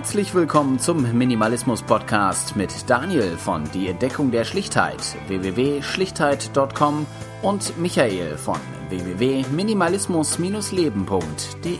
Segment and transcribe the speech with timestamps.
[0.00, 4.96] Herzlich willkommen zum Minimalismus Podcast mit Daniel von Die Entdeckung der Schlichtheit
[5.28, 7.04] www.schlichtheit.com
[7.42, 8.56] und Michael von
[8.88, 11.76] www.minimalismus-leben.de.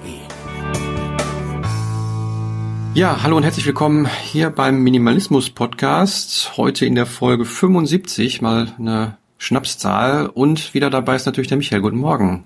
[2.93, 6.59] Ja, hallo und herzlich willkommen hier beim Minimalismus Podcast.
[6.59, 11.80] Heute in der Folge 75 mal eine Schnapszahl und wieder dabei ist natürlich der Michael.
[11.80, 12.45] Guten Morgen.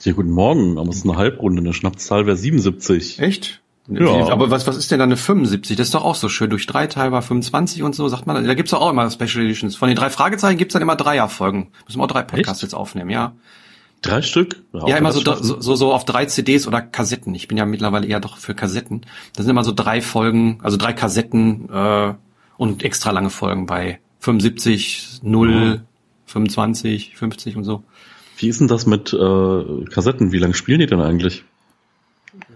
[0.00, 3.18] Ja, guten Morgen, aber es ist eine Halbrunde, eine Schnapszahl wäre 77.
[3.18, 3.60] Echt?
[3.88, 4.28] Ja.
[4.28, 5.76] Aber was, was ist denn dann eine 75?
[5.76, 6.50] Das ist doch auch so schön.
[6.50, 8.44] Durch drei teilbar 25 und so, sagt man.
[8.44, 9.76] Da gibt's doch auch immer Special Editions.
[9.76, 11.68] Von den drei Fragezeichen gibt's dann immer Dreierfolgen.
[11.86, 12.72] Müssen wir auch drei Podcasts Echt?
[12.72, 13.32] jetzt aufnehmen, ja.
[14.02, 14.62] Drei Stück?
[14.72, 17.34] Ja, ja immer so, so, so auf drei CDs oder Kassetten.
[17.34, 19.02] Ich bin ja mittlerweile eher doch für Kassetten.
[19.34, 22.14] Das sind immer so drei Folgen, also drei Kassetten äh,
[22.56, 25.80] und extra lange Folgen bei 75, 0, mhm.
[26.26, 27.84] 25, 50 und so.
[28.38, 30.32] Wie ist denn das mit äh, Kassetten?
[30.32, 31.44] Wie lange spielen die denn eigentlich?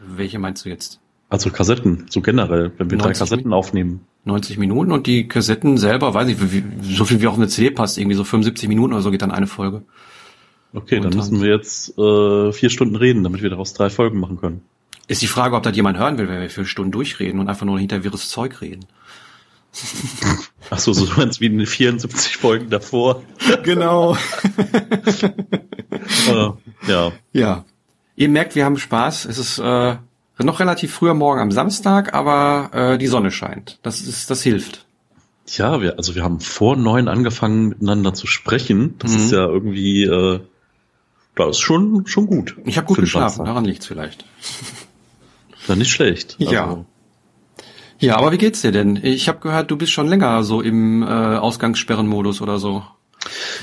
[0.07, 1.01] Welche meinst du jetzt?
[1.31, 4.01] Also Kassetten, so generell, wenn wir drei Kassetten aufnehmen.
[4.25, 7.71] 90 Minuten und die Kassetten selber, weiß ich, wie, so viel wie auch eine CD
[7.71, 9.83] passt, irgendwie so 75 Minuten oder so geht dann eine Folge.
[10.73, 14.19] Okay, und dann müssen wir jetzt äh, vier Stunden reden, damit wir daraus drei Folgen
[14.19, 14.63] machen können.
[15.07, 17.67] Ist die Frage, ob das jemand hören will, wenn wir vier Stunden durchreden und einfach
[17.67, 18.87] nur hinter wirres Zeug reden.
[20.71, 23.23] Ach so, so meinst wie in den 74 Folgen davor.
[23.63, 24.17] Genau.
[26.29, 26.53] uh,
[26.89, 27.13] ja.
[27.33, 27.65] Ja.
[28.17, 29.25] Ihr merkt, wir haben Spaß.
[29.25, 29.97] Es ist äh,
[30.45, 33.79] noch relativ früher Morgen am Samstag, aber äh, die Sonne scheint.
[33.83, 34.87] Das ist, das hilft.
[35.47, 38.95] Ja, wir, also wir haben vor neun angefangen miteinander zu sprechen.
[38.99, 39.19] Das mhm.
[39.19, 40.41] ist ja irgendwie, äh,
[41.35, 42.57] das ist schon schon gut.
[42.65, 43.45] Ich habe gut geschlafen.
[43.45, 44.25] Daran liegt's vielleicht.
[45.69, 46.37] Na, nicht schlecht.
[46.41, 46.85] Also, ja.
[47.99, 48.99] Ja, aber wie geht's dir denn?
[49.03, 52.83] Ich habe gehört, du bist schon länger so im äh, Ausgangssperrenmodus oder so.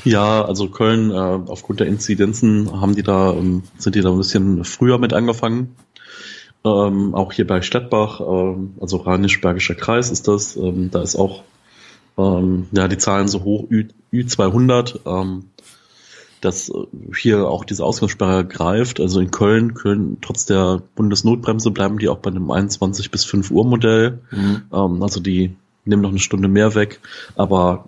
[0.04, 4.18] Ja, also Köln, äh, aufgrund der Inzidenzen haben die da, ähm, sind die da ein
[4.18, 5.76] bisschen früher mit angefangen.
[6.68, 11.44] Ähm, auch hier bei Stadtbach, ähm, also Rheinisch-Bergischer Kreis ist das, ähm, da ist auch
[12.18, 15.46] ähm, ja die Zahlen so hoch, Ü, Ü200, ähm,
[16.42, 16.74] dass äh,
[17.16, 19.00] hier auch diese Ausgangssperre greift.
[19.00, 23.52] Also in Köln, Köln trotz der Bundesnotbremse bleiben die auch bei einem 21 bis 5
[23.52, 24.20] Uhr Modell.
[24.32, 24.64] Mhm.
[24.74, 25.56] Ähm, also die
[25.86, 27.00] nehmen noch eine Stunde mehr weg.
[27.36, 27.86] Aber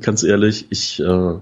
[0.00, 1.34] ganz ehrlich, ich äh,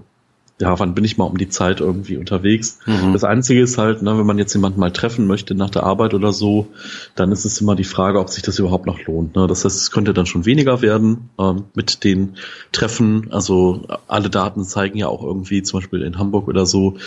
[0.59, 2.79] ja, wann bin ich mal um die Zeit irgendwie unterwegs?
[2.87, 3.13] Mhm.
[3.13, 6.15] Das Einzige ist halt, ne, wenn man jetzt jemanden mal treffen möchte nach der Arbeit
[6.15, 6.67] oder so,
[7.13, 9.35] dann ist es immer die Frage, ob sich das überhaupt noch lohnt.
[9.35, 9.45] Ne?
[9.45, 12.37] Das heißt, es könnte dann schon weniger werden ähm, mit den
[12.71, 13.27] Treffen.
[13.31, 16.97] Also alle Daten zeigen ja auch irgendwie, zum Beispiel in Hamburg oder so,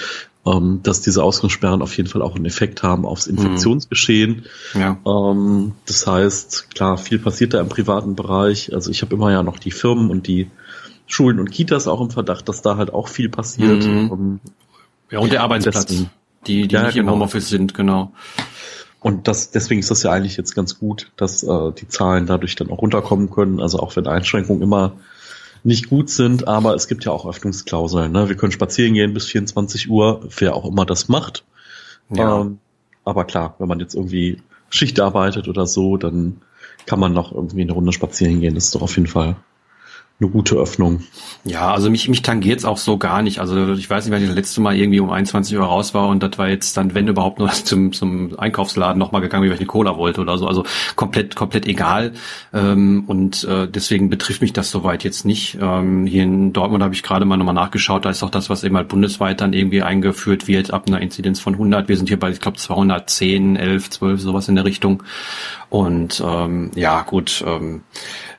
[0.46, 3.36] ähm, dass diese Ausgangssperren auf jeden Fall auch einen Effekt haben aufs mhm.
[3.36, 4.44] Infektionsgeschehen.
[4.74, 4.96] Ja.
[5.04, 8.72] Ähm, das heißt, klar, viel passiert da im privaten Bereich.
[8.72, 10.48] Also ich habe immer ja noch die Firmen und die
[11.10, 13.84] Schulen und Kitas auch im Verdacht, dass da halt auch viel passiert.
[13.84, 14.10] Mhm.
[14.10, 14.40] Um,
[15.10, 16.10] ja, und der Arbeitsplatz, deswegen,
[16.46, 17.08] die, die ja, nicht genau.
[17.08, 18.12] im Homeoffice sind, genau.
[19.00, 22.54] Und das, deswegen ist das ja eigentlich jetzt ganz gut, dass äh, die Zahlen dadurch
[22.54, 23.60] dann auch runterkommen können.
[23.60, 24.92] Also auch wenn Einschränkungen immer
[25.64, 28.12] nicht gut sind, aber es gibt ja auch Öffnungsklauseln.
[28.12, 28.28] Ne?
[28.28, 31.44] Wir können spazieren gehen bis 24 Uhr, wer auch immer das macht.
[32.10, 32.42] Ja.
[32.42, 32.58] Ähm,
[33.04, 36.42] aber klar, wenn man jetzt irgendwie Schicht arbeitet oder so, dann
[36.86, 38.54] kann man noch irgendwie eine Runde spazieren gehen.
[38.54, 39.36] Das ist doch auf jeden Fall
[40.20, 41.02] eine gute Öffnung.
[41.44, 43.38] Ja, also mich, mich tangiert's auch so gar nicht.
[43.38, 46.08] Also ich weiß nicht, wenn ich das letzte Mal irgendwie um 21 Uhr raus war
[46.08, 49.60] und das war jetzt dann, wenn überhaupt nur zum, zum Einkaufsladen nochmal gegangen, weil ich
[49.60, 50.46] eine Cola wollte oder so.
[50.46, 50.64] Also
[50.94, 52.12] komplett, komplett egal.
[52.52, 55.58] Ähm, und äh, deswegen betrifft mich das soweit jetzt nicht.
[55.60, 58.04] Ähm, hier in Dortmund habe ich gerade mal nochmal nachgeschaut.
[58.04, 61.40] Da ist auch das, was eben halt bundesweit dann irgendwie eingeführt wird, ab einer Inzidenz
[61.40, 61.88] von 100.
[61.88, 65.02] Wir sind hier bei, ich glaube, 210, 11, 12, sowas in der Richtung.
[65.70, 67.42] Und ähm, ja, gut.
[67.46, 67.82] Ähm,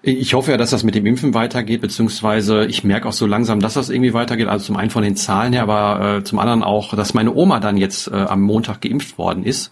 [0.03, 3.59] ich hoffe ja, dass das mit dem Impfen weitergeht, beziehungsweise ich merke auch so langsam,
[3.59, 4.47] dass das irgendwie weitergeht.
[4.47, 7.59] Also zum einen von den Zahlen her, aber äh, zum anderen auch, dass meine Oma
[7.59, 9.71] dann jetzt äh, am Montag geimpft worden ist.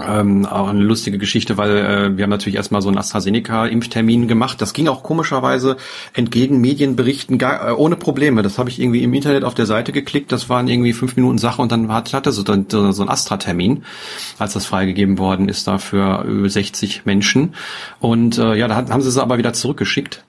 [0.00, 4.60] Ähm, auch eine lustige Geschichte, weil äh, wir haben natürlich erstmal so einen AstraZeneca-Impftermin gemacht.
[4.60, 5.76] Das ging auch komischerweise
[6.12, 8.42] entgegen Medienberichten gar, äh, ohne Probleme.
[8.42, 10.30] Das habe ich irgendwie im Internet auf der Seite geklickt.
[10.30, 13.84] Das waren irgendwie fünf Minuten Sache und dann hat, hatte so, dann, so ein Astra-Termin,
[14.38, 17.54] als das freigegeben worden ist, da für über 60 Menschen.
[17.98, 20.22] Und äh, ja, da haben sie es aber wieder zurückgeschickt,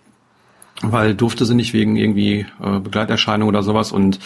[0.81, 4.19] weil durfte sie nicht wegen irgendwie äh, Begleiterscheinung oder sowas und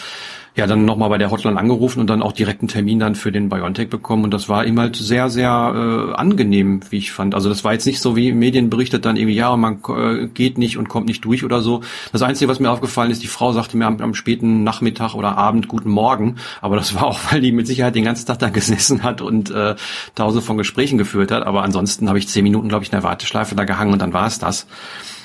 [0.56, 3.32] ja dann nochmal bei der Hotline angerufen und dann auch direkt einen Termin dann für
[3.32, 7.34] den Biontech bekommen und das war ihm halt sehr, sehr äh, angenehm, wie ich fand.
[7.34, 10.56] Also das war jetzt nicht so wie Medien berichtet dann irgendwie, ja, man äh, geht
[10.56, 11.80] nicht und kommt nicht durch oder so.
[12.12, 15.36] Das Einzige, was mir aufgefallen ist, die Frau sagte mir am, am späten Nachmittag oder
[15.36, 18.48] Abend guten Morgen, aber das war auch, weil die mit Sicherheit den ganzen Tag da
[18.50, 19.74] gesessen hat und äh,
[20.14, 23.02] tausende von Gesprächen geführt hat, aber ansonsten habe ich zehn Minuten, glaube ich, in der
[23.02, 24.68] Warteschleife da gehangen und dann war es das.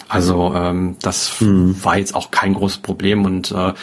[0.09, 1.83] Also ähm, das hm.
[1.83, 3.73] war jetzt auch kein großes Problem und äh,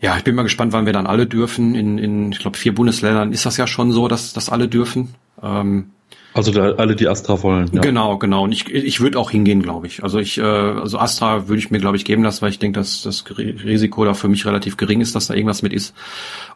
[0.00, 1.74] ja, ich bin mal gespannt, wann wir dann alle dürfen.
[1.74, 5.14] In, in ich glaube, vier Bundesländern ist das ja schon so, dass, dass alle dürfen.
[5.42, 5.90] Ähm,
[6.34, 7.68] Also da, alle, die Astra wollen.
[7.72, 7.80] Ja.
[7.80, 8.44] Genau, genau.
[8.44, 10.04] Und ich, ich würde auch hingehen, glaube ich.
[10.04, 12.78] Also ich, äh, also Astra würde ich mir, glaube ich, geben lassen, weil ich denke,
[12.78, 15.94] dass das Risiko da für mich relativ gering ist, dass da irgendwas mit ist.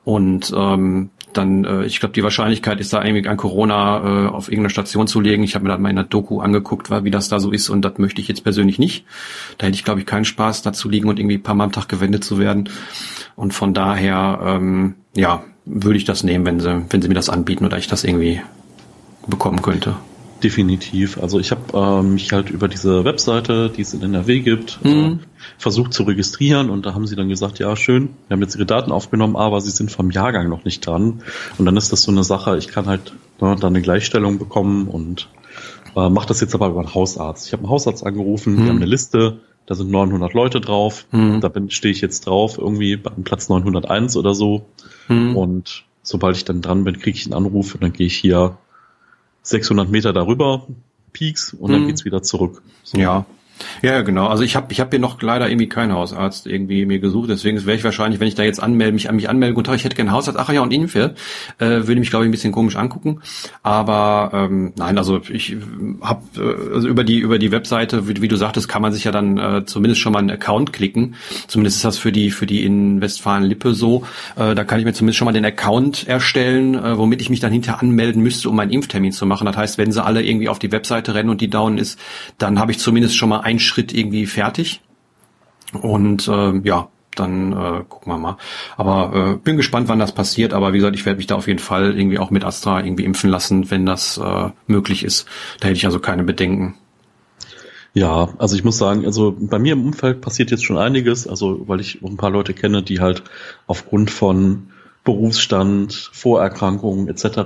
[0.04, 4.48] Und ähm, dann, äh, ich glaube, die Wahrscheinlichkeit ist da irgendwie an Corona äh, auf
[4.48, 5.42] irgendeiner Station zu legen.
[5.42, 7.82] Ich habe mir da mal in der Doku angeguckt, wie das da so ist und
[7.82, 9.04] das möchte ich jetzt persönlich nicht.
[9.58, 11.64] Da hätte ich, glaube ich, keinen Spaß, da zu liegen und irgendwie ein paar Mal
[11.64, 12.68] am Tag gewendet zu werden.
[13.36, 17.28] Und von daher, ähm, ja, würde ich das nehmen, wenn sie, wenn sie mir das
[17.28, 18.40] anbieten oder ich das irgendwie
[19.26, 19.96] bekommen könnte.
[20.42, 21.18] Definitiv.
[21.18, 24.90] Also ich habe ähm, mich halt über diese Webseite, die es in NRW gibt, mhm.
[24.90, 25.18] äh,
[25.56, 28.66] versucht zu registrieren und da haben sie dann gesagt, ja schön, wir haben jetzt ihre
[28.66, 31.22] Daten aufgenommen, aber sie sind vom Jahrgang noch nicht dran.
[31.58, 34.88] Und dann ist das so eine Sache, ich kann halt ne, dann eine Gleichstellung bekommen
[34.88, 35.28] und
[35.94, 37.46] äh, mache das jetzt aber über einen Hausarzt.
[37.46, 38.62] Ich habe einen Hausarzt angerufen, mhm.
[38.62, 41.40] wir haben eine Liste, da sind 900 Leute drauf, mhm.
[41.40, 44.66] da stehe ich jetzt drauf, irgendwie beim Platz 901 oder so.
[45.06, 45.36] Mhm.
[45.36, 48.58] Und sobald ich dann dran bin, kriege ich einen Anruf und dann gehe ich hier
[49.42, 50.66] 600 Meter darüber,
[51.12, 51.88] Peaks und dann mhm.
[51.88, 52.62] geht's wieder zurück.
[52.82, 52.98] So.
[52.98, 53.26] Ja,
[53.82, 54.26] ja, genau.
[54.26, 57.30] Also ich habe ich hab hier noch leider irgendwie keinen Hausarzt irgendwie mir gesucht.
[57.30, 59.76] Deswegen wäre ich wahrscheinlich, wenn ich da jetzt anmelde, mich an mich anmelde, guten Tag,
[59.76, 61.14] ich hätte gerne Hausarzt, ach ja, und Impfe,
[61.58, 63.20] äh, würde mich, glaube ich, ein bisschen komisch angucken.
[63.62, 65.56] Aber ähm, nein, also ich
[66.00, 69.04] habe äh, also über die über die Webseite, wie, wie, du sagtest, kann man sich
[69.04, 71.14] ja dann äh, zumindest schon mal einen Account klicken.
[71.46, 74.04] Zumindest ist das für die für die in Westfalen-Lippe so.
[74.36, 77.40] Äh, da kann ich mir zumindest schon mal den Account erstellen, äh, womit ich mich
[77.40, 79.46] dann hinterher anmelden müsste, um meinen Impftermin zu machen.
[79.46, 81.98] Das heißt, wenn sie alle irgendwie auf die Webseite rennen und die down ist,
[82.38, 84.80] dann habe ich zumindest schon mal ein Schritt irgendwie fertig.
[85.80, 88.36] Und äh, ja, dann äh, gucken wir mal.
[88.76, 90.52] Aber äh, bin gespannt, wann das passiert.
[90.52, 93.04] Aber wie gesagt, ich werde mich da auf jeden Fall irgendwie auch mit Astra irgendwie
[93.04, 95.26] impfen lassen, wenn das äh, möglich ist.
[95.60, 96.74] Da hätte ich also keine Bedenken.
[97.94, 101.68] Ja, also ich muss sagen, also bei mir im Umfeld passiert jetzt schon einiges, also
[101.68, 103.22] weil ich ein paar Leute kenne, die halt
[103.66, 104.71] aufgrund von
[105.04, 107.24] Berufsstand, Vorerkrankungen etc.
[107.24, 107.38] Äh,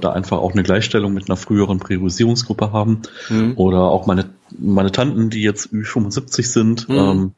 [0.00, 3.02] da einfach auch eine Gleichstellung mit einer früheren Priorisierungsgruppe haben.
[3.28, 3.54] Mhm.
[3.56, 6.96] Oder auch meine, meine Tanten, die jetzt Ü75 sind, mhm.
[6.96, 7.32] ähm,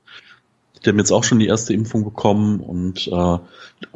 [0.85, 3.39] die haben jetzt auch schon die erste Impfung bekommen und äh,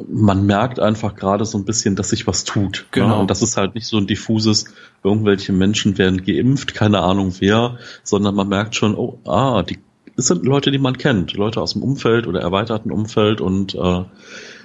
[0.07, 2.77] man merkt einfach gerade so ein bisschen, dass sich was tut.
[2.77, 2.85] Ne?
[2.91, 3.07] Genau.
[3.07, 3.15] Ne?
[3.17, 4.73] Und das ist halt nicht so ein diffuses,
[5.03, 9.79] irgendwelche Menschen werden geimpft, keine Ahnung wer, sondern man merkt schon, oh, ah, die
[10.19, 14.03] es sind Leute, die man kennt, Leute aus dem Umfeld oder erweiterten Umfeld und äh,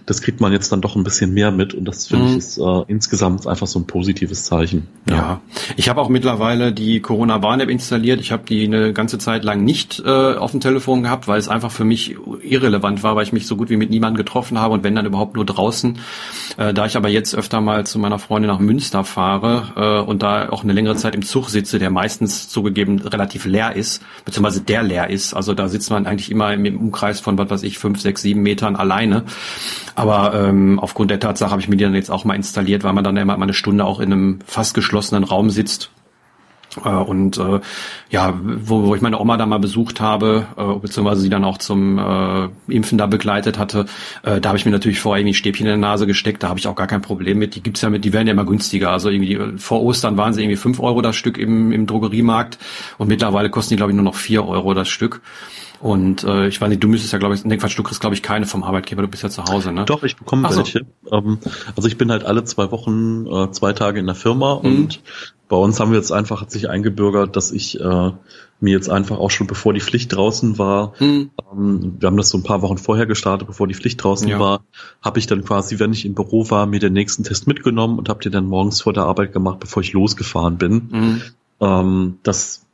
[0.06, 2.30] das kriegt man jetzt dann doch ein bisschen mehr mit und das finde mhm.
[2.32, 4.88] ich ist äh, insgesamt einfach so ein positives Zeichen.
[5.08, 5.40] Ja, ja.
[5.76, 8.20] ich habe auch mittlerweile die Corona Warn App installiert.
[8.20, 11.48] Ich habe die eine ganze Zeit lang nicht äh, auf dem Telefon gehabt, weil es
[11.48, 14.74] einfach für mich irrelevant war, weil ich mich so gut wie mit niemandem getroffen habe
[14.74, 15.98] und wenn dann überhaupt nur draußen.
[16.56, 20.22] Äh, da ich aber jetzt öfter mal zu meiner Freundin nach Münster fahre äh, und
[20.22, 24.62] da auch eine längere Zeit im Zug sitze, der meistens zugegeben relativ leer ist, beziehungsweise
[24.62, 25.34] der leer ist.
[25.34, 28.42] Also da sitzt man eigentlich immer im Umkreis von was weiß ich fünf, sechs, sieben
[28.42, 29.24] Metern alleine.
[29.94, 32.92] Aber ähm, aufgrund der Tatsache habe ich mir die dann jetzt auch mal installiert, weil
[32.92, 35.90] man dann immer mal eine Stunde auch in einem fast geschlossenen Raum sitzt.
[36.84, 37.60] Äh, und äh,
[38.10, 41.58] ja, wo, wo ich meine Oma da mal besucht habe, äh, beziehungsweise sie dann auch
[41.58, 43.86] zum äh, Impfen da begleitet hatte,
[44.22, 46.58] äh, da habe ich mir natürlich vorher irgendwie Stäbchen in der Nase gesteckt, da habe
[46.58, 47.54] ich auch gar kein Problem mit.
[47.54, 48.90] Die gibt's ja mit, die werden ja immer günstiger.
[48.90, 52.58] Also irgendwie vor Ostern waren sie irgendwie fünf Euro das Stück im, im Drogeriemarkt
[52.98, 55.20] und mittlerweile kosten die, glaube ich, nur noch vier Euro das Stück.
[55.82, 58.14] Und äh, ich weiß nicht, du müsstest ja, glaube ich, nee, Quatsch, du kriegst, glaube
[58.14, 59.84] ich, keine vom Arbeitgeber, du bist ja zu Hause, ne?
[59.84, 60.86] Doch, ich bekomme Ach welche.
[61.02, 61.16] So.
[61.16, 61.38] Ähm,
[61.74, 64.64] also ich bin halt alle zwei Wochen äh, zwei Tage in der Firma mhm.
[64.64, 65.02] und
[65.48, 67.84] bei uns haben wir jetzt einfach hat sich eingebürgert, dass ich äh,
[68.60, 71.30] mir jetzt einfach auch schon bevor die Pflicht draußen war, mhm.
[71.52, 74.38] ähm, wir haben das so ein paar Wochen vorher gestartet, bevor die Pflicht draußen ja.
[74.38, 74.60] war,
[75.02, 78.08] habe ich dann quasi, wenn ich im Büro war, mir den nächsten Test mitgenommen und
[78.08, 80.74] habe den dann morgens vor der Arbeit gemacht, bevor ich losgefahren bin.
[80.92, 81.22] Mhm.
[81.60, 82.64] Ähm, das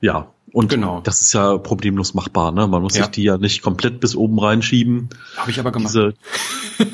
[0.00, 1.00] ja, und genau.
[1.02, 2.66] das ist ja problemlos machbar, ne?
[2.66, 3.04] Man muss ja.
[3.04, 5.08] sich die ja nicht komplett bis oben reinschieben.
[5.36, 5.94] Habe ich aber gemacht.
[5.94, 6.14] Diese,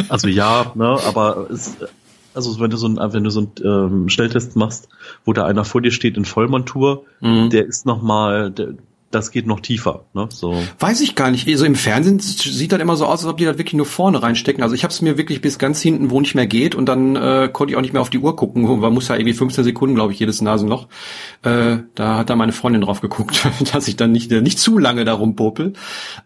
[0.09, 1.77] also ja, ne, aber es,
[2.35, 4.89] also wenn du so ein, wenn du so einen ähm, Schnelltest machst,
[5.25, 7.51] wo da einer vor dir steht in Vollmontur, mhm.
[7.51, 8.75] der ist nochmal, der,
[9.15, 10.05] das geht noch tiefer.
[10.15, 10.29] Ne?
[10.31, 10.63] So.
[10.79, 11.49] Weiß ich gar nicht.
[11.57, 14.23] So im Fernsehen sieht das immer so aus, als ob die das wirklich nur vorne
[14.23, 14.63] reinstecken.
[14.63, 17.17] Also ich habe es mir wirklich bis ganz hinten, wo nicht mehr geht, und dann
[17.17, 18.63] äh, konnte ich auch nicht mehr auf die Uhr gucken.
[18.81, 20.89] Man muss ja irgendwie 15 Sekunden, glaube ich, jedes Nasenloch.
[21.43, 24.79] Äh, da hat da meine Freundin drauf geguckt, dass ich dann nicht äh, nicht zu
[24.79, 25.73] lange darum popel.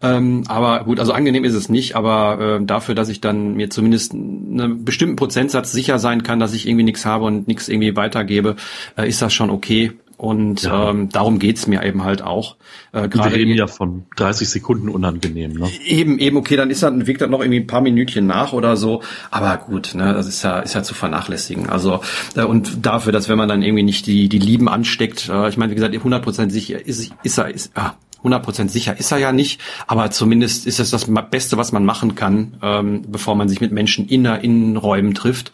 [0.02, 3.70] Ähm, aber gut, also angenehm ist es nicht, aber äh, dafür, dass ich dann mir
[3.70, 7.96] zumindest einen bestimmten Prozentsatz sicher sein kann, dass ich irgendwie nichts habe und nichts irgendwie
[7.96, 8.56] weitergebe,
[8.96, 9.92] äh, ist das schon okay.
[10.18, 10.90] Und ja.
[10.90, 12.56] ähm, darum geht's mir eben halt auch.
[12.92, 15.52] Äh, gerade Wir reden ja von 30 Sekunden unangenehm.
[15.52, 15.70] Ne?
[15.86, 18.76] Eben, eben, okay, dann ist dann, wirkt das noch irgendwie ein paar Minütchen nach oder
[18.76, 19.02] so.
[19.30, 21.68] Aber gut, ne, das ist ja, ist ja zu vernachlässigen.
[21.68, 22.00] Also
[22.34, 25.56] äh, und dafür, dass wenn man dann irgendwie nicht die, die Lieben ansteckt, äh, ich
[25.56, 27.94] meine, wie gesagt, 100% sicher ist, ist er, ist, ah,
[28.24, 32.14] 100% sicher ist er ja nicht, aber zumindest ist es das Beste, was man machen
[32.14, 35.52] kann, ähm, bevor man sich mit Menschen in Innenräumen trifft.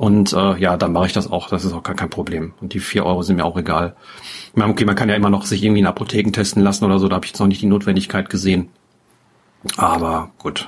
[0.00, 1.50] Und äh, ja, dann mache ich das auch.
[1.50, 2.54] Das ist auch gar kein Problem.
[2.62, 3.96] Und die vier Euro sind mir auch egal.
[4.56, 7.06] Okay, man kann ja immer noch sich irgendwie in Apotheken testen lassen oder so.
[7.06, 8.70] Da habe ich jetzt noch nicht die Notwendigkeit gesehen.
[9.76, 10.66] Aber gut.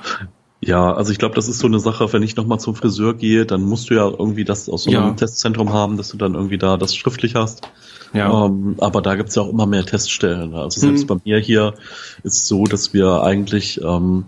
[0.61, 3.47] Ja, also ich glaube, das ist so eine Sache, wenn ich nochmal zum Friseur gehe,
[3.47, 5.13] dann musst du ja irgendwie das aus so einem ja.
[5.13, 7.67] Testzentrum haben, dass du dann irgendwie da das schriftlich hast.
[8.13, 8.45] Ja.
[8.45, 10.53] Ähm, aber da gibt's ja auch immer mehr Teststellen.
[10.53, 11.07] Also selbst mhm.
[11.07, 11.73] bei mir hier
[12.21, 14.25] ist so, dass wir eigentlich, ähm,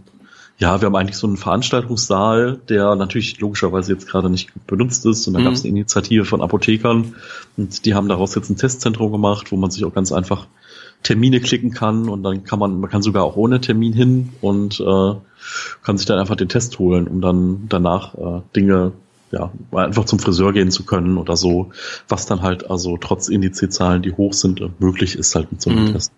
[0.57, 5.27] ja, wir haben eigentlich so einen Veranstaltungssaal, der natürlich logischerweise jetzt gerade nicht benutzt ist.
[5.27, 5.45] Und da mhm.
[5.45, 7.15] gab's eine Initiative von Apothekern
[7.57, 10.47] und die haben daraus jetzt ein Testzentrum gemacht, wo man sich auch ganz einfach
[11.03, 14.79] Termine klicken kann und dann kann man, man kann sogar auch ohne Termin hin und
[14.79, 15.13] äh,
[15.83, 18.93] kann sich dann einfach den Test holen, um dann danach äh, Dinge
[19.31, 21.71] ja, einfach zum Friseur gehen zu können oder so,
[22.07, 25.89] was dann halt also trotz Indizezahlen, die hoch sind, möglich ist halt mit so einem
[25.89, 25.93] mhm.
[25.93, 26.11] Test.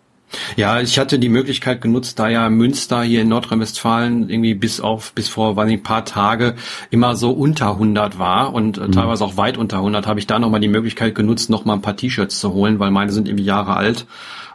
[0.55, 5.13] Ja, ich hatte die Möglichkeit genutzt, da ja Münster hier in Nordrhein-Westfalen irgendwie bis auf,
[5.13, 6.55] bis vor, weiß nicht, ein paar Tage
[6.89, 8.91] immer so unter 100 war und äh, mhm.
[8.91, 11.95] teilweise auch weit unter 100, habe ich da nochmal die Möglichkeit genutzt, nochmal ein paar
[11.95, 14.05] T-Shirts zu holen, weil meine sind irgendwie Jahre alt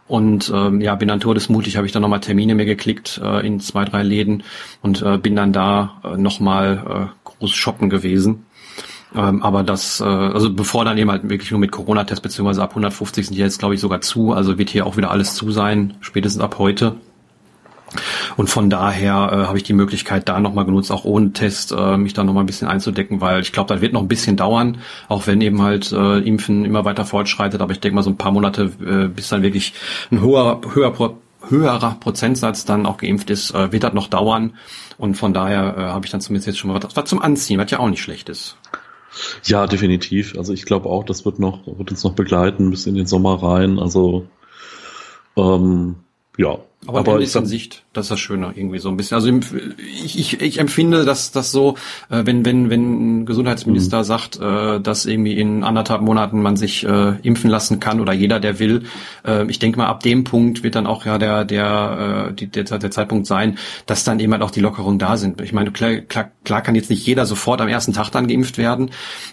[0.09, 3.61] und ähm, ja, bin dann todesmutig, habe ich dann nochmal Termine mir geklickt äh, in
[3.61, 4.43] zwei, drei Läden
[4.83, 8.45] und äh, bin dann da äh, nochmal äh, groß shoppen gewesen.
[9.15, 12.71] Ähm, aber das, äh, also bevor dann eben halt wirklich nur mit Corona-Test, beziehungsweise ab
[12.71, 14.33] 150 sind die jetzt, glaube ich, sogar zu.
[14.33, 16.97] Also wird hier auch wieder alles zu sein, spätestens ab heute.
[18.37, 21.97] Und von daher äh, habe ich die Möglichkeit da nochmal genutzt, auch ohne Test, äh,
[21.97, 24.79] mich da nochmal ein bisschen einzudecken, weil ich glaube, das wird noch ein bisschen dauern,
[25.09, 27.61] auch wenn eben halt äh, Impfen immer weiter fortschreitet.
[27.61, 29.75] Aber ich denke mal so ein paar Monate, äh, bis dann wirklich
[30.11, 30.95] ein hoher, höher,
[31.49, 34.55] höherer Prozentsatz dann auch geimpft ist, äh, wird das noch dauern.
[34.99, 37.59] Und von daher äh, habe ich dann zumindest jetzt schon mal was, was zum Anziehen,
[37.59, 38.57] was ja auch nicht schlecht ist.
[39.45, 40.37] Ja, definitiv.
[40.37, 43.43] Also ich glaube auch, das wird noch, wird uns noch begleiten bis in den Sommer
[43.43, 43.79] rein.
[43.79, 44.27] Also
[45.37, 45.97] ähm,
[46.39, 49.15] ja, aber, aber ist in Sicht, das ist das Schöne irgendwie so ein bisschen.
[49.15, 49.29] Also
[49.79, 51.77] ich, ich, ich empfinde, dass das so,
[52.11, 54.05] äh, wenn wenn wenn ein Gesundheitsminister mhm.
[54.05, 58.41] sagt, äh, dass irgendwie in anderthalb Monaten man sich äh, impfen lassen kann oder jeder,
[58.41, 58.83] der will,
[59.47, 63.27] ich denke mal, ab dem Punkt wird dann auch ja der der der, der Zeitpunkt
[63.27, 65.41] sein, dass dann eben halt auch die Lockerungen da sind.
[65.41, 68.59] Ich meine, klar, klar, klar kann jetzt nicht jeder sofort am ersten Tag dann geimpft
[68.59, 68.91] werden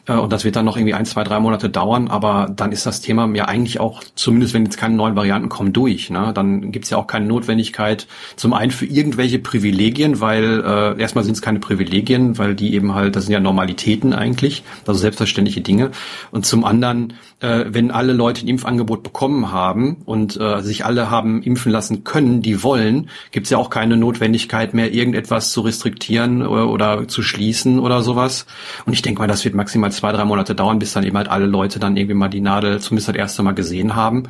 [0.07, 3.01] und das wird dann noch irgendwie ein, zwei, drei Monate dauern, aber dann ist das
[3.01, 6.09] Thema ja eigentlich auch, zumindest wenn jetzt keine neuen Varianten kommen, durch.
[6.09, 6.31] Ne?
[6.33, 11.23] Dann gibt's ja auch keine Not Notwendigkeit zum einen für irgendwelche Privilegien, weil äh, erstmal
[11.23, 15.61] sind es keine Privilegien, weil die eben halt, das sind ja Normalitäten eigentlich, also selbstverständliche
[15.61, 15.91] Dinge.
[16.31, 21.09] Und zum anderen, äh, wenn alle Leute ein Impfangebot bekommen haben und äh, sich alle
[21.09, 25.61] haben impfen lassen können, die wollen, gibt es ja auch keine Notwendigkeit mehr, irgendetwas zu
[25.61, 28.45] restriktieren oder, oder zu schließen oder sowas.
[28.85, 31.29] Und ich denke mal, das wird maximal zwei, drei Monate dauern, bis dann eben halt
[31.29, 34.23] alle Leute dann irgendwie mal die Nadel zumindest das erste Mal gesehen haben.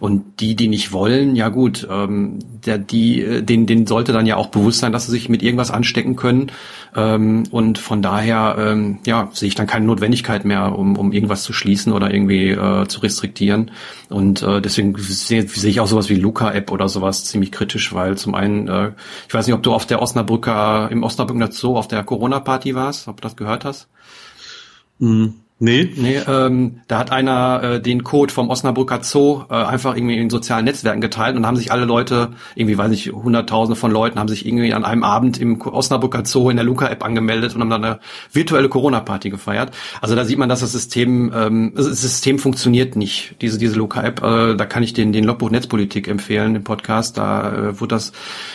[0.00, 4.26] Und die, die nicht wollen, ja gut, ähm, der, die, äh, den, den sollte dann
[4.26, 6.50] ja auch bewusst sein, dass sie sich mit irgendwas anstecken können.
[6.96, 11.42] Ähm, und von daher, ähm, ja, sehe ich dann keine Notwendigkeit mehr, um, um irgendwas
[11.42, 13.72] zu schließen oder irgendwie äh, zu restriktieren.
[14.08, 18.16] Und äh, deswegen sehe seh ich auch sowas wie Luca-App oder sowas ziemlich kritisch, weil
[18.16, 18.92] zum einen, äh,
[19.26, 23.08] ich weiß nicht, ob du auf der Osnabrücker, im Osnabrücker Zoo auf der Corona-Party warst,
[23.08, 23.88] ob du das gehört hast.
[24.98, 25.43] Mhm.
[25.64, 25.90] Nee.
[25.96, 30.28] Nee, ähm, da hat einer äh, den Code vom Osnabrücker Zoo äh, einfach irgendwie in
[30.28, 34.28] sozialen Netzwerken geteilt und haben sich alle Leute, irgendwie weiß ich, hunderttausende von Leuten, haben
[34.28, 37.82] sich irgendwie an einem Abend im Osnabrücker Zoo in der Luca-App angemeldet und haben dann
[37.82, 39.74] eine virtuelle Corona-Party gefeiert.
[40.02, 44.22] Also da sieht man, dass das System, ähm, das System funktioniert nicht, diese, diese Luca-App.
[44.22, 47.16] Äh, da kann ich den, den Logbuch Netzpolitik empfehlen, den Podcast.
[47.16, 48.12] Da äh, wird das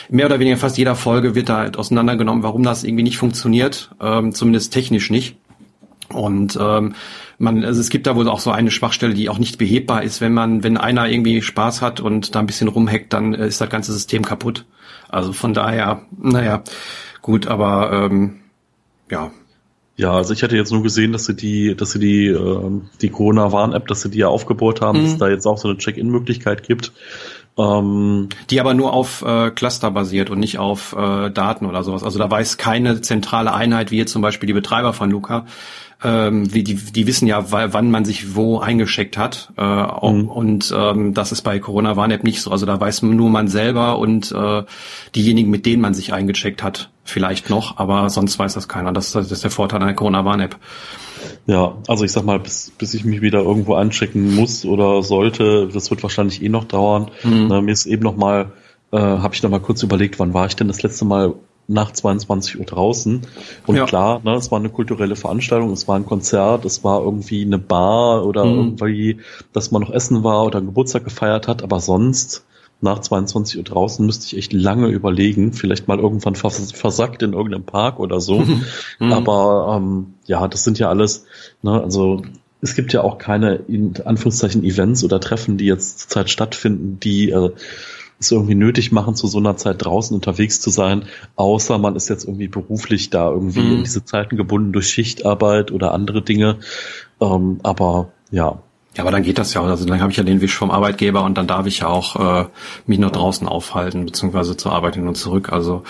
[0.10, 4.32] mehr oder weniger fast jeder Folge wird da auseinandergenommen, warum das irgendwie nicht funktioniert, ähm,
[4.32, 5.38] zumindest technisch nicht.
[6.14, 6.96] Und ähm,
[7.38, 10.22] man, also es gibt da wohl auch so eine Schwachstelle, die auch nicht behebbar ist,
[10.22, 13.62] wenn man, wenn einer irgendwie Spaß hat und da ein bisschen rumhackt, dann äh, ist
[13.62, 14.66] das ganze System kaputt.
[15.08, 16.64] Also von daher, naja,
[17.22, 18.40] gut, aber ähm,
[19.10, 19.32] ja.
[19.98, 23.10] Ja, also ich hatte jetzt nur gesehen, dass sie die, dass sie die, ähm, die
[23.10, 25.04] Corona-Warn-App, dass sie die ja aufgebaut haben, mhm.
[25.04, 26.94] dass es da jetzt auch so eine Check-in-Möglichkeit gibt.
[27.58, 32.04] Ähm, die aber nur auf äh, Cluster basiert und nicht auf äh, Daten oder sowas.
[32.04, 35.46] Also da weiß keine zentrale Einheit, wie jetzt zum Beispiel die Betreiber von Luca,
[36.04, 39.52] ähm, wie die, die wissen ja, wann man sich wo eingeschickt hat.
[39.58, 40.30] Äh, mhm.
[40.30, 42.52] Und ähm, das ist bei Corona Warn-App nicht so.
[42.52, 44.64] Also da weiß nur man selber und äh,
[45.16, 48.94] diejenigen, mit denen man sich eingecheckt hat, vielleicht noch, aber sonst weiß das keiner.
[48.94, 50.56] Das, das ist der Vorteil einer Corona Warn-App.
[51.48, 55.68] Ja, also ich sag mal, bis, bis ich mich wieder irgendwo anchecken muss oder sollte,
[55.68, 57.12] das wird wahrscheinlich eh noch dauern.
[57.24, 57.48] Mhm.
[57.50, 58.54] Na, mir ist eben noch mal,
[58.92, 61.36] äh, habe ich noch mal kurz überlegt, wann war ich denn das letzte Mal
[61.70, 63.22] nach 22 Uhr draußen.
[63.68, 63.86] Und ja.
[63.86, 67.60] klar, ne, es war eine kulturelle Veranstaltung, es war ein Konzert, es war irgendwie eine
[67.60, 68.78] Bar oder mhm.
[68.80, 69.18] irgendwie,
[69.54, 72.44] dass man noch essen war oder einen Geburtstag gefeiert hat, aber sonst
[72.82, 77.34] nach 22 Uhr draußen müsste ich echt lange überlegen, vielleicht mal irgendwann vers versackt in
[77.34, 78.44] irgendeinem Park oder so.
[79.02, 79.14] Mhm.
[79.14, 81.26] Aber ähm, ja, das sind ja alles,
[81.62, 82.22] ne, also
[82.62, 87.30] es gibt ja auch keine in Anführungszeichen Events oder Treffen, die jetzt zurzeit stattfinden, die
[87.30, 87.52] äh,
[88.20, 92.10] es irgendwie nötig machen, zu so einer Zeit draußen unterwegs zu sein, außer man ist
[92.10, 93.78] jetzt irgendwie beruflich da irgendwie mhm.
[93.78, 96.58] in diese Zeiten gebunden durch Schichtarbeit oder andere Dinge.
[97.22, 98.60] Ähm, aber ja,
[98.98, 99.62] ja, aber dann geht das ja.
[99.62, 102.16] Also dann habe ich ja den Wisch vom Arbeitgeber und dann darf ich ja auch
[102.42, 102.46] äh,
[102.88, 105.52] mich noch draußen aufhalten, beziehungsweise zur Arbeit hin und zurück.
[105.52, 105.84] Also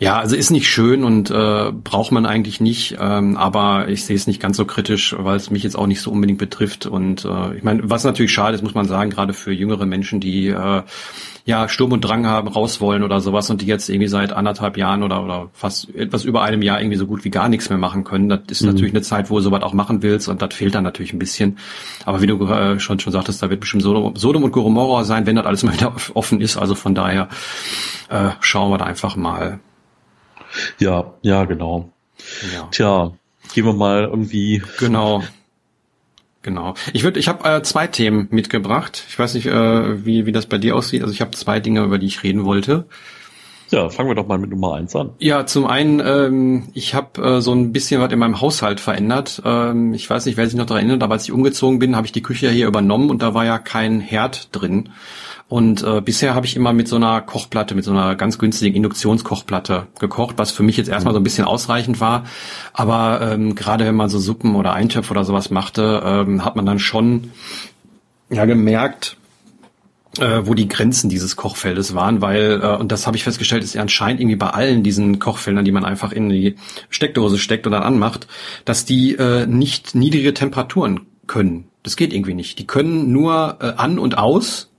[0.00, 4.16] ja, also ist nicht schön und äh, braucht man eigentlich nicht, ähm, aber ich sehe
[4.16, 6.86] es nicht ganz so kritisch, weil es mich jetzt auch nicht so unbedingt betrifft.
[6.86, 10.18] Und äh, ich meine, was natürlich schade ist, muss man sagen, gerade für jüngere Menschen,
[10.18, 10.82] die äh,
[11.46, 14.76] ja Sturm und Drang haben, raus wollen oder sowas und die jetzt irgendwie seit anderthalb
[14.76, 17.78] Jahren oder, oder fast etwas über einem Jahr irgendwie so gut wie gar nichts mehr
[17.78, 18.28] machen können.
[18.28, 18.72] Das ist mhm.
[18.72, 21.20] natürlich eine Zeit, wo du sowas auch machen willst und das fehlt dann natürlich ein
[21.20, 21.58] bisschen.
[22.04, 25.24] Aber wie du äh, schon, schon sagtest, da wird bestimmt Sodom, Sodom und Gomorra sein,
[25.24, 26.56] wenn das alles mal wieder offen ist.
[26.56, 27.28] Also von daher
[28.08, 29.60] äh, schauen wir da einfach mal.
[30.80, 31.92] Ja, ja, genau.
[32.52, 32.68] Ja.
[32.72, 33.12] Tja,
[33.54, 34.62] gehen wir mal irgendwie.
[34.80, 35.22] Genau.
[36.46, 36.74] Genau.
[36.92, 39.04] Ich würde, ich habe äh, zwei Themen mitgebracht.
[39.08, 41.02] Ich weiß nicht, äh, wie wie das bei dir aussieht.
[41.02, 42.84] Also ich habe zwei Dinge, über die ich reden wollte.
[43.70, 45.10] Ja, fangen wir doch mal mit Nummer eins an.
[45.18, 49.42] Ja, zum einen, ähm, ich habe äh, so ein bisschen was in meinem Haushalt verändert.
[49.44, 52.06] Ähm, ich weiß nicht, wer sich noch daran erinnert, aber als ich umgezogen bin, habe
[52.06, 54.90] ich die Küche hier übernommen und da war ja kein Herd drin.
[55.48, 58.74] Und äh, bisher habe ich immer mit so einer Kochplatte, mit so einer ganz günstigen
[58.74, 62.24] Induktionskochplatte gekocht, was für mich jetzt erstmal so ein bisschen ausreichend war.
[62.72, 66.66] Aber ähm, gerade wenn man so Suppen oder Eintöpfe oder sowas machte, ähm, hat man
[66.66, 67.30] dann schon
[68.28, 69.16] ja gemerkt,
[70.18, 73.74] äh, wo die Grenzen dieses Kochfeldes waren, weil, äh, und das habe ich festgestellt, ist
[73.74, 76.56] ja anscheinend irgendwie bei allen diesen Kochfeldern, die man einfach in die
[76.90, 78.26] Steckdose steckt und dann anmacht,
[78.64, 81.68] dass die äh, nicht niedrige Temperaturen können.
[81.84, 82.58] Das geht irgendwie nicht.
[82.58, 84.70] Die können nur äh, an und aus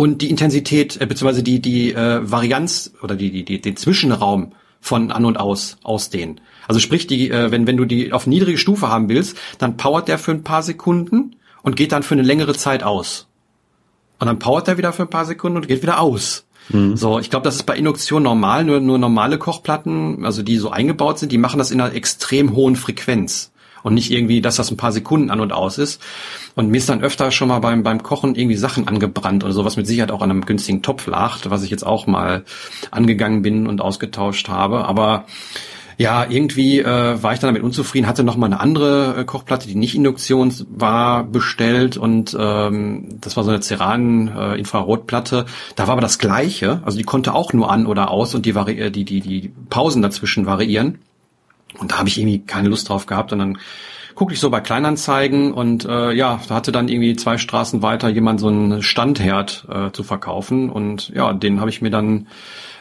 [0.00, 4.52] und die Intensität äh, beziehungsweise die die äh, Varianz oder die, die die den Zwischenraum
[4.80, 6.40] von an und aus ausdehnen.
[6.66, 10.08] Also sprich, die äh, wenn wenn du die auf niedrige Stufe haben willst, dann powert
[10.08, 13.28] der für ein paar Sekunden und geht dann für eine längere Zeit aus.
[14.18, 16.46] Und dann powert der wieder für ein paar Sekunden und geht wieder aus.
[16.70, 16.96] Mhm.
[16.96, 20.70] So, ich glaube, das ist bei Induktion normal, nur, nur normale Kochplatten, also die so
[20.70, 23.49] eingebaut sind, die machen das in einer extrem hohen Frequenz
[23.82, 26.02] und nicht irgendwie, dass das ein paar Sekunden an und aus ist.
[26.54, 29.64] Und mir ist dann öfter schon mal beim, beim Kochen irgendwie Sachen angebrannt oder so,
[29.64, 32.44] was mit Sicherheit auch an einem günstigen Topf lag, was ich jetzt auch mal
[32.90, 34.84] angegangen bin und ausgetauscht habe.
[34.84, 35.24] Aber
[36.00, 39.68] ja, irgendwie äh, war ich dann damit unzufrieden, hatte noch mal eine andere äh, Kochplatte,
[39.68, 45.44] die nicht Induktion war, bestellt und ähm, das war so eine Ceran äh, Infrarotplatte.
[45.76, 48.54] Da war aber das gleiche, also die konnte auch nur an oder aus und die,
[48.54, 51.00] vari äh, die, die, die Pausen dazwischen variieren.
[51.78, 53.32] Und da habe ich irgendwie keine Lust drauf gehabt.
[53.32, 53.58] Und dann
[54.14, 58.08] guckte ich so bei Kleinanzeigen und äh, ja, da hatte dann irgendwie zwei Straßen weiter
[58.08, 60.68] jemand so einen Standherd äh, zu verkaufen.
[60.68, 62.26] Und ja, den habe ich mir dann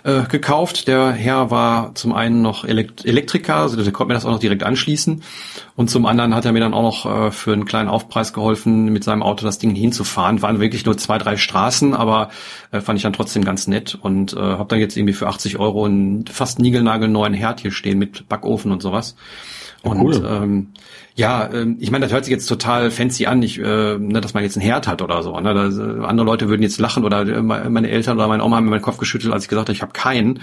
[0.03, 0.87] äh, gekauft.
[0.87, 4.39] Der Herr war zum einen noch Elekt Elektriker, also der konnte mir das auch noch
[4.39, 5.23] direkt anschließen.
[5.75, 8.85] Und zum anderen hat er mir dann auch noch äh, für einen kleinen Aufpreis geholfen,
[8.85, 10.41] mit seinem Auto das Ding hinzufahren.
[10.41, 12.29] Waren wirklich nur zwei, drei Straßen, aber
[12.71, 15.57] äh, fand ich dann trotzdem ganz nett und äh, habe dann jetzt irgendwie für 80
[15.59, 19.15] Euro einen fast niegelnagelneuen Herd hier stehen mit Backofen und sowas.
[19.81, 20.27] Und cool.
[20.29, 20.67] ähm,
[21.19, 23.61] ja, ähm, ich meine, das hört sich jetzt total fancy an, ich, äh,
[23.97, 25.37] ne, dass man jetzt einen Herd hat oder so.
[25.37, 25.53] Ne?
[25.53, 28.63] Das, äh, andere Leute würden jetzt lachen oder äh, meine Eltern oder meine Oma haben
[28.63, 30.39] mir meinen Kopf geschüttelt, als ich gesagt habe, ich habe keinen.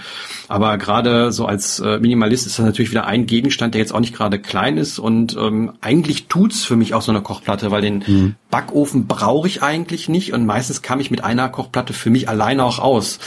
[0.47, 3.99] Aber gerade so als äh, Minimalist ist das natürlich wieder ein Gegenstand, der jetzt auch
[3.99, 4.99] nicht gerade klein ist.
[4.99, 8.35] Und ähm, eigentlich tut's für mich auch so eine Kochplatte, weil den mhm.
[8.51, 10.31] Backofen brauche ich eigentlich nicht.
[10.31, 13.17] Und meistens kam ich mit einer Kochplatte für mich alleine auch aus.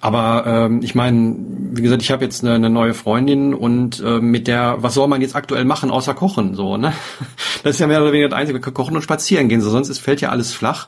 [0.00, 1.36] Aber ähm, ich meine,
[1.72, 5.08] wie gesagt, ich habe jetzt eine, eine neue Freundin und äh, mit der, was soll
[5.08, 6.92] man jetzt aktuell machen, außer kochen, so, ne?
[7.62, 9.98] Das ist ja mehr oder weniger das Einzige, kochen und spazieren gehen, so sonst ist,
[9.98, 10.86] fällt ja alles flach.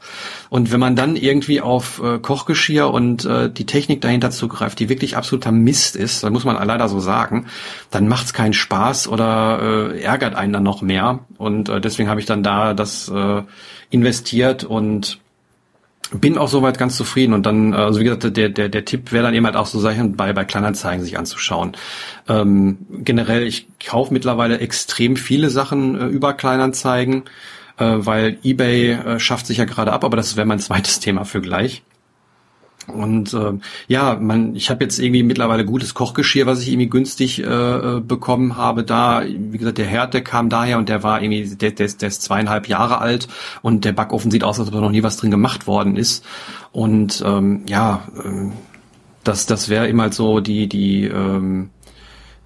[0.48, 4.88] Und wenn man dann irgendwie auf äh, Kochgeschirr und äh, die Technik dahinter zugreift, die
[4.88, 7.46] wirklich absoluter Mist ist, dann muss man leider so sagen,
[7.90, 11.20] dann macht's keinen Spaß oder äh, ärgert einen dann noch mehr.
[11.36, 13.42] Und äh, deswegen habe ich dann da das äh,
[13.90, 15.18] investiert und
[16.12, 19.24] bin auch soweit ganz zufrieden und dann, also wie gesagt, der, der, der Tipp wäre
[19.24, 21.76] dann eben halt auch so Sachen bei, bei Kleinanzeigen sich anzuschauen.
[22.28, 27.24] Ähm, generell, ich kaufe mittlerweile extrem viele Sachen äh, über Kleinanzeigen,
[27.78, 31.24] äh, weil eBay äh, schafft sich ja gerade ab, aber das wäre mein zweites Thema
[31.24, 31.82] für gleich.
[32.88, 33.52] Und äh,
[33.86, 38.00] ja, man, ich habe jetzt irgendwie mittlerweile gutes Kochgeschirr, was ich irgendwie günstig äh, äh,
[38.00, 38.84] bekommen habe.
[38.84, 42.02] Da, wie gesagt, der Herd, der kam daher und der war irgendwie, der, der, ist,
[42.02, 43.28] der ist zweieinhalb Jahre alt
[43.62, 46.24] und der Backofen sieht aus, als ob da noch nie was drin gemacht worden ist.
[46.72, 48.50] Und ähm, ja, äh,
[49.24, 51.70] das, das wäre immer so die, die ähm,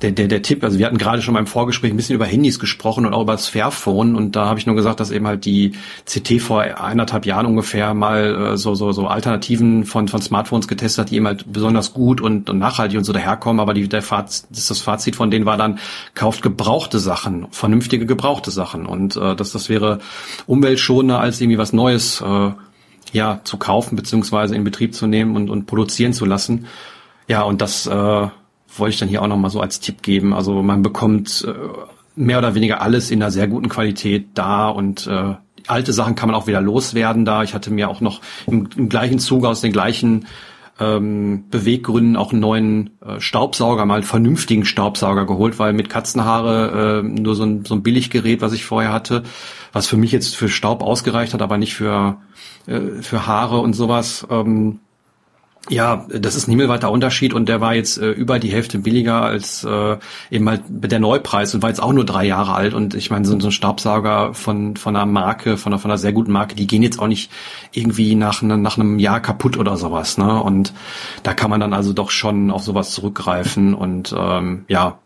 [0.03, 2.59] der, der, der Tipp, also wir hatten gerade schon beim Vorgespräch ein bisschen über Handys
[2.59, 4.17] gesprochen und auch über das Fairphone.
[4.17, 5.73] Und da habe ich nur gesagt, dass eben halt die
[6.05, 11.05] CT vor eineinhalb Jahren ungefähr mal äh, so, so, so Alternativen von, von Smartphones getestet
[11.05, 14.03] hat, die eben halt besonders gut und, und nachhaltig und so daherkommen, aber die, der
[14.03, 15.79] Fazit, das, das Fazit von denen war dann,
[16.15, 18.87] kauft gebrauchte Sachen, vernünftige gebrauchte Sachen.
[18.87, 20.01] Und äh, das, das wäre
[20.47, 22.51] umweltschonender als irgendwie was Neues äh,
[23.12, 26.67] ja, zu kaufen beziehungsweise in Betrieb zu nehmen und, und produzieren zu lassen.
[27.29, 28.29] Ja, und das äh,
[28.77, 30.33] wollte ich dann hier auch nochmal so als Tipp geben.
[30.35, 31.53] Also man bekommt äh,
[32.15, 35.35] mehr oder weniger alles in einer sehr guten Qualität da und äh,
[35.67, 37.43] alte Sachen kann man auch wieder loswerden da.
[37.43, 40.27] Ich hatte mir auch noch im, im gleichen Zuge aus den gleichen
[40.81, 47.01] ähm, Beweggründen auch einen neuen äh, Staubsauger, mal einen vernünftigen Staubsauger geholt, weil mit Katzenhaare
[47.01, 49.23] äh, nur so ein, so ein Billiggerät, was ich vorher hatte,
[49.73, 52.19] was für mich jetzt für Staub ausgereicht hat, aber nicht für,
[52.67, 54.27] äh, für Haare und sowas.
[54.31, 54.81] Ähm,
[55.68, 59.22] ja, das ist ein himmelweiter Unterschied und der war jetzt äh, über die Hälfte billiger
[59.22, 59.96] als äh,
[60.31, 63.25] eben halt der Neupreis und war jetzt auch nur drei Jahre alt und ich meine,
[63.25, 66.57] so, so ein Staubsauger von, von einer Marke, von einer, von einer sehr guten Marke,
[66.57, 67.31] die gehen jetzt auch nicht
[67.70, 70.42] irgendwie nach, ne, nach einem Jahr kaputt oder sowas, ne?
[70.42, 70.72] Und
[71.22, 74.98] da kann man dann also doch schon auf sowas zurückgreifen und ähm, ja,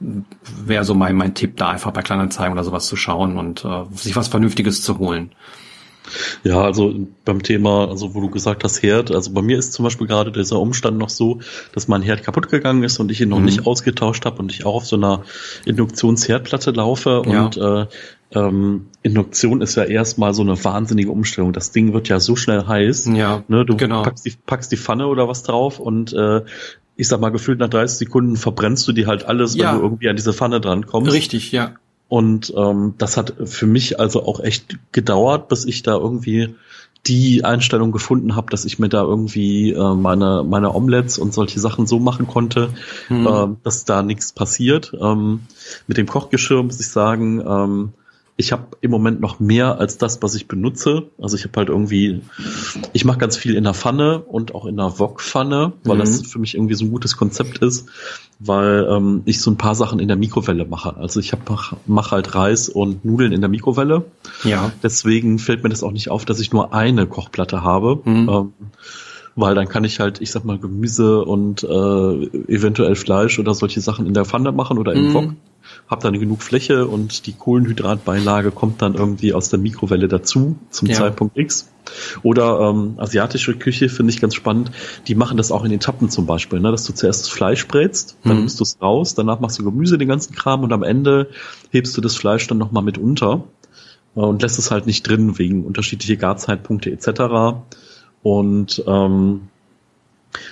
[0.00, 3.84] wäre so mein, mein Tipp, da einfach bei Kleinanzeigen oder sowas zu schauen und äh,
[3.94, 5.32] sich was Vernünftiges zu holen.
[6.44, 6.94] Ja, also
[7.24, 10.32] beim Thema, also wo du gesagt hast, Herd, also bei mir ist zum Beispiel gerade
[10.32, 11.40] dieser Umstand noch so,
[11.72, 13.46] dass mein Herd kaputt gegangen ist und ich ihn noch mhm.
[13.46, 15.22] nicht ausgetauscht habe und ich auch auf so einer
[15.64, 17.44] Induktionsherdplatte laufe ja.
[17.44, 17.86] und äh,
[18.30, 21.52] ähm, Induktion ist ja erstmal so eine wahnsinnige Umstellung.
[21.52, 23.08] Das Ding wird ja so schnell heiß.
[23.14, 24.02] Ja, ne, du genau.
[24.02, 26.42] packst, die, packst die Pfanne oder was drauf und äh,
[26.96, 29.70] ich sag mal, gefühlt nach 30 Sekunden verbrennst du die halt alles, ja.
[29.70, 31.12] wenn du irgendwie an diese Pfanne dran kommst.
[31.12, 31.74] Richtig, ja.
[32.08, 36.54] Und ähm, das hat für mich also auch echt gedauert, bis ich da irgendwie
[37.06, 41.60] die Einstellung gefunden habe, dass ich mir da irgendwie äh, meine, meine Omelettes und solche
[41.60, 42.70] Sachen so machen konnte,
[43.08, 43.26] mhm.
[43.26, 44.92] äh, dass da nichts passiert.
[45.00, 45.40] Ähm,
[45.86, 47.92] mit dem Kochgeschirr muss ich sagen, ähm,
[48.40, 51.10] ich habe im Moment noch mehr als das, was ich benutze.
[51.20, 52.22] Also ich habe halt irgendwie,
[52.92, 56.00] ich mache ganz viel in der Pfanne und auch in der Wok-Pfanne, weil mhm.
[56.00, 57.88] das für mich irgendwie so ein gutes Konzept ist,
[58.38, 60.96] weil ähm, ich so ein paar Sachen in der Mikrowelle mache.
[60.96, 64.04] Also ich mach, mach halt Reis und Nudeln in der Mikrowelle.
[64.44, 64.70] Ja.
[64.84, 68.00] Deswegen fällt mir das auch nicht auf, dass ich nur eine Kochplatte habe.
[68.04, 68.28] Mhm.
[68.28, 68.52] Ähm,
[69.34, 73.80] weil dann kann ich halt, ich sag mal, Gemüse und äh, eventuell Fleisch oder solche
[73.80, 75.14] Sachen in der Pfanne machen oder im mm.
[75.14, 75.32] Wok
[75.88, 80.88] habe dann genug Fläche und die Kohlenhydratbeilage kommt dann irgendwie aus der Mikrowelle dazu zum
[80.88, 80.94] ja.
[80.94, 81.70] Zeitpunkt X.
[82.22, 84.70] Oder ähm, asiatische Küche finde ich ganz spannend.
[85.06, 86.70] Die machen das auch in Etappen zum Beispiel, ne?
[86.70, 88.38] dass du zuerst das Fleisch brätst, dann mhm.
[88.40, 91.30] nimmst du es raus, danach machst du Gemüse, den ganzen Kram und am Ende
[91.70, 93.44] hebst du das Fleisch dann nochmal mit unter
[94.16, 97.60] äh, und lässt es halt nicht drin wegen unterschiedliche Garzeitpunkte etc.
[98.22, 99.48] Und ähm,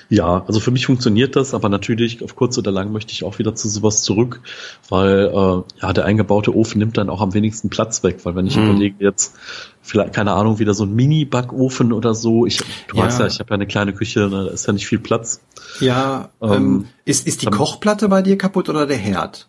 [0.08, 3.38] ja, also für mich funktioniert das, aber natürlich auf kurz oder lang möchte ich auch
[3.38, 4.40] wieder zu sowas zurück,
[4.88, 8.46] weil äh, ja der eingebaute Ofen nimmt dann auch am wenigsten Platz weg, weil wenn
[8.46, 8.70] ich mhm.
[8.70, 9.34] überlege jetzt
[9.82, 12.58] vielleicht keine Ahnung wieder so ein Mini-Backofen oder so, ich
[12.88, 13.04] du ja.
[13.04, 15.40] weißt ja, ich habe ja eine kleine Küche, ne, da ist ja nicht viel Platz.
[15.80, 19.48] Ja, ähm, ähm, ist ist die Kochplatte bei dir kaputt oder der Herd?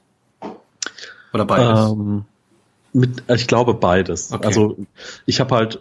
[1.34, 1.92] Oder beides?
[1.92, 2.26] Ähm,
[2.94, 4.32] mit, ich glaube beides.
[4.32, 4.46] Okay.
[4.46, 4.78] Also
[5.26, 5.80] ich habe halt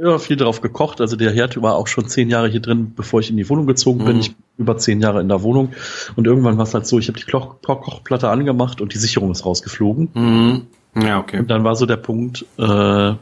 [0.00, 1.00] ja, viel drauf gekocht.
[1.00, 3.66] Also der Herd war auch schon zehn Jahre hier drin, bevor ich in die Wohnung
[3.66, 4.16] gezogen bin.
[4.16, 4.20] Mhm.
[4.20, 5.72] Ich über zehn Jahre in der Wohnung.
[6.16, 9.30] Und irgendwann war es halt so, ich habe die Koch Kochplatte angemacht und die Sicherung
[9.30, 10.08] ist rausgeflogen.
[10.14, 10.66] Mhm.
[11.00, 11.38] Ja, okay.
[11.38, 13.12] Und dann war so der Punkt, äh,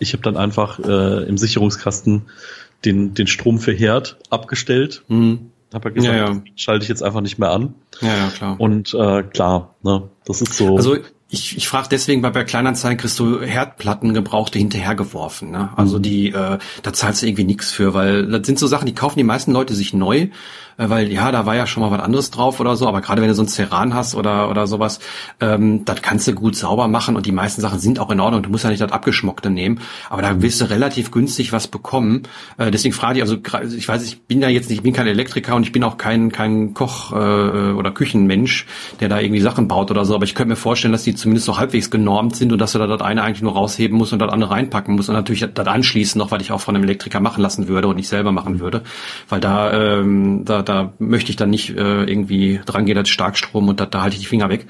[0.00, 2.22] ich habe dann einfach äh, im Sicherungskasten
[2.84, 5.04] den, den Strom für Herd abgestellt.
[5.08, 5.50] Mhm.
[5.72, 6.42] Hab halt gesagt, ja, ja.
[6.56, 7.74] schalte ich jetzt einfach nicht mehr an.
[8.00, 8.60] Ja, ja, klar.
[8.60, 10.76] Und äh, klar, ne, das ist so.
[10.76, 10.96] Also
[11.28, 15.50] ich, ich frage deswegen, weil bei Kleinanzeigen kriegst du Herdplatten gebrauchte hinterhergeworfen.
[15.50, 15.70] Ne?
[15.76, 16.02] Also mhm.
[16.02, 19.18] die, äh, da zahlst du irgendwie nichts für, weil das sind so Sachen, die kaufen
[19.18, 20.28] die meisten Leute sich neu
[20.76, 23.28] weil ja, da war ja schon mal was anderes drauf oder so, aber gerade wenn
[23.28, 25.00] du so ein Ceran hast oder, oder sowas,
[25.40, 28.42] ähm, das kannst du gut sauber machen und die meisten Sachen sind auch in Ordnung.
[28.42, 32.22] Du musst ja nicht das Abgeschmockte nehmen, aber da wirst du relativ günstig was bekommen.
[32.58, 33.36] Äh, deswegen frage ich, also
[33.76, 35.96] ich weiß, ich bin ja jetzt nicht, ich bin kein Elektriker und ich bin auch
[35.96, 38.66] kein, kein Koch äh, oder Küchenmensch,
[39.00, 41.46] der da irgendwie Sachen baut oder so, aber ich könnte mir vorstellen, dass die zumindest
[41.46, 44.18] so halbwegs genormt sind und dass du da das eine eigentlich nur rausheben musst und
[44.18, 47.20] das andere reinpacken musst und natürlich das anschließen noch, weil ich auch von einem Elektriker
[47.20, 48.82] machen lassen würde und nicht selber machen würde,
[49.28, 53.68] weil da, ähm, da da möchte ich dann nicht äh, irgendwie dran gehen als Starkstrom
[53.68, 54.66] und da, da halte ich die Finger weg.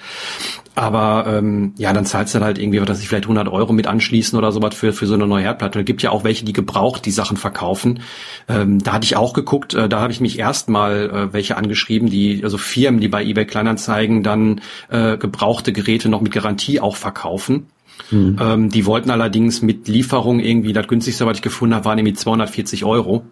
[0.76, 3.86] Aber ähm, ja, dann zahlst du dann halt irgendwie, was ich, vielleicht 100 Euro mit
[3.86, 5.78] anschließen oder sowas für, für so eine neue Herdplatte.
[5.78, 8.00] Es gibt ja auch welche, die gebraucht die Sachen verkaufen.
[8.48, 12.10] Ähm, da hatte ich auch geguckt, äh, da habe ich mich erstmal äh, welche angeschrieben,
[12.10, 16.96] die, also Firmen, die bei eBay Kleinanzeigen dann äh, gebrauchte Geräte noch mit Garantie auch
[16.96, 17.66] verkaufen.
[18.10, 18.36] Mhm.
[18.40, 22.14] Ähm, die wollten allerdings mit Lieferung irgendwie, das günstigste, was ich gefunden habe, waren irgendwie
[22.14, 23.24] 240 Euro.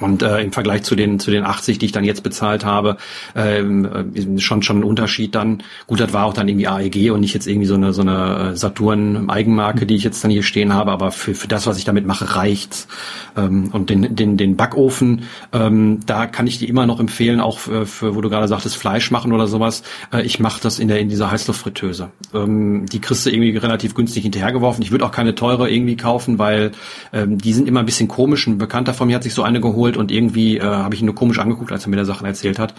[0.00, 2.96] Und äh, im Vergleich zu den zu den 80, die ich dann jetzt bezahlt habe,
[3.36, 5.62] ähm, äh, schon schon ein Unterschied dann.
[5.86, 8.50] Gut, das war auch dann irgendwie AEG und nicht jetzt irgendwie so eine so eine
[8.52, 11.78] äh, Saturn Eigenmarke, die ich jetzt dann hier stehen habe, aber für, für das, was
[11.78, 12.88] ich damit mache, reicht's.
[13.36, 15.22] Ähm, und den den den Backofen,
[15.52, 18.76] ähm, da kann ich dir immer noch empfehlen, auch für, für wo du gerade sagtest
[18.76, 19.84] Fleisch machen oder sowas.
[20.12, 22.10] Äh, ich mache das in der in dieser Heißluftfritteuse.
[22.34, 24.82] Ähm, die kriegst du irgendwie relativ günstig hinterhergeworfen.
[24.82, 26.72] Ich würde auch keine teure irgendwie kaufen, weil
[27.12, 28.48] ähm, die sind immer ein bisschen komisch.
[28.48, 31.02] Ein Bekannter von mir hat sich so eine geholt geholt und irgendwie äh, habe ich
[31.02, 32.74] ihn nur komisch angeguckt, als er mir da Sachen erzählt hat.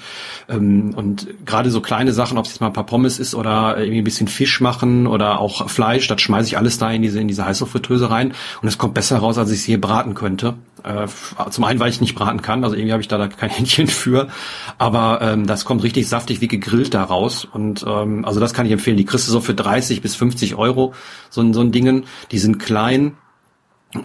[0.49, 3.77] Ähm, und gerade so kleine Sachen, ob es jetzt mal ein paar Pommes ist oder
[3.77, 7.19] irgendwie ein bisschen Fisch machen oder auch Fleisch, das schmeiße ich alles da in diese
[7.19, 10.55] in diese Heißluftfritteuse rein und es kommt besser raus, als ich es hier braten könnte.
[10.83, 11.07] Äh,
[11.49, 13.88] zum einen, weil ich nicht braten kann, also irgendwie habe ich da, da kein Händchen
[13.88, 14.27] für,
[14.77, 18.65] aber ähm, das kommt richtig saftig wie gegrillt da raus und ähm, also das kann
[18.65, 18.97] ich empfehlen.
[18.97, 20.93] Die kriegst du so für 30 bis 50 Euro,
[21.29, 22.05] so, so ein Dingen.
[22.31, 23.17] Die sind klein,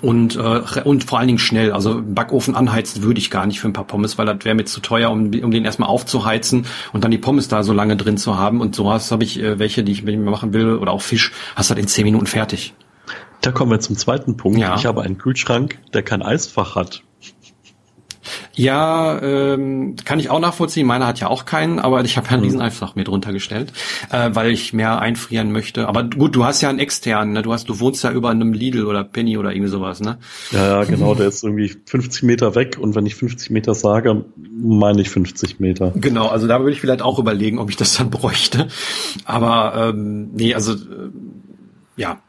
[0.01, 1.73] und äh, und vor allen Dingen schnell.
[1.73, 4.65] Also Backofen anheizen würde ich gar nicht für ein paar Pommes, weil das wäre mir
[4.65, 8.17] zu teuer, um, um den erstmal aufzuheizen und dann die Pommes da so lange drin
[8.17, 8.61] zu haben.
[8.61, 11.33] Und so habe ich äh, welche, die ich mit mir machen will oder auch Fisch,
[11.57, 12.75] hast du halt in zehn Minuten fertig.
[13.41, 14.59] Da kommen wir zum zweiten Punkt.
[14.59, 14.77] Ja.
[14.77, 17.03] Ich habe einen Kühlschrank, der kein Eisfach hat.
[18.55, 20.87] Ja, ähm, kann ich auch nachvollziehen.
[20.87, 22.49] Meiner hat ja auch keinen, aber ich habe ja einen mhm.
[22.49, 23.73] Rieseneifach mir drunter gestellt,
[24.11, 25.89] äh, weil ich mehr einfrieren möchte.
[25.89, 27.43] Aber gut, du hast ja einen externen, ne?
[27.43, 30.19] Du hast, du wohnst ja über einem Lidl oder Penny oder irgendwie sowas, ne?
[30.51, 35.01] Ja, genau, der ist irgendwie 50 Meter weg und wenn ich 50 Meter sage, meine
[35.01, 35.93] ich 50 Meter.
[35.95, 38.69] Genau, also da würde ich vielleicht auch überlegen, ob ich das dann bräuchte.
[39.25, 41.11] Aber ähm, nee, also äh,
[41.97, 42.21] ja,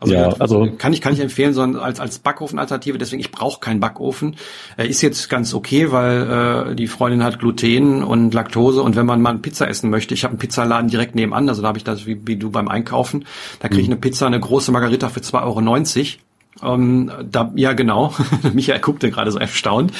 [0.00, 2.98] also, ja, also kann ich kann ich empfehlen, sondern als als Backofen-Alternative.
[2.98, 4.36] Deswegen ich brauche keinen Backofen.
[4.76, 9.06] Er ist jetzt ganz okay, weil äh, die Freundin hat Gluten und Laktose und wenn
[9.06, 11.78] man mal eine Pizza essen möchte, ich habe einen Pizzaladen direkt nebenan, also da habe
[11.78, 13.24] ich das wie, wie du beim Einkaufen.
[13.60, 13.94] Da kriege ich mhm.
[13.94, 16.74] eine Pizza, eine große Margarita für 2,90 Euro.
[16.74, 18.14] Ähm, da, ja, genau.
[18.52, 19.92] Michael guckte gerade so erstaunt.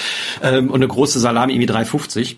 [0.43, 2.37] Ähm, und eine große Salami irgendwie 3,50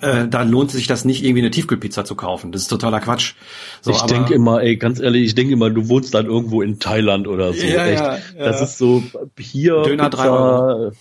[0.00, 2.52] äh, da lohnt sich das nicht, irgendwie eine Tiefkühlpizza zu kaufen.
[2.52, 3.34] Das ist totaler Quatsch.
[3.80, 6.78] So, ich denke immer, ey, ganz ehrlich, ich denke immer, du wohnst dann irgendwo in
[6.78, 7.66] Thailand oder so.
[7.66, 8.00] Ja, echt.
[8.00, 8.44] Ja, ja.
[8.44, 9.02] Das ist so
[9.38, 10.92] hier Döner Pizza,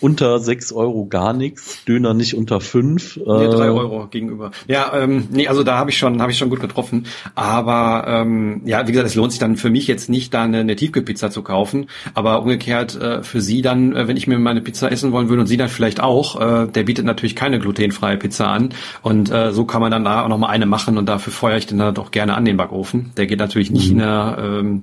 [0.00, 3.16] unter sechs Euro gar nichts, Döner nicht unter fünf.
[3.16, 4.50] Nee, drei äh, Euro gegenüber.
[4.66, 7.06] Ja, ähm, nee, also da habe ich schon, habe ich schon gut getroffen.
[7.34, 10.58] Aber ähm, ja, wie gesagt, es lohnt sich dann für mich jetzt nicht, da eine,
[10.58, 11.86] eine Tiefkühlpizza zu kaufen.
[12.14, 15.40] Aber umgekehrt äh, für Sie dann, äh, wenn ich mir meine Pizza essen wollen würde
[15.40, 18.70] und Sie dann vielleicht auch, äh, der bietet natürlich keine glutenfreie Pizza an.
[19.02, 21.66] Und äh, so kann man dann da auch nochmal eine machen und dafür feuere ich
[21.66, 23.12] den dann doch gerne an den Backofen.
[23.16, 23.92] Der geht natürlich nicht mhm.
[23.92, 24.82] in der ähm,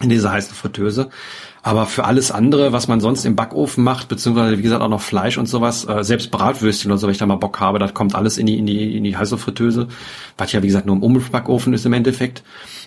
[0.00, 1.10] in diese heiße Fritteuse.
[1.66, 5.00] Aber für alles andere, was man sonst im Backofen macht, beziehungsweise wie gesagt auch noch
[5.00, 7.94] Fleisch und sowas, äh, selbst Bratwürstchen oder so, wenn ich da mal Bock habe, das
[7.94, 9.88] kommt alles in die in die in die heiße Fritteuse,
[10.36, 12.42] was ja wie gesagt nur im Umluftbackofen ist im Endeffekt.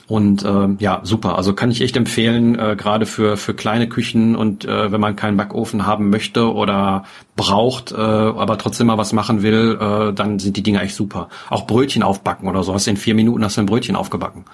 [0.07, 1.37] Und äh, ja, super.
[1.37, 5.15] Also kann ich echt empfehlen, äh, gerade für für kleine Küchen und äh, wenn man
[5.15, 10.37] keinen Backofen haben möchte oder braucht, äh, aber trotzdem mal was machen will, äh, dann
[10.37, 11.29] sind die Dinger echt super.
[11.49, 12.75] Auch Brötchen aufbacken oder so.
[12.75, 14.45] Hast du in vier Minuten hast du ein Brötchen aufgebacken.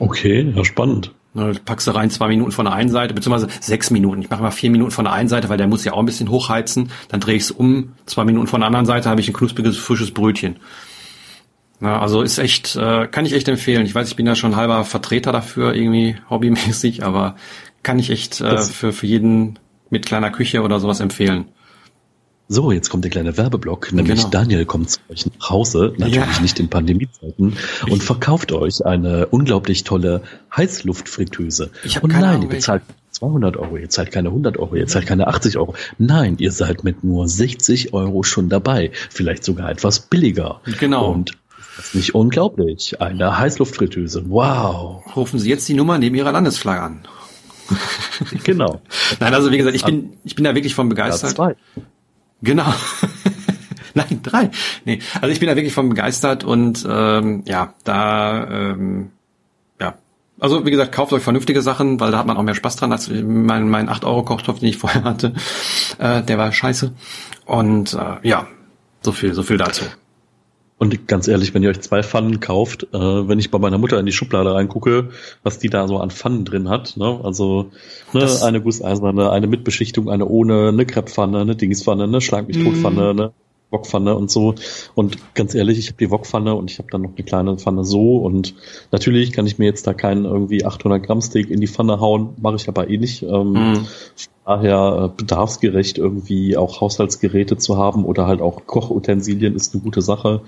[0.00, 1.12] Okay, ja spannend.
[1.34, 4.20] Ne, packst du rein zwei Minuten von der einen Seite, beziehungsweise sechs Minuten.
[4.20, 6.04] Ich mache mal vier Minuten von der einen Seite, weil der muss ja auch ein
[6.04, 6.90] bisschen hochheizen.
[7.08, 9.78] Dann drehe ich es um, zwei Minuten von der anderen Seite habe ich ein knuspriges,
[9.78, 10.56] frisches Brötchen.
[11.80, 13.86] Na, also ist echt, äh, kann ich echt empfehlen.
[13.86, 17.36] Ich weiß, ich bin ja schon halber Vertreter dafür, irgendwie hobbymäßig, aber
[17.82, 21.46] kann ich echt äh, für, für jeden mit kleiner Küche oder sowas empfehlen.
[22.52, 24.28] So, jetzt kommt der kleine Werbeblock, nämlich genau.
[24.28, 26.42] Daniel kommt zu euch nach Hause, natürlich ja.
[26.42, 27.56] nicht in Pandemiezeiten,
[27.88, 30.20] und verkauft euch eine unglaublich tolle
[30.54, 31.70] Heißluftfritteuse.
[31.82, 35.06] Ich und nein, Ahnung, ihr bezahlt 200 Euro, ihr zahlt keine 100 Euro, ihr zahlt
[35.06, 35.74] keine 80 Euro.
[35.96, 40.60] Nein, ihr seid mit nur 60 Euro schon dabei, vielleicht sogar etwas billiger.
[40.78, 41.10] Genau.
[41.10, 41.38] Und
[41.78, 43.00] das ist nicht unglaublich.
[43.00, 44.24] Eine Heißluftfritteuse.
[44.28, 45.16] Wow.
[45.16, 47.08] Rufen Sie jetzt die Nummer neben Ihrer Landesflagge an.
[48.44, 48.82] genau.
[49.20, 51.56] Nein, also wie gesagt, ich bin, ich bin da wirklich von begeistert.
[52.42, 52.72] Genau.
[53.94, 54.50] Nein, drei.
[54.84, 59.10] Nee, also ich bin da wirklich von begeistert und ähm, ja, da ähm,
[59.80, 59.94] ja.
[60.40, 62.92] Also wie gesagt, kauft euch vernünftige Sachen, weil da hat man auch mehr Spaß dran
[62.92, 65.34] als mein, mein 8-Euro-Kochtopf, den ich vorher hatte.
[65.98, 66.92] Äh, der war scheiße.
[67.44, 68.46] Und äh, ja,
[69.02, 69.84] so viel, so viel dazu.
[70.82, 74.00] Und ganz ehrlich, wenn ihr euch zwei Pfannen kauft, äh, wenn ich bei meiner Mutter
[74.00, 75.10] in die Schublade reingucke,
[75.44, 77.20] was die da so an Pfannen drin hat, ne?
[77.22, 77.70] also
[78.12, 82.60] ne, eine Gusseiserne, eine mit Beschichtung, eine ohne, eine Krepppfanne, eine Dingspfanne, eine Schlag mich
[82.64, 83.20] Totpfanne, mm.
[83.20, 83.32] eine
[83.72, 84.54] Wokpfanne und so.
[84.94, 87.84] Und ganz ehrlich, ich habe die Wokpfanne und ich habe dann noch eine kleine Pfanne
[87.84, 88.16] so.
[88.18, 88.54] Und
[88.90, 92.34] natürlich kann ich mir jetzt da keinen irgendwie 800 Gramm Steak in die Pfanne hauen,
[92.40, 93.22] mache ich aber eh nicht.
[93.22, 93.86] Ähm, mm.
[94.44, 100.02] Daher äh, bedarfsgerecht irgendwie auch Haushaltsgeräte zu haben oder halt auch Kochutensilien ist eine gute
[100.02, 100.42] Sache.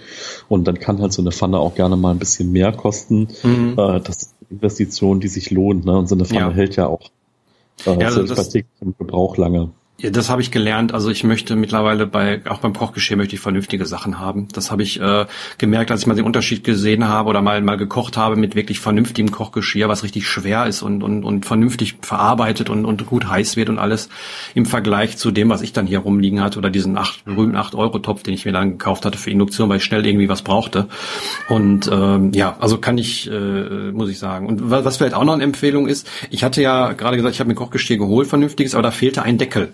[0.48, 3.28] Und dann kann halt so eine Pfanne auch gerne mal ein bisschen mehr kosten.
[3.42, 3.78] Mm.
[3.78, 5.84] Äh, das ist eine Investition, die sich lohnt.
[5.84, 5.96] Ne?
[5.96, 6.50] Und so eine Pfanne ja.
[6.50, 7.10] hält ja auch
[7.86, 9.70] äh, ja, also täglichem Gebrauch lange.
[9.96, 10.92] Ja, das habe ich gelernt.
[10.92, 14.48] Also ich möchte mittlerweile bei, auch beim Kochgeschirr möchte ich vernünftige Sachen haben.
[14.52, 15.26] Das habe ich äh,
[15.56, 18.80] gemerkt, als ich mal den Unterschied gesehen habe oder mal mal gekocht habe mit wirklich
[18.80, 23.56] vernünftigem Kochgeschirr, was richtig schwer ist und und, und vernünftig verarbeitet und, und gut heiß
[23.56, 24.08] wird und alles
[24.54, 28.24] im Vergleich zu dem, was ich dann hier rumliegen hatte oder diesen acht, berühmten 8-Euro-Topf,
[28.24, 30.88] den ich mir dann gekauft hatte für Induktion, weil ich schnell irgendwie was brauchte.
[31.48, 34.48] Und ähm, ja, also kann ich, äh, muss ich sagen.
[34.48, 37.48] Und was vielleicht auch noch eine Empfehlung ist, ich hatte ja gerade gesagt, ich habe
[37.48, 39.72] mir Kochgeschirr geholt, vernünftiges, aber da fehlte ein Deckel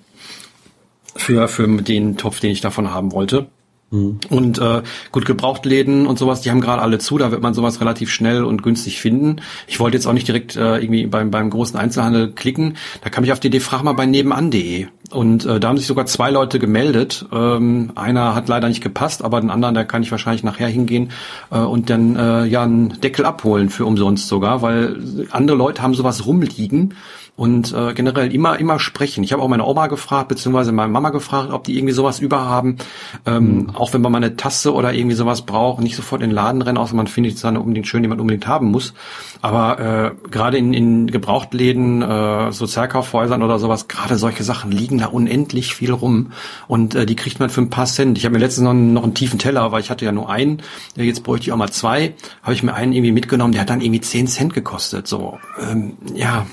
[1.16, 3.48] für, für den Topf, den ich davon haben wollte.
[3.90, 4.20] Mhm.
[4.30, 7.80] Und äh, gut, Gebrauchtläden und sowas, die haben gerade alle zu, da wird man sowas
[7.80, 9.36] relativ schnell und günstig finden.
[9.66, 12.76] Ich wollte jetzt auch nicht direkt äh, irgendwie beim, beim großen Einzelhandel klicken.
[13.02, 14.86] Da kam ich auf die Idee, frag mal bei nebenan.de.
[15.10, 17.26] Und äh, da haben sich sogar zwei Leute gemeldet.
[17.32, 21.10] Ähm, einer hat leider nicht gepasst, aber den anderen, da kann ich wahrscheinlich nachher hingehen
[21.50, 25.94] äh, und dann äh, ja einen Deckel abholen für umsonst sogar, weil andere Leute haben
[25.94, 26.94] sowas rumliegen
[27.40, 29.24] und äh, generell immer immer sprechen.
[29.24, 32.40] Ich habe auch meine Oma gefragt, beziehungsweise meine Mama gefragt, ob die irgendwie sowas über
[32.40, 32.76] haben.
[33.24, 33.70] Ähm, mhm.
[33.70, 36.60] Auch wenn man mal eine Tasse oder irgendwie sowas braucht, nicht sofort in den Laden
[36.60, 38.92] rennen, außer man findet es dann unbedingt schön, die man unbedingt haben muss.
[39.40, 45.06] Aber äh, gerade in, in Gebrauchtläden, äh, Sozialkaufhäusern oder sowas, gerade solche Sachen liegen da
[45.06, 46.32] unendlich viel rum
[46.68, 48.18] und äh, die kriegt man für ein paar Cent.
[48.18, 50.60] Ich habe mir letztens noch, noch einen tiefen Teller, weil ich hatte ja nur einen,
[50.94, 53.80] jetzt bräuchte ich auch mal zwei, habe ich mir einen irgendwie mitgenommen, der hat dann
[53.80, 55.08] irgendwie zehn Cent gekostet.
[55.08, 56.44] So, ähm, ja,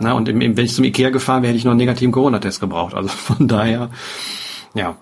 [0.00, 2.12] na, und im, im, wenn ich zum Ikea gefahren wäre, hätte ich noch einen negativen
[2.12, 2.94] Corona-Test gebraucht.
[2.94, 3.90] Also von daher,
[4.74, 4.96] ja.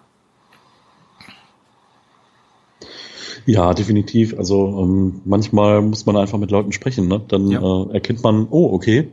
[3.46, 4.38] Ja, definitiv.
[4.38, 7.08] Also ähm, manchmal muss man einfach mit Leuten sprechen.
[7.08, 7.20] Ne?
[7.26, 7.60] Dann ja.
[7.60, 9.08] äh, erkennt man, oh, okay,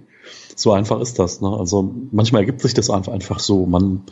[0.56, 1.42] so einfach ist das.
[1.42, 1.50] Ne?
[1.50, 3.66] Also manchmal ergibt sich das einfach, einfach so.
[3.66, 4.04] Man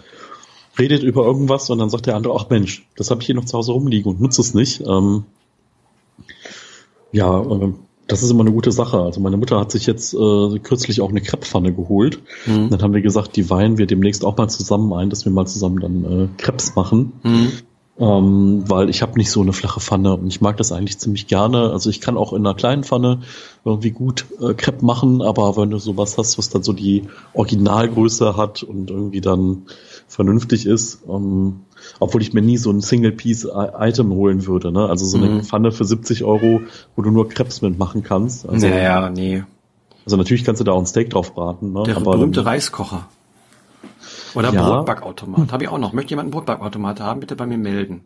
[0.80, 3.46] redet über irgendwas und dann sagt der andere, ach Mensch, das habe ich hier noch
[3.46, 4.82] zu Hause rumliegen und nutze es nicht.
[4.88, 5.26] Ähm,
[7.12, 7.74] ja, äh,
[8.08, 9.00] das ist immer eine gute Sache.
[9.00, 12.20] Also meine Mutter hat sich jetzt äh, kürzlich auch eine Krepppfanne geholt.
[12.46, 12.70] Mhm.
[12.70, 15.46] Dann haben wir gesagt, die weihen wir demnächst auch mal zusammen ein, dass wir mal
[15.46, 17.14] zusammen dann äh, Krebs machen.
[17.24, 17.52] Mhm.
[18.00, 21.26] Ähm, weil ich habe nicht so eine flache Pfanne und ich mag das eigentlich ziemlich
[21.26, 21.72] gerne.
[21.72, 23.22] Also ich kann auch in einer kleinen Pfanne
[23.66, 28.38] irgendwie gut äh, Crepe machen, aber wenn du sowas hast, was dann so die Originalgröße
[28.38, 29.64] hat und irgendwie dann
[30.08, 31.62] vernünftig ist, ähm,
[32.00, 34.72] obwohl ich mir nie so ein Single-Piece-Item holen würde.
[34.72, 34.88] Ne?
[34.88, 35.44] Also so eine mhm.
[35.44, 36.62] Pfanne für 70 Euro,
[36.96, 38.48] wo du nur Krebs mitmachen kannst.
[38.48, 39.44] Also, naja, nee.
[40.06, 41.74] Also natürlich kannst du da auch ein Steak drauf braten.
[41.74, 41.84] Ne?
[41.84, 43.08] Der Aber berühmte dann, Reiskocher.
[44.38, 44.70] Oder ja.
[44.70, 45.52] Brotbackautomat.
[45.52, 45.94] Habe ich auch noch.
[45.94, 47.22] Möchte jemand einen Brotbackautomat haben?
[47.22, 48.06] Bitte bei mir melden.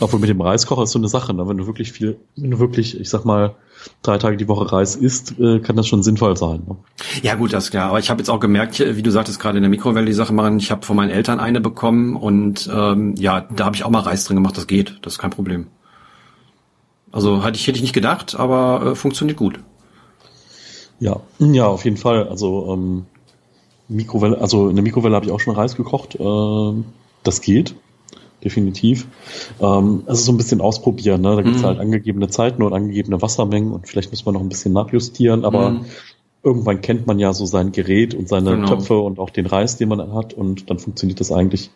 [0.00, 1.46] Obwohl mit dem Reiskocher ist so eine Sache, ne?
[1.46, 3.54] wenn du wirklich viel, wenn du wirklich, ich sag mal,
[4.02, 6.62] drei Tage die Woche Reis isst, äh, kann das schon sinnvoll sein.
[6.66, 6.76] Ne?
[7.22, 7.90] Ja gut, das ist klar.
[7.90, 10.32] Aber ich habe jetzt auch gemerkt, wie du sagtest, gerade in der Mikrowelle die Sache
[10.32, 13.90] machen, ich habe von meinen Eltern eine bekommen und ähm, ja, da habe ich auch
[13.90, 15.66] mal Reis drin gemacht, das geht, das ist kein Problem.
[17.12, 19.58] Also hätte ich, hätte ich nicht gedacht, aber äh, funktioniert gut.
[20.98, 22.28] Ja, ja, auf jeden Fall.
[22.28, 23.06] Also ähm,
[23.94, 26.16] Mikrowelle, also in der Mikrowelle habe ich auch schon Reis gekocht.
[26.16, 26.72] Äh,
[27.22, 27.74] das geht
[28.44, 29.06] definitiv.
[29.60, 31.22] Ähm, also so ein bisschen ausprobieren.
[31.22, 31.34] Ne?
[31.34, 31.66] Da gibt es mm.
[31.66, 35.70] halt angegebene Zeiten und angegebene Wassermengen und vielleicht muss man noch ein bisschen nachjustieren, aber
[35.70, 35.84] mm.
[36.42, 38.68] irgendwann kennt man ja so sein Gerät und seine genau.
[38.68, 41.70] Töpfe und auch den Reis, den man hat und dann funktioniert das eigentlich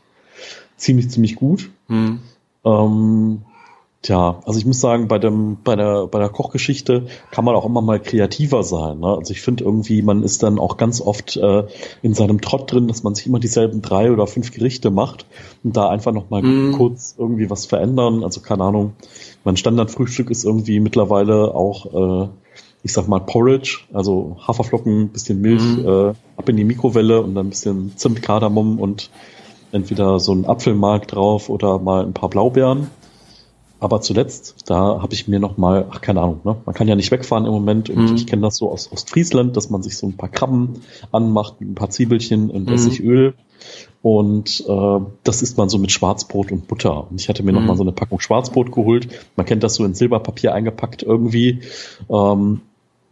[0.76, 1.70] ziemlich, ziemlich gut.
[1.88, 2.16] Mm.
[2.64, 3.42] Ähm,
[4.00, 7.66] Tja, also ich muss sagen, bei dem, bei der, bei der Kochgeschichte kann man auch
[7.66, 9.00] immer mal kreativer sein.
[9.00, 9.08] Ne?
[9.08, 11.64] Also ich finde irgendwie, man ist dann auch ganz oft äh,
[12.02, 15.26] in seinem Trott drin, dass man sich immer dieselben drei oder fünf Gerichte macht
[15.64, 16.74] und da einfach noch mal mm.
[16.76, 18.22] kurz irgendwie was verändern.
[18.22, 18.92] Also keine Ahnung,
[19.42, 22.28] mein Standardfrühstück ist irgendwie mittlerweile auch, äh,
[22.84, 25.88] ich sag mal Porridge, also Haferflocken, bisschen Milch, mm.
[25.88, 29.10] äh, ab in die Mikrowelle und dann ein bisschen Zimt, Kardamom und
[29.72, 32.86] entweder so ein Apfelmark drauf oder mal ein paar Blaubeeren
[33.80, 36.56] aber zuletzt, da habe ich mir noch mal, ach keine Ahnung, ne?
[36.64, 38.16] man kann ja nicht wegfahren im Moment und mhm.
[38.16, 40.80] ich kenne das so aus Ostfriesland, dass man sich so ein paar Krabben
[41.12, 42.74] anmacht, ein paar Zwiebelchen und mhm.
[42.74, 43.34] Essigöl
[44.02, 47.10] und äh, das isst man so mit Schwarzbrot und Butter.
[47.10, 47.58] Und ich hatte mir mhm.
[47.58, 49.08] noch mal so eine Packung Schwarzbrot geholt.
[49.36, 51.60] Man kennt das so in Silberpapier eingepackt irgendwie
[52.08, 52.60] ähm,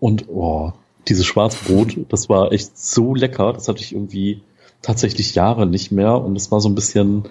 [0.01, 0.73] und oh,
[1.09, 4.43] dieses Schwarzbrot, das war echt so lecker, das hatte ich irgendwie
[4.83, 7.25] tatsächlich Jahre nicht mehr und es war so ein bisschen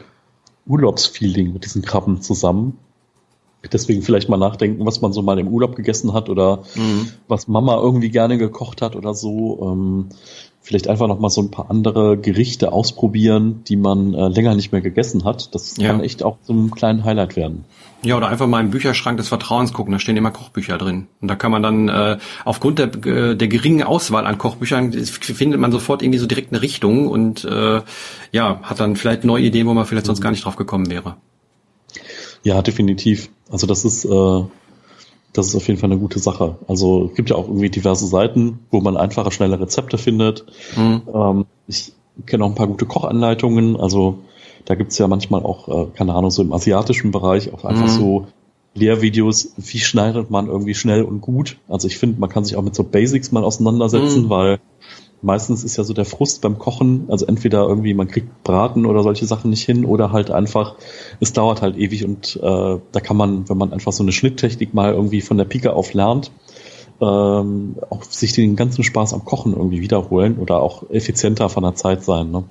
[0.66, 2.78] Urlaubsfeeling mit diesen Krabben zusammen.
[3.70, 7.10] Deswegen vielleicht mal nachdenken, was man so mal im Urlaub gegessen hat oder mhm.
[7.28, 9.60] was Mama irgendwie gerne gekocht hat oder so.
[9.62, 10.10] Ähm,
[10.66, 14.72] vielleicht einfach noch mal so ein paar andere Gerichte ausprobieren, die man äh, länger nicht
[14.72, 15.54] mehr gegessen hat.
[15.54, 15.88] Das ja.
[15.88, 17.66] kann echt auch so ein kleinen Highlight werden.
[18.04, 21.08] Ja, oder einfach mal im Bücherschrank des Vertrauens gucken, da stehen immer Kochbücher drin.
[21.22, 25.60] Und da kann man dann äh, aufgrund der, äh, der geringen Auswahl an Kochbüchern findet
[25.60, 27.82] man sofort irgendwie so direkt eine Richtung und äh,
[28.32, 30.24] ja, hat dann vielleicht neue Ideen, wo man vielleicht sonst mhm.
[30.24, 31.16] gar nicht drauf gekommen wäre.
[32.46, 33.30] Ja, definitiv.
[33.50, 34.44] Also das ist, äh,
[35.34, 36.58] das ist auf jeden Fall eine gute Sache.
[36.68, 40.46] Also es gibt ja auch irgendwie diverse Seiten, wo man einfache, schnelle Rezepte findet.
[40.78, 41.02] Mhm.
[41.12, 41.94] Ähm, ich
[42.28, 43.76] kenne auch ein paar gute Kochanleitungen.
[43.76, 44.20] Also
[44.66, 48.00] da gibt's ja manchmal auch, äh, keine Ahnung, so im asiatischen Bereich auch einfach mhm.
[48.00, 48.28] so
[48.76, 51.58] Lehrvideos, wie schneidet man irgendwie schnell und gut.
[51.68, 54.30] Also ich finde, man kann sich auch mit so Basics mal auseinandersetzen, mhm.
[54.30, 54.60] weil
[55.26, 59.04] meistens ist ja so der Frust beim Kochen, also entweder irgendwie man kriegt Braten oder
[59.04, 60.76] solche Sachen nicht hin oder halt einfach,
[61.20, 64.74] es dauert halt ewig und äh, da kann man, wenn man einfach so eine Schnitttechnik
[64.74, 66.32] mal irgendwie von der Pike auf lernt,
[67.02, 71.76] ähm, auch sich den ganzen Spaß am Kochen irgendwie wiederholen oder auch effizienter von der
[71.76, 72.32] Zeit sein.
[72.32, 72.44] Ne?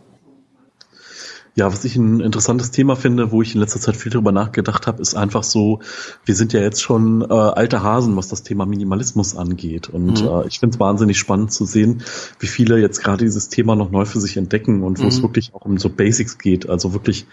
[1.56, 4.88] Ja, was ich ein interessantes Thema finde, wo ich in letzter Zeit viel drüber nachgedacht
[4.88, 5.78] habe, ist einfach so,
[6.24, 9.88] wir sind ja jetzt schon äh, alte Hasen, was das Thema Minimalismus angeht.
[9.88, 10.28] Und mhm.
[10.28, 12.02] äh, ich finde es wahnsinnig spannend zu sehen,
[12.40, 15.08] wie viele jetzt gerade dieses Thema noch neu für sich entdecken und wo mhm.
[15.10, 16.68] es wirklich auch um so Basics geht.
[16.68, 17.24] Also wirklich,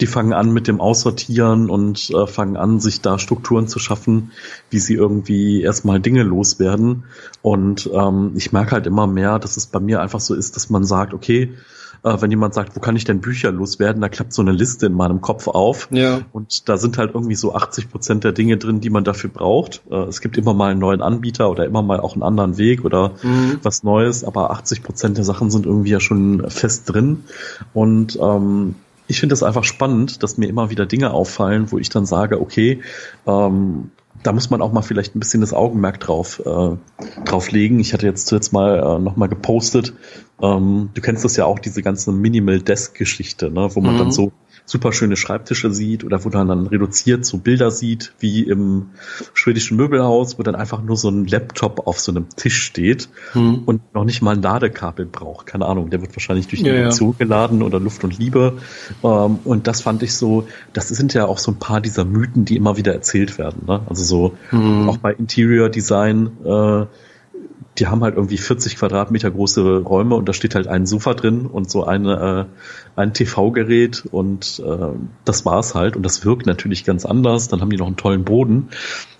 [0.00, 4.32] die fangen an mit dem Aussortieren und äh, fangen an, sich da Strukturen zu schaffen,
[4.70, 7.04] wie sie irgendwie erstmal Dinge loswerden.
[7.42, 10.70] Und ähm, ich merke halt immer mehr, dass es bei mir einfach so ist, dass
[10.70, 11.52] man sagt, okay,
[12.06, 14.86] äh, wenn jemand sagt, wo kann ich denn Bücher loswerden, da klappt so eine Liste
[14.86, 15.88] in meinem Kopf auf.
[15.90, 16.20] Ja.
[16.32, 19.82] Und da sind halt irgendwie so 80 Prozent der Dinge drin, die man dafür braucht.
[19.90, 22.84] Äh, es gibt immer mal einen neuen Anbieter oder immer mal auch einen anderen Weg
[22.84, 23.58] oder mhm.
[23.62, 27.24] was Neues, aber 80 Prozent der Sachen sind irgendwie ja schon fest drin.
[27.74, 28.76] Und ähm,
[29.08, 32.40] ich finde es einfach spannend, dass mir immer wieder Dinge auffallen, wo ich dann sage,
[32.40, 32.80] okay,
[33.26, 33.90] ähm,
[34.26, 36.76] da muss man auch mal vielleicht ein bisschen das Augenmerk drauf, äh,
[37.24, 37.78] drauf legen.
[37.78, 39.94] Ich hatte jetzt zuletzt mal äh, nochmal gepostet,
[40.42, 43.98] ähm, du kennst das ja auch, diese ganze Minimal Desk Geschichte, ne, wo man mhm.
[43.98, 44.32] dann so
[44.66, 48.90] super schöne Schreibtische sieht oder wo man dann reduziert so Bilder sieht, wie im
[49.32, 53.62] schwedischen Möbelhaus, wo dann einfach nur so ein Laptop auf so einem Tisch steht hm.
[53.64, 55.46] und noch nicht mal ein Ladekabel braucht.
[55.46, 57.12] Keine Ahnung, der wird wahrscheinlich durch die ja, ja.
[57.16, 58.58] geladen oder Luft und Liebe.
[59.04, 62.44] Ähm, und das fand ich so, das sind ja auch so ein paar dieser Mythen,
[62.44, 63.62] die immer wieder erzählt werden.
[63.66, 63.82] Ne?
[63.88, 64.88] Also so hm.
[64.88, 66.86] auch bei Interior Design, äh,
[67.78, 71.46] die haben halt irgendwie 40 Quadratmeter große Räume und da steht halt ein Sofa drin
[71.46, 74.88] und so eine, äh, ein TV-Gerät und äh,
[75.24, 75.96] das war's halt.
[75.96, 77.48] Und das wirkt natürlich ganz anders.
[77.48, 78.68] Dann haben die noch einen tollen Boden.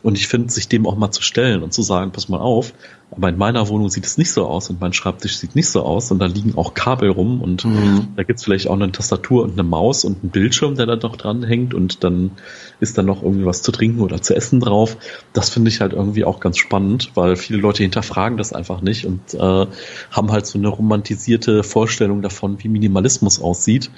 [0.02, 2.72] Und ich finde, sich dem auch mal zu stellen und zu sagen, pass mal auf,
[3.10, 5.82] aber in meiner Wohnung sieht es nicht so aus und mein Schreibtisch sieht nicht so
[5.82, 8.08] aus und da liegen auch Kabel rum und mhm.
[8.16, 11.16] da gibt's vielleicht auch eine Tastatur und eine Maus und einen Bildschirm, der da noch
[11.16, 12.32] dran hängt und dann
[12.80, 14.96] ist da noch irgendwie was zu trinken oder zu essen drauf.
[15.32, 19.06] Das finde ich halt irgendwie auch ganz spannend, weil viele Leute hinterfragen das einfach nicht
[19.06, 19.66] und äh,
[20.10, 23.90] haben halt so eine romantisierte Vorstellung davon, wie Minimalismus aussieht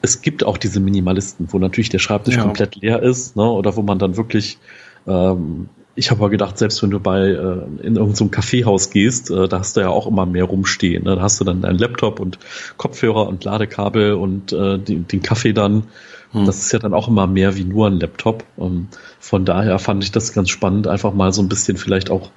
[0.00, 2.42] es gibt auch diese Minimalisten, wo natürlich der Schreibtisch ja.
[2.42, 4.58] komplett leer ist, ne, oder wo man dann wirklich
[5.08, 5.68] ähm,
[5.98, 9.48] ich habe aber gedacht, selbst wenn du bei äh, in irgendein so Kaffeehaus gehst, äh,
[9.48, 11.02] da hast du ja auch immer mehr rumstehen.
[11.02, 11.16] Ne?
[11.16, 12.38] Da hast du dann deinen Laptop und
[12.76, 15.88] Kopfhörer und Ladekabel und äh, den, den Kaffee dann.
[16.30, 16.46] Hm.
[16.46, 18.44] Das ist ja dann auch immer mehr wie nur ein Laptop.
[18.58, 18.86] Ähm,
[19.18, 22.30] von daher fand ich das ganz spannend, einfach mal so ein bisschen vielleicht auch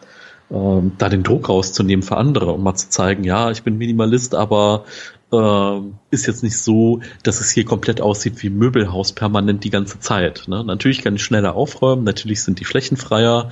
[0.50, 4.36] ähm, da den Druck rauszunehmen für andere und mal zu zeigen, ja, ich bin Minimalist,
[4.36, 4.86] aber
[5.32, 5.80] äh,
[6.10, 10.44] ist jetzt nicht so, dass es hier komplett aussieht wie Möbelhaus permanent die ganze Zeit.
[10.48, 10.64] Ne?
[10.64, 13.52] Natürlich kann ich schneller aufräumen, natürlich sind die Flächen freier.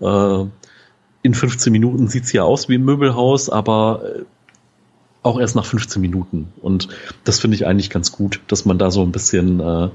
[0.00, 0.44] Äh,
[1.22, 4.22] in 15 Minuten sieht's hier aus wie ein Möbelhaus, aber äh,
[5.22, 6.52] auch erst nach 15 Minuten.
[6.62, 6.88] Und
[7.24, 9.88] das finde ich eigentlich ganz gut, dass man da so ein bisschen äh,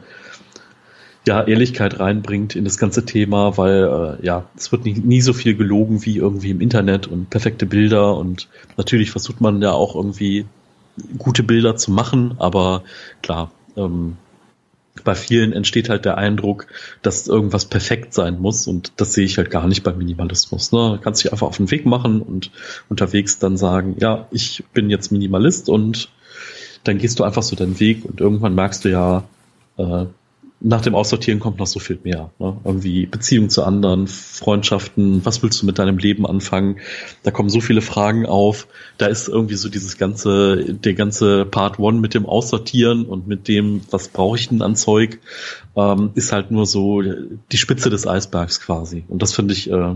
[1.28, 5.34] ja, Ehrlichkeit reinbringt in das ganze Thema, weil äh, ja, es wird nie, nie so
[5.34, 8.48] viel gelogen wie irgendwie im Internet und perfekte Bilder und
[8.78, 10.46] natürlich versucht man ja auch irgendwie
[11.18, 12.84] gute Bilder zu machen, aber
[13.22, 14.18] klar, ähm,
[15.04, 16.68] bei vielen entsteht halt der Eindruck,
[17.02, 20.72] dass irgendwas perfekt sein muss und das sehe ich halt gar nicht beim Minimalismus.
[20.72, 20.96] Ne?
[20.96, 22.52] Du kannst dich einfach auf den Weg machen und
[22.90, 26.10] unterwegs dann sagen, ja, ich bin jetzt Minimalist und
[26.84, 29.24] dann gehst du einfach so deinen Weg und irgendwann merkst du ja,
[29.78, 30.06] äh,
[30.64, 32.30] nach dem Aussortieren kommt noch so viel mehr.
[32.38, 32.56] Ne?
[32.64, 36.78] Irgendwie Beziehungen zu anderen, Freundschaften, was willst du mit deinem Leben anfangen?
[37.24, 38.68] Da kommen so viele Fragen auf.
[38.98, 43.48] Da ist irgendwie so dieses ganze, der ganze Part One mit dem Aussortieren und mit
[43.48, 45.20] dem, was brauche ich denn an Zeug,
[45.76, 49.04] ähm, ist halt nur so die Spitze des Eisbergs quasi.
[49.08, 49.96] Und das finde ich äh,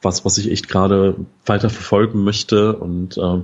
[0.00, 3.42] was, was ich echt gerade weiter verfolgen möchte und äh,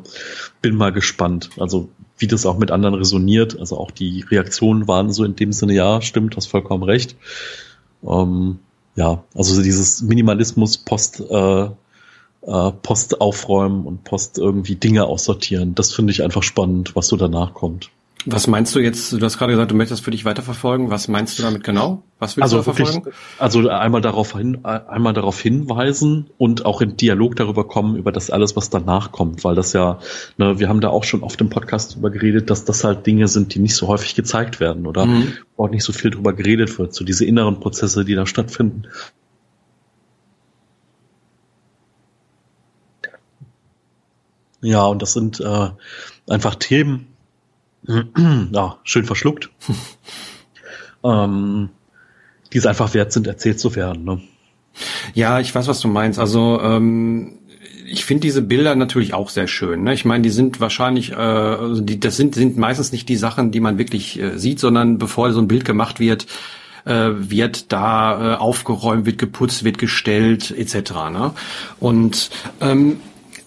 [0.62, 1.51] bin mal gespannt.
[1.59, 3.59] Also wie das auch mit anderen resoniert.
[3.59, 7.17] Also auch die Reaktionen waren so in dem Sinne, ja, stimmt, hast vollkommen recht.
[8.07, 8.59] Ähm,
[8.97, 15.93] ja, also dieses Minimalismus Post, äh, äh, Post aufräumen und Post irgendwie Dinge aussortieren, das
[15.93, 17.91] finde ich einfach spannend, was so danach kommt.
[18.27, 19.12] Was meinst du jetzt?
[19.12, 20.91] Du hast gerade gesagt, du möchtest das für dich weiterverfolgen.
[20.91, 22.03] Was meinst du damit genau?
[22.18, 23.12] Was willst also du verfolgen?
[23.39, 28.31] Also einmal darauf hin, einmal darauf hinweisen und auch in Dialog darüber kommen über das
[28.31, 29.99] alles, was danach kommt, weil das ja,
[30.39, 33.29] ne, wir haben da auch schon oft im Podcast drüber geredet, dass das halt Dinge
[33.29, 35.35] sind, die nicht so häufig gezeigt werden oder mhm.
[35.57, 38.85] auch nicht so viel drüber geredet wird, so diese inneren Prozesse, die da stattfinden.
[44.62, 45.68] Ja, und das sind äh,
[46.27, 47.14] einfach Themen,
[47.87, 49.51] ja, schön verschluckt.
[51.05, 51.70] ähm,
[52.53, 54.05] die es einfach wert sind, erzählt zu werden.
[54.05, 54.20] Ne?
[55.12, 56.18] Ja, ich weiß, was du meinst.
[56.18, 57.39] Also ähm,
[57.87, 59.82] ich finde diese Bilder natürlich auch sehr schön.
[59.82, 59.93] Ne?
[59.93, 63.51] Ich meine, die sind wahrscheinlich, äh, also die, das sind, sind meistens nicht die Sachen,
[63.51, 66.26] die man wirklich äh, sieht, sondern bevor so ein Bild gemacht wird,
[66.85, 70.93] äh, wird da äh, aufgeräumt, wird geputzt, wird gestellt, etc.
[71.11, 71.32] Ne?
[71.80, 72.30] Und
[72.61, 73.01] ähm,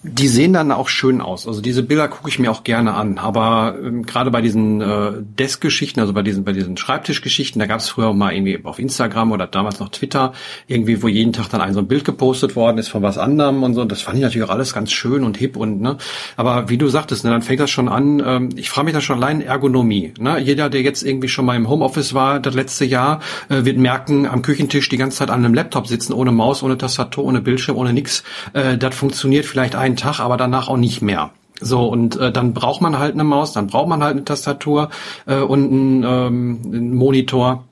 [0.07, 1.47] die sehen dann auch schön aus.
[1.47, 3.17] Also diese Bilder gucke ich mir auch gerne an.
[3.17, 7.79] Aber ähm, gerade bei diesen äh, Desk-Geschichten, also bei diesen, bei diesen Schreibtischgeschichten, da gab
[7.79, 10.33] es früher mal irgendwie auf Instagram oder damals noch Twitter,
[10.67, 13.63] irgendwie, wo jeden Tag dann ein so ein Bild gepostet worden ist von was anderem
[13.63, 13.85] und so.
[13.85, 15.97] Das fand ich natürlich auch alles ganz schön und hip und ne.
[16.35, 19.01] Aber wie du sagtest, ne, dann fängt das schon an, ähm, ich frage mich da
[19.01, 20.13] schon allein Ergonomie.
[20.19, 20.39] Ne?
[20.39, 24.25] Jeder, der jetzt irgendwie schon mal im Homeoffice war, das letzte Jahr, äh, wird merken,
[24.25, 27.77] am Küchentisch die ganze Zeit an einem Laptop sitzen, ohne Maus, ohne Tastatur, ohne Bildschirm,
[27.77, 28.23] ohne nix.
[28.53, 31.31] Äh, das funktioniert vielleicht einen Tag, aber danach auch nicht mehr.
[31.59, 34.89] So, und äh, dann braucht man halt eine Maus, dann braucht man halt eine Tastatur
[35.25, 37.63] äh, und einen, ähm, einen Monitor.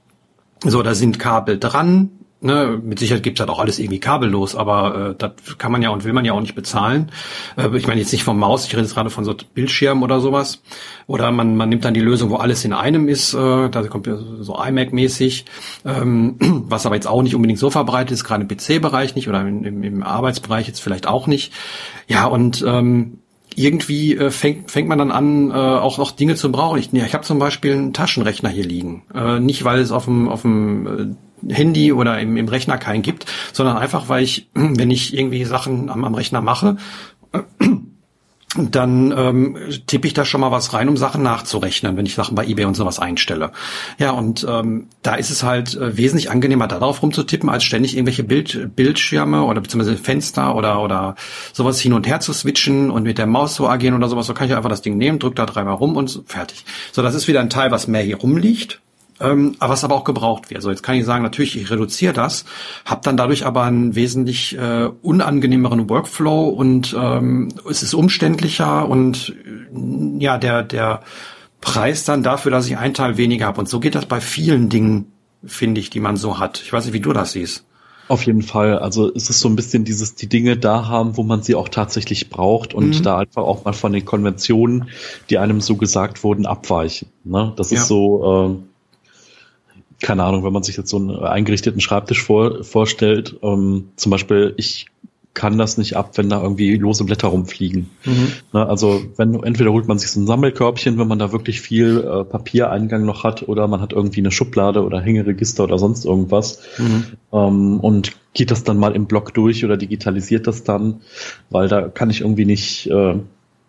[0.63, 2.09] So, da sind Kabel dran.
[2.45, 5.89] Ne, mit Sicherheit gibt's halt auch alles irgendwie kabellos, aber äh, das kann man ja
[5.89, 7.11] und will man ja auch nicht bezahlen.
[7.57, 10.19] Äh, ich meine jetzt nicht vom Maus, ich rede jetzt gerade von so Bildschirmen oder
[10.19, 10.61] sowas.
[11.07, 14.07] Oder man, man nimmt dann die Lösung, wo alles in einem ist, äh, da kommt
[14.41, 15.45] so iMac-mäßig,
[15.85, 16.35] ähm,
[16.69, 19.81] was aber jetzt auch nicht unbedingt so verbreitet ist, gerade im PC-Bereich nicht oder im,
[19.81, 21.51] im Arbeitsbereich jetzt vielleicht auch nicht.
[22.07, 23.21] Ja, und ähm,
[23.55, 26.77] irgendwie äh, fängt, fängt man dann an, äh, auch noch Dinge zu brauchen.
[26.77, 29.03] Ich, ja, ich habe zum Beispiel einen Taschenrechner hier liegen.
[29.15, 31.15] Äh, nicht, weil es auf dem, auf dem äh,
[31.47, 35.89] Handy oder im, im Rechner keinen gibt, sondern einfach, weil ich, wenn ich irgendwie Sachen
[35.89, 36.77] am, am Rechner mache,
[38.57, 42.35] dann ähm, tippe ich da schon mal was rein, um Sachen nachzurechnen, wenn ich Sachen
[42.35, 43.51] bei eBay und sowas einstelle.
[43.97, 48.23] Ja, und ähm, da ist es halt äh, wesentlich angenehmer, darauf rumzutippen, als ständig irgendwelche
[48.23, 51.15] Bild, Bildschirme oder beziehungsweise Fenster oder oder
[51.51, 54.27] sowas hin und her zu switchen und mit der Maus zu agieren oder sowas.
[54.27, 56.65] So kann ich einfach das Ding nehmen, drück da dreimal rum und fertig.
[56.93, 58.81] So, das ist wieder ein Teil, was mehr hier rumliegt
[59.19, 60.57] ähm, was aber auch gebraucht wird.
[60.57, 62.45] Also jetzt kann ich sagen, natürlich, ich reduziere das,
[62.85, 69.35] habe dann dadurch aber einen wesentlich äh, unangenehmeren Workflow und ähm, es ist umständlicher und
[69.45, 71.01] äh, ja, der, der
[71.61, 73.59] Preis dann dafür, dass ich einen Teil weniger habe.
[73.59, 75.11] Und so geht das bei vielen Dingen,
[75.43, 76.61] finde ich, die man so hat.
[76.63, 77.65] Ich weiß nicht, wie du das siehst.
[78.07, 78.77] Auf jeden Fall.
[78.77, 81.69] Also es ist so ein bisschen dieses, die Dinge da haben, wo man sie auch
[81.69, 83.03] tatsächlich braucht und mhm.
[83.03, 84.89] da einfach auch mal von den Konventionen,
[85.29, 87.07] die einem so gesagt wurden, abweichen.
[87.23, 87.53] Ne?
[87.55, 87.79] Das ja.
[87.79, 88.74] ist so, äh,
[90.01, 94.53] keine Ahnung, wenn man sich jetzt so einen eingerichteten Schreibtisch vor, vorstellt, ähm, zum Beispiel,
[94.57, 94.87] ich
[95.35, 97.89] kann das nicht ab, wenn da irgendwie lose Blätter rumfliegen.
[98.05, 98.27] Mhm.
[98.53, 101.99] Ne, also wenn entweder holt man sich so ein Sammelkörbchen, wenn man da wirklich viel
[101.99, 106.61] äh, Papiereingang noch hat, oder man hat irgendwie eine Schublade oder Hängeregister oder sonst irgendwas
[106.77, 107.05] mhm.
[107.33, 111.01] ähm, und geht das dann mal im Block durch oder digitalisiert das dann,
[111.49, 113.15] weil da kann ich irgendwie nicht, äh,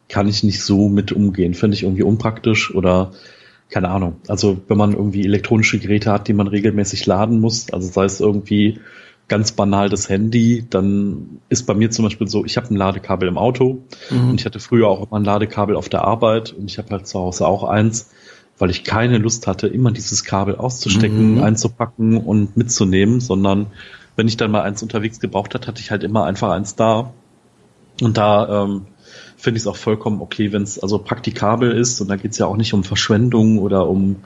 [0.09, 1.55] kann ich nicht so mit umgehen.
[1.55, 3.11] Finde ich irgendwie unpraktisch oder
[3.69, 4.17] keine Ahnung.
[4.29, 8.21] Also wenn man irgendwie elektronische Geräte hat, die man regelmäßig laden muss, also sei es
[8.21, 8.81] irgendwie
[9.29, 13.29] ganz banal das Handy, dann ist bei mir zum Beispiel so, ich habe ein Ladekabel
[13.29, 14.31] im Auto mhm.
[14.31, 17.09] und ich hatte früher auch immer ein Ladekabel auf der Arbeit und ich habe halt
[17.09, 18.11] zu Hause auch eins,
[18.59, 21.43] weil ich keine Lust hatte, immer dieses Kabel auszustecken, mhm.
[21.43, 23.67] einzupacken und mitzunehmen, sondern
[24.15, 27.13] wenn ich dann mal eins unterwegs gebraucht hat, hatte ich halt immer einfach eins da.
[28.01, 28.87] Und da ähm,
[29.47, 32.39] finde ich es auch vollkommen okay, wenn es also praktikabel ist und da geht es
[32.39, 34.17] ja auch nicht um Verschwendung oder um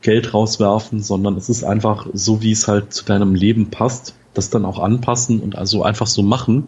[0.00, 4.48] Geld rauswerfen, sondern es ist einfach so, wie es halt zu deinem Leben passt, das
[4.48, 6.66] dann auch anpassen und also einfach so machen.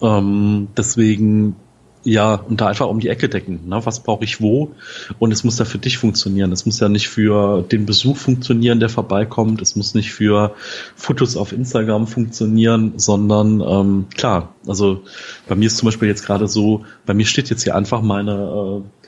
[0.00, 1.56] Ähm, deswegen
[2.04, 3.68] ja, und da einfach um die Ecke decken.
[3.68, 3.80] Ne?
[3.84, 4.72] Was brauche ich wo?
[5.18, 6.50] Und es muss ja für dich funktionieren.
[6.50, 9.62] Es muss ja nicht für den Besuch funktionieren, der vorbeikommt.
[9.62, 10.54] Es muss nicht für
[10.96, 15.02] Fotos auf Instagram funktionieren, sondern ähm, klar, also
[15.46, 18.82] bei mir ist zum Beispiel jetzt gerade so, bei mir steht jetzt hier einfach meine
[18.82, 19.01] äh,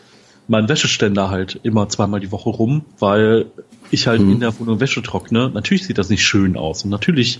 [0.48, 3.46] mein Wäscheständer halt immer zweimal die Woche rum, weil
[3.90, 4.32] ich halt mhm.
[4.32, 5.50] in der Wohnung Wäsche trockne.
[5.52, 7.38] Natürlich sieht das nicht schön aus und natürlich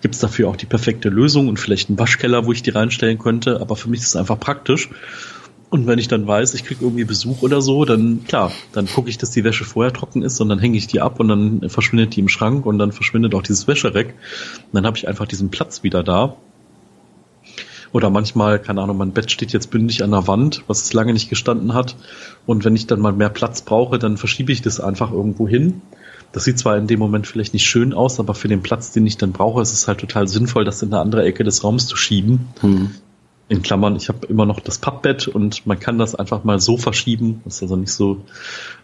[0.00, 3.60] gibt's dafür auch die perfekte Lösung und vielleicht einen Waschkeller, wo ich die reinstellen könnte,
[3.60, 4.88] aber für mich ist es einfach praktisch.
[5.68, 9.10] Und wenn ich dann weiß, ich krieg irgendwie Besuch oder so, dann klar, dann gucke
[9.10, 11.68] ich, dass die Wäsche vorher trocken ist und dann hänge ich die ab und dann
[11.68, 14.08] verschwindet die im Schrank und dann verschwindet auch dieses Wäschereck.
[14.08, 16.36] Und dann habe ich einfach diesen Platz wieder da
[17.92, 21.12] oder manchmal, keine Ahnung, mein Bett steht jetzt bündig an der Wand, was es lange
[21.12, 21.96] nicht gestanden hat.
[22.46, 25.82] Und wenn ich dann mal mehr Platz brauche, dann verschiebe ich das einfach irgendwo hin.
[26.32, 29.06] Das sieht zwar in dem Moment vielleicht nicht schön aus, aber für den Platz, den
[29.06, 31.86] ich dann brauche, ist es halt total sinnvoll, das in eine andere Ecke des Raums
[31.86, 32.48] zu schieben.
[32.60, 32.90] Hm.
[33.48, 36.76] In Klammern, ich habe immer noch das Pappbett und man kann das einfach mal so
[36.76, 37.42] verschieben.
[37.44, 38.22] Das ist also nicht so,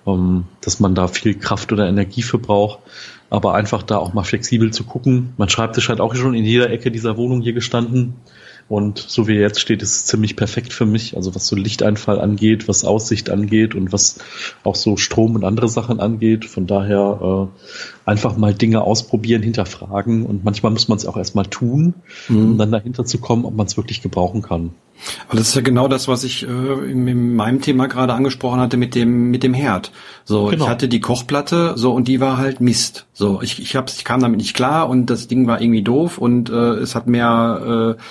[0.07, 2.78] ähm, dass man da viel Kraft oder Energie für braucht.
[3.28, 5.32] Aber einfach da auch mal flexibel zu gucken.
[5.36, 8.14] Mein Schreibtisch hat auch schon in jeder Ecke dieser Wohnung hier gestanden
[8.72, 11.14] Und so wie er jetzt steht, ist es ziemlich perfekt für mich.
[11.14, 14.16] Also was so Lichteinfall angeht, was Aussicht angeht und was
[14.64, 16.46] auch so Strom und andere Sachen angeht.
[16.46, 21.44] Von daher äh, einfach mal Dinge ausprobieren, hinterfragen und manchmal muss man es auch erstmal
[21.44, 21.92] tun,
[22.30, 22.52] mhm.
[22.52, 24.70] um dann dahinter zu kommen, ob man es wirklich gebrauchen kann.
[25.28, 28.58] Aber das ist ja genau das, was ich äh, in, in meinem Thema gerade angesprochen
[28.58, 29.92] hatte mit dem mit dem Herd.
[30.24, 30.64] So, genau.
[30.64, 33.04] ich hatte die Kochplatte, so und die war halt Mist.
[33.12, 36.16] So, ich ich hab's, ich kam damit nicht klar und das Ding war irgendwie doof
[36.16, 38.02] und äh, es hat mehr äh,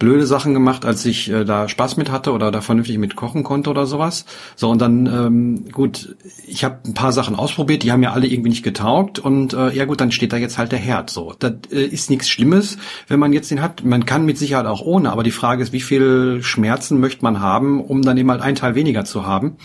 [0.00, 3.44] blöde Sachen gemacht, als ich äh, da Spaß mit hatte oder da vernünftig mit kochen
[3.44, 4.24] konnte oder sowas.
[4.56, 6.16] So und dann ähm, gut,
[6.48, 9.72] ich habe ein paar Sachen ausprobiert, die haben mir alle irgendwie nicht getaugt und äh,
[9.72, 11.10] ja gut, dann steht da jetzt halt der Herd.
[11.10, 13.84] So, das äh, ist nichts Schlimmes, wenn man jetzt den hat.
[13.84, 17.40] Man kann mit Sicherheit auch ohne, aber die Frage ist, wie viel Schmerzen möchte man
[17.40, 19.58] haben, um dann eben halt einen Teil weniger zu haben.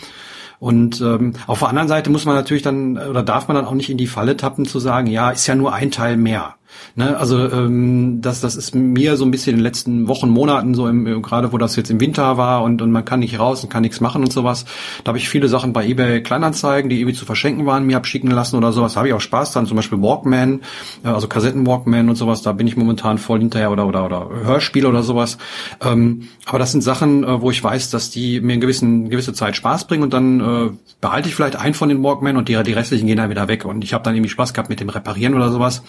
[0.58, 3.74] Und ähm, auf der anderen Seite muss man natürlich dann oder darf man dann auch
[3.74, 6.56] nicht in die Falle tappen zu sagen, ja, ist ja nur ein Teil mehr.
[6.94, 10.74] Ne, also ähm, das, das ist mir so ein bisschen in den letzten Wochen, Monaten,
[10.74, 13.62] so im, gerade wo das jetzt im Winter war und, und man kann nicht raus
[13.62, 14.64] und kann nichts machen und sowas.
[15.04, 18.30] Da habe ich viele Sachen bei eBay Kleinanzeigen, die irgendwie zu verschenken waren, mir abschicken
[18.30, 18.94] lassen oder sowas.
[18.94, 20.60] Da habe ich auch Spaß dran, zum Beispiel Walkman,
[21.04, 22.42] äh, also Kassetten Walkman und sowas.
[22.42, 25.38] Da bin ich momentan voll hinterher oder oder oder Hörspiel oder sowas.
[25.84, 29.32] Ähm, aber das sind Sachen, äh, wo ich weiß, dass die mir in gewissen gewisse
[29.32, 30.70] Zeit Spaß bringen und dann äh,
[31.00, 33.64] behalte ich vielleicht einen von den Walkman und die, die restlichen gehen dann wieder weg
[33.64, 35.82] und ich habe dann irgendwie Spaß gehabt mit dem Reparieren oder sowas.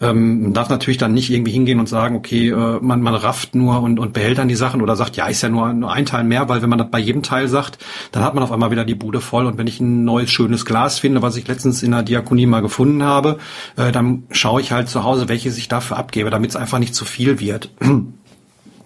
[0.00, 3.54] Ähm, man darf natürlich dann nicht irgendwie hingehen und sagen, okay, äh, man, man rafft
[3.54, 6.06] nur und, und behält dann die Sachen oder sagt, ja, ist ja nur, nur ein
[6.06, 7.78] Teil mehr, weil wenn man das bei jedem Teil sagt,
[8.12, 9.46] dann hat man auf einmal wieder die Bude voll.
[9.46, 12.62] Und wenn ich ein neues, schönes Glas finde, was ich letztens in der Diakonie mal
[12.62, 13.38] gefunden habe,
[13.76, 16.94] äh, dann schaue ich halt zu Hause, welches ich dafür abgebe, damit es einfach nicht
[16.94, 17.70] zu viel wird.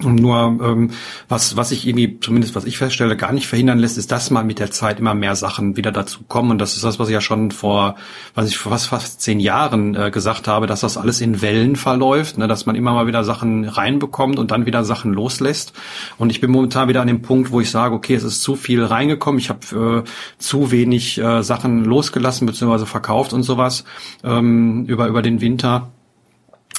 [0.01, 0.91] Nur ähm,
[1.29, 4.45] was, was ich irgendwie, zumindest was ich feststelle, gar nicht verhindern lässt, ist, dass mal
[4.45, 6.51] mit der Zeit immer mehr Sachen wieder dazu kommen.
[6.51, 7.95] Und das ist das, was ich ja schon vor,
[8.35, 11.77] was ich vor fast, fast zehn Jahren äh, gesagt habe, dass das alles in Wellen
[11.77, 15.73] verläuft, ne, dass man immer mal wieder Sachen reinbekommt und dann wieder Sachen loslässt.
[16.19, 18.57] Und ich bin momentan wieder an dem Punkt, wo ich sage, okay, es ist zu
[18.57, 22.87] viel reingekommen, ich habe äh, zu wenig äh, Sachen losgelassen bzw.
[22.87, 23.85] verkauft und sowas
[24.25, 25.93] ähm, über, über den Winter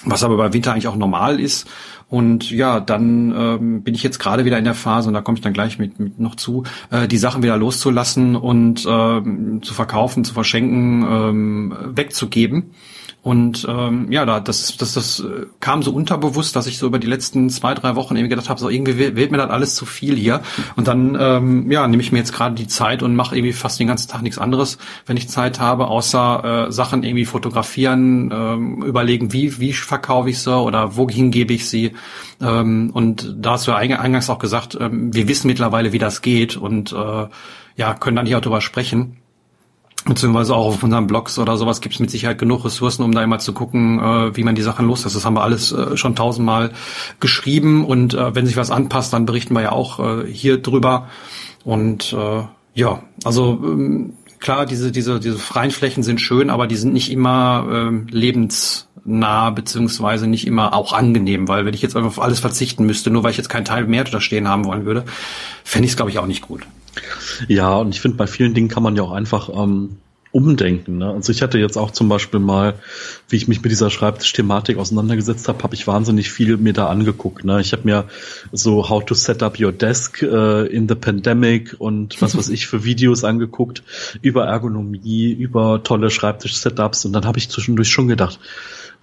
[0.06, 1.68] was aber bei Winter eigentlich auch normal ist.
[2.08, 5.38] Und ja, dann ähm, bin ich jetzt gerade wieder in der Phase, und da komme
[5.38, 9.74] ich dann gleich mit, mit noch zu, äh, die Sachen wieder loszulassen und ähm, zu
[9.74, 12.72] verkaufen, zu verschenken, ähm, wegzugeben.
[13.26, 16.99] Und ähm, ja, da, das, das, das äh, kam so unterbewusst, dass ich so über
[16.99, 19.88] die letzten zwei, drei Wochen irgendwie gedacht habe, so irgendwie wird mir das alles zu
[19.88, 20.43] viel hier.
[20.76, 23.80] Und dann ähm, ja, nehme ich mir jetzt gerade die Zeit und mache irgendwie fast
[23.80, 28.84] den ganzen Tag nichts anderes, wenn ich Zeit habe, außer äh, Sachen irgendwie fotografieren, ähm,
[28.84, 31.93] überlegen, wie, wie verkaufe ich sie oder wohin gebe ich sie.
[32.39, 36.21] Ähm, und da hast du ja eingangs auch gesagt, ähm, wir wissen mittlerweile, wie das
[36.21, 37.26] geht und äh,
[37.76, 39.17] ja, können dann hier auch drüber sprechen
[40.06, 43.24] beziehungsweise auch auf unseren Blogs oder sowas gibt es mit Sicherheit genug Ressourcen, um da
[43.24, 45.16] immer zu gucken, äh, wie man die Sachen loslässt.
[45.16, 46.72] Das haben wir alles äh, schon tausendmal
[47.20, 51.08] geschrieben und äh, wenn sich was anpasst, dann berichten wir ja auch äh, hier drüber.
[51.64, 52.43] Und äh,
[52.76, 57.12] ja, also ähm, klar, diese, diese, diese freien Flächen sind schön, aber die sind nicht
[57.12, 62.39] immer äh, lebensnah, beziehungsweise nicht immer auch angenehm, weil wenn ich jetzt einfach auf alles
[62.39, 65.03] verzichten müsste, nur weil ich jetzt keinen Teil mehr da stehen haben wollen würde,
[65.64, 66.62] fände ich es, glaube ich, auch nicht gut.
[67.47, 69.97] Ja, und ich finde, bei vielen Dingen kann man ja auch einfach ähm,
[70.35, 70.97] umdenken.
[70.97, 71.09] Ne?
[71.11, 72.73] Also ich hatte jetzt auch zum Beispiel mal,
[73.29, 77.45] wie ich mich mit dieser Schreibtisch-Thematik auseinandergesetzt habe, habe ich wahnsinnig viel mir da angeguckt.
[77.45, 77.61] Ne?
[77.61, 78.03] Ich habe mir
[78.51, 82.67] so How to Set Up Your Desk äh, in the Pandemic und was weiß ich
[82.67, 83.81] für Videos angeguckt
[84.21, 88.37] über Ergonomie, über tolle Schreibtisch-Setups und dann habe ich zwischendurch schon gedacht,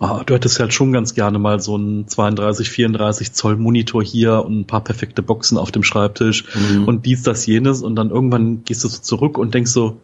[0.02, 4.44] oh, du hättest halt schon ganz gerne mal so einen 32, 34 Zoll Monitor hier
[4.44, 6.84] und ein paar perfekte Boxen auf dem Schreibtisch mhm.
[6.84, 10.00] und dies, das, jenes und dann irgendwann gehst du so zurück und denkst so,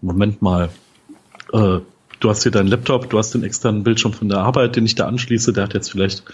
[0.00, 0.68] Moment mal,
[1.52, 1.78] äh,
[2.20, 4.96] du hast hier deinen Laptop, du hast den externen Bildschirm von der Arbeit, den ich
[4.96, 6.24] da anschließe, der hat jetzt vielleicht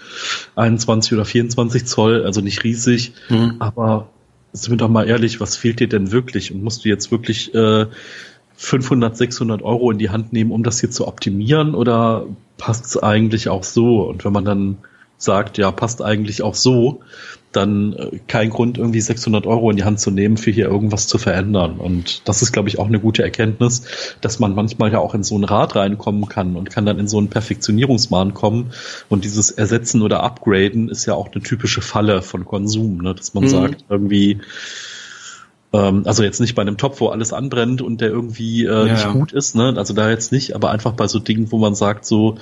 [0.55, 3.57] 21 oder 24 Zoll, also nicht riesig, mhm.
[3.59, 4.09] aber
[4.53, 6.51] sind wir doch mal ehrlich, was fehlt dir denn wirklich?
[6.51, 7.85] Und musst du jetzt wirklich äh,
[8.61, 12.97] 500, 600 Euro in die Hand nehmen, um das hier zu optimieren oder passt es
[12.97, 14.03] eigentlich auch so?
[14.03, 14.77] Und wenn man dann
[15.17, 17.01] sagt, ja, passt eigentlich auch so,
[17.51, 21.07] dann äh, kein Grund, irgendwie 600 Euro in die Hand zu nehmen, für hier irgendwas
[21.07, 21.79] zu verändern.
[21.79, 25.23] Und das ist, glaube ich, auch eine gute Erkenntnis, dass man manchmal ja auch in
[25.23, 28.73] so ein Rad reinkommen kann und kann dann in so einen Perfektionierungsmahn kommen.
[29.09, 33.15] Und dieses Ersetzen oder Upgraden ist ja auch eine typische Falle von Konsum, ne?
[33.15, 33.49] dass man mhm.
[33.49, 34.39] sagt, irgendwie,
[35.73, 38.93] ähm, also jetzt nicht bei einem Topf, wo alles anbrennt und der irgendwie äh, ja,
[38.93, 39.11] nicht ja.
[39.11, 39.73] gut ist, ne?
[39.77, 42.37] also da jetzt nicht, aber einfach bei so Dingen, wo man sagt, so,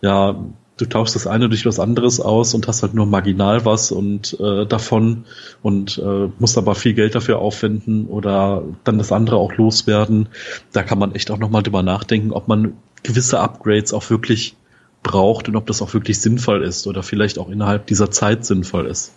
[0.00, 0.36] ja,
[0.76, 4.38] du tauschst das eine durch was anderes aus und hast halt nur marginal was und
[4.40, 5.24] äh, davon
[5.62, 10.28] und äh, musst aber viel Geld dafür aufwenden oder dann das andere auch loswerden.
[10.72, 14.56] Da kann man echt auch nochmal drüber nachdenken, ob man gewisse Upgrades auch wirklich
[15.02, 18.86] braucht und ob das auch wirklich sinnvoll ist oder vielleicht auch innerhalb dieser Zeit sinnvoll
[18.86, 19.12] ist.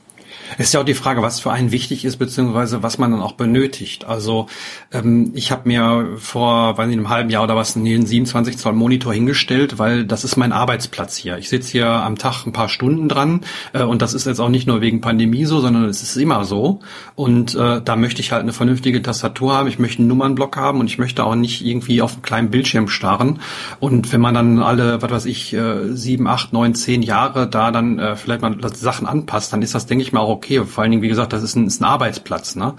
[0.58, 3.34] Ist ja auch die Frage, was für einen wichtig ist, beziehungsweise was man dann auch
[3.34, 4.06] benötigt.
[4.06, 4.48] Also
[4.92, 8.74] ähm, ich habe mir vor, weiß nicht, einem halben Jahr oder was einen 27 Zoll
[8.74, 11.38] Monitor hingestellt, weil das ist mein Arbeitsplatz hier.
[11.38, 13.42] Ich sitze hier am Tag ein paar Stunden dran
[13.74, 16.44] äh, und das ist jetzt auch nicht nur wegen Pandemie so, sondern es ist immer
[16.44, 16.80] so.
[17.16, 20.80] Und äh, da möchte ich halt eine vernünftige Tastatur haben, ich möchte einen Nummernblock haben
[20.80, 23.40] und ich möchte auch nicht irgendwie auf einem kleinen Bildschirm starren.
[23.80, 27.72] Und wenn man dann alle, was weiß ich, äh, sieben, acht, neun, zehn Jahre da
[27.72, 30.66] dann äh, vielleicht mal Sachen anpasst, dann ist das, denke ich mal, auch okay.
[30.66, 32.56] Vor allen Dingen, wie gesagt, das ist ein, ist ein Arbeitsplatz.
[32.56, 32.74] Ne?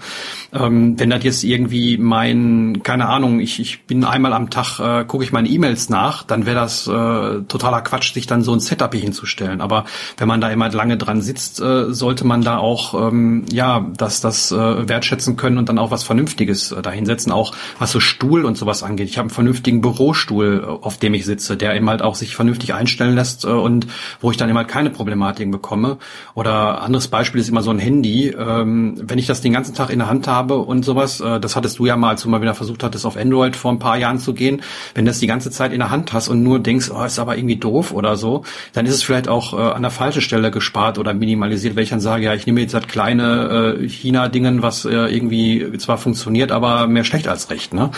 [0.51, 5.05] Ähm, wenn das jetzt irgendwie mein, keine Ahnung, ich, ich bin einmal am Tag, äh,
[5.05, 8.59] gucke ich meine E-Mails nach, dann wäre das äh, totaler Quatsch, sich dann so ein
[8.59, 9.61] Setup hier hinzustellen.
[9.61, 9.85] Aber
[10.17, 14.19] wenn man da immer lange dran sitzt, äh, sollte man da auch, ähm, ja, dass
[14.19, 18.45] das äh, wertschätzen können und dann auch was Vernünftiges äh, dahinsetzen, auch was so Stuhl
[18.45, 19.09] und sowas angeht.
[19.09, 22.35] Ich habe einen vernünftigen Bürostuhl, äh, auf dem ich sitze, der eben halt auch sich
[22.35, 23.87] vernünftig einstellen lässt äh, und
[24.19, 25.97] wo ich dann eben halt keine Problematiken bekomme.
[26.35, 28.29] Oder anderes Beispiel ist immer so ein Handy.
[28.29, 31.55] Ähm, wenn ich das den ganzen Tag in der Hand habe und sowas, äh, das
[31.55, 33.97] hattest du ja mal, als du mal wieder versucht hattest, auf Android vor ein paar
[33.97, 34.61] Jahren zu gehen,
[34.95, 37.19] wenn du das die ganze Zeit in der Hand hast und nur denkst, oh, ist
[37.19, 40.51] aber irgendwie doof oder so, dann ist es vielleicht auch äh, an der falschen Stelle
[40.51, 44.61] gespart oder minimalisiert, wenn ich dann sage, ja, ich nehme jetzt das kleine äh, China-Dingen,
[44.61, 47.73] was äh, irgendwie zwar funktioniert, aber mehr schlecht als recht.
[47.73, 47.91] Ne?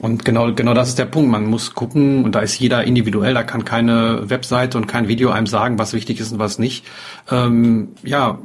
[0.00, 1.30] Und genau, genau das ist der Punkt.
[1.30, 5.30] Man muss gucken, und da ist jeder individuell, da kann keine Webseite und kein Video
[5.30, 6.84] einem sagen, was wichtig ist und was nicht.
[7.30, 8.38] Ähm, ja,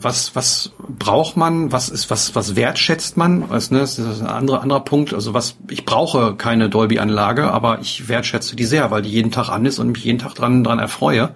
[0.00, 3.40] was, was braucht man, was ist, was, was wertschätzt man?
[3.40, 5.12] Ne, das ist ein anderer, anderer Punkt.
[5.12, 9.48] Also was, ich brauche keine Dolby-Anlage, aber ich wertschätze die sehr, weil die jeden Tag
[9.48, 11.34] an ist und mich jeden Tag dran, dran erfreue.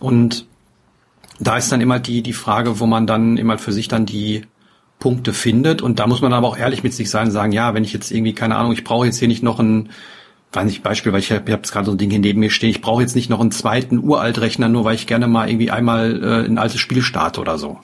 [0.00, 0.46] Und
[1.40, 4.42] da ist dann immer die, die Frage, wo man dann immer für sich dann die
[4.98, 5.82] Punkte findet.
[5.82, 7.92] Und da muss man aber auch ehrlich mit sich sein und sagen, ja, wenn ich
[7.92, 9.90] jetzt irgendwie, keine Ahnung, ich brauche jetzt hier nicht noch ein,
[10.54, 12.70] weiß nicht, Beispiel, weil ich habe hab gerade so ein Ding hier neben mir stehen,
[12.70, 16.22] ich brauche jetzt nicht noch einen zweiten Uraltrechner, nur weil ich gerne mal irgendwie einmal
[16.22, 17.78] äh, ein altes Spiel starte oder so.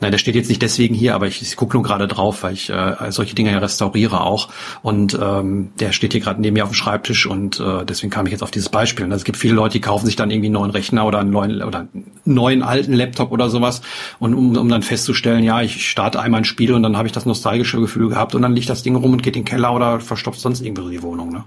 [0.00, 2.54] Nein, der steht jetzt nicht deswegen hier, aber ich, ich gucke nur gerade drauf, weil
[2.54, 4.48] ich äh, solche Dinge ja restauriere auch.
[4.82, 8.26] Und ähm, der steht hier gerade neben mir auf dem Schreibtisch und äh, deswegen kam
[8.26, 9.04] ich jetzt auf dieses Beispiel.
[9.04, 11.30] Und es gibt viele Leute, die kaufen sich dann irgendwie einen neuen Rechner oder einen
[11.30, 13.82] neuen oder einen neuen alten Laptop oder sowas.
[14.20, 17.12] Und um, um dann festzustellen, ja, ich starte einmal ein Spiel und dann habe ich
[17.12, 19.74] das nostalgische Gefühl gehabt und dann liegt das Ding rum und geht in den Keller
[19.74, 21.32] oder verstopft sonst irgendwie die Wohnung.
[21.32, 21.44] Ne?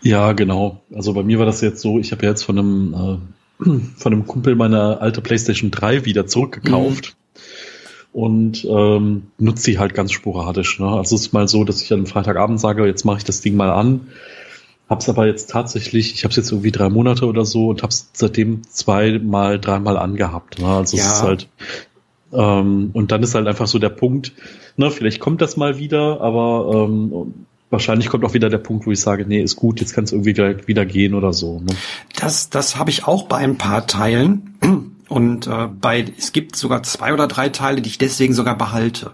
[0.00, 0.80] Ja, genau.
[0.94, 4.12] Also bei mir war das jetzt so, ich habe ja jetzt von einem äh von
[4.12, 7.12] einem Kumpel meine alte PlayStation 3 wieder zurückgekauft.
[7.12, 7.18] Mhm
[8.12, 10.80] und ähm, nutze sie halt ganz sporadisch.
[10.80, 10.88] Ne?
[10.88, 13.54] Also es ist mal so, dass ich am Freitagabend sage, jetzt mache ich das Ding
[13.54, 14.08] mal an.
[14.88, 18.10] Hab's aber jetzt tatsächlich, ich habe es jetzt irgendwie drei Monate oder so und hab's
[18.14, 20.58] seitdem zweimal, dreimal angehabt.
[20.58, 20.66] Ne?
[20.66, 21.04] Also ja.
[21.04, 21.48] es ist halt
[22.32, 24.32] ähm, und dann ist halt einfach so der Punkt,
[24.76, 28.92] ne, vielleicht kommt das mal wieder, aber ähm, wahrscheinlich kommt auch wieder der Punkt, wo
[28.92, 31.60] ich sage, nee, ist gut, jetzt kann es irgendwie wieder gehen oder so.
[31.60, 31.74] Ne?
[32.18, 34.56] Das, das habe ich auch bei ein paar Teilen.
[35.08, 39.12] Und äh, bei es gibt sogar zwei oder drei Teile, die ich deswegen sogar behalte.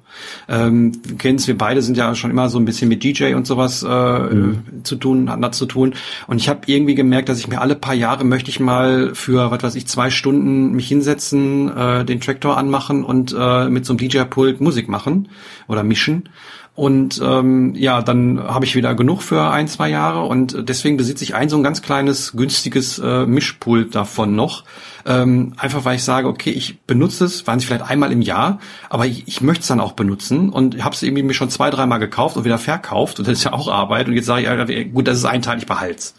[0.48, 0.90] Ähm,
[1.22, 4.18] es, wir beide sind ja schon immer so ein bisschen mit DJ und sowas äh,
[4.18, 4.82] mhm.
[4.82, 5.94] zu tun, hat zu tun.
[6.26, 9.52] Und ich habe irgendwie gemerkt, dass ich mir alle paar Jahre möchte ich mal für,
[9.52, 13.92] was weiß ich, zwei Stunden mich hinsetzen, äh, den Traktor anmachen und äh, mit so
[13.92, 15.28] einem DJ-Pult Musik machen
[15.68, 16.28] oder mischen.
[16.76, 21.22] Und ähm, ja, dann habe ich wieder genug für ein, zwei Jahre und deswegen besitze
[21.22, 24.64] ich ein so ein ganz kleines, günstiges äh, Mischpult davon noch.
[25.06, 28.58] Ähm, einfach weil ich sage, okay, ich benutze es, waren sie vielleicht einmal im Jahr,
[28.88, 31.70] aber ich, ich möchte es dann auch benutzen und habe es irgendwie mir schon zwei,
[31.70, 34.92] dreimal gekauft und wieder verkauft und das ist ja auch Arbeit und jetzt sage ich,
[34.92, 36.14] gut, das ist ein Teil, ich behalte es.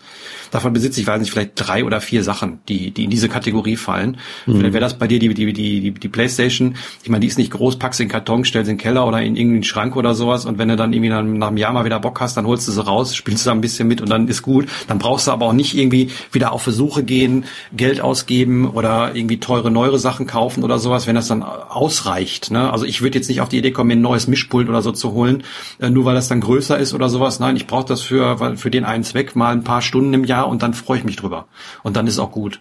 [0.55, 3.75] Davon besitze ich, weiß nicht, vielleicht drei oder vier Sachen, die, die in diese Kategorie
[3.75, 4.15] fallen.
[4.45, 4.59] Mhm.
[4.59, 6.77] Vielleicht wäre das bei dir die, die, die, die, die Playstation.
[7.03, 9.35] Ich meine, die ist nicht groß, packst in Karton, stellst in den Keller oder in
[9.35, 10.45] irgendeinen Schrank oder sowas.
[10.45, 12.69] Und wenn du dann irgendwie dann nach einem Jahr mal wieder Bock hast, dann holst
[12.69, 14.69] du sie raus, spielst du da ein bisschen mit und dann ist gut.
[14.87, 17.43] Dann brauchst du aber auch nicht irgendwie wieder auf Versuche gehen,
[17.75, 22.49] Geld ausgeben oder irgendwie teure, neuere Sachen kaufen oder sowas, wenn das dann ausreicht.
[22.49, 22.71] Ne?
[22.71, 24.93] Also ich würde jetzt nicht auf die Idee kommen, mir ein neues Mischpult oder so
[24.93, 25.43] zu holen,
[25.81, 27.41] äh, nur weil das dann größer ist oder sowas.
[27.41, 30.44] Nein, ich brauche das für, für den einen Zweck mal ein paar Stunden im Jahr
[30.47, 31.47] und dann freue ich mich drüber.
[31.83, 32.59] Und dann ist auch gut.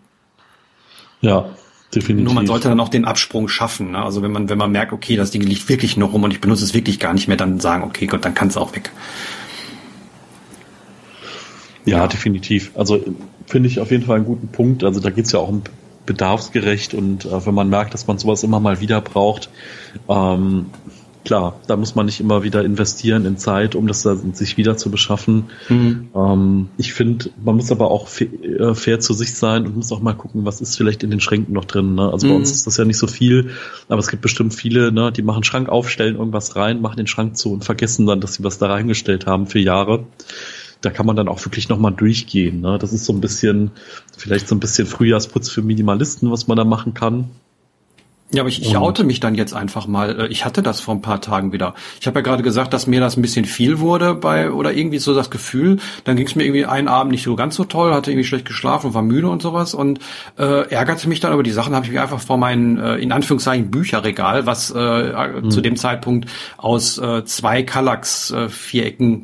[1.20, 1.47] Ja,
[1.95, 2.26] definitiv.
[2.26, 3.93] Nur man sollte dann auch den Absprung schaffen.
[3.93, 4.03] Ne?
[4.03, 6.41] Also wenn man, wenn man merkt, okay, das Ding liegt wirklich noch rum und ich
[6.41, 8.93] benutze es wirklich gar nicht mehr, dann sagen, okay, Gott, dann kann es auch weg.
[11.85, 12.72] Ja, ja, definitiv.
[12.74, 13.05] Also
[13.47, 14.85] finde ich auf jeden Fall einen guten Punkt.
[14.85, 15.62] Also da geht es ja auch um
[16.07, 19.49] bedarfsgerecht und äh, wenn man merkt, dass man sowas immer mal wieder braucht,
[20.09, 20.66] ähm,
[21.25, 24.91] klar, da muss man nicht immer wieder investieren in Zeit, um das sich wieder zu
[24.91, 25.45] beschaffen.
[25.68, 26.09] Mhm.
[26.14, 30.01] Ähm, ich finde, man muss aber auch äh, fair zu sich sein und muss auch
[30.01, 31.95] mal gucken, was ist vielleicht in den Schränken noch drin.
[31.95, 32.11] Ne?
[32.11, 32.31] Also mhm.
[32.31, 33.51] bei uns ist das ja nicht so viel,
[33.89, 37.07] aber es gibt bestimmt viele, ne, die machen Schrank auf, stellen irgendwas rein, machen den
[37.07, 40.05] Schrank zu und vergessen dann, dass sie was da reingestellt haben für Jahre.
[40.83, 42.61] da kann man dann auch wirklich nochmal durchgehen.
[42.61, 42.79] Ne?
[42.79, 43.70] Das ist so ein bisschen,
[44.16, 47.31] vielleicht so ein bisschen Frühjahrsputz für Minimalisten, was man da machen kann.
[48.33, 50.22] Ja, aber ich, ich oute mich dann jetzt einfach mal.
[50.22, 51.75] Äh, ich hatte das vor ein paar Tagen wieder.
[52.01, 54.99] Ich habe ja gerade gesagt, dass mir das ein bisschen viel wurde bei oder irgendwie
[54.99, 55.79] so das Gefühl.
[56.05, 58.47] Dann ging es mir irgendwie einen Abend nicht so ganz so toll, hatte irgendwie schlecht
[58.47, 60.01] geschlafen und war müde und sowas und
[60.39, 61.75] äh, ärgerte mich dann über die Sachen.
[61.75, 65.51] Habe ich mir einfach vor mein äh, in Anführungszeichen Bücherregal, was äh, mhm.
[65.51, 68.49] zu dem Zeitpunkt aus äh, zwei Kallax äh,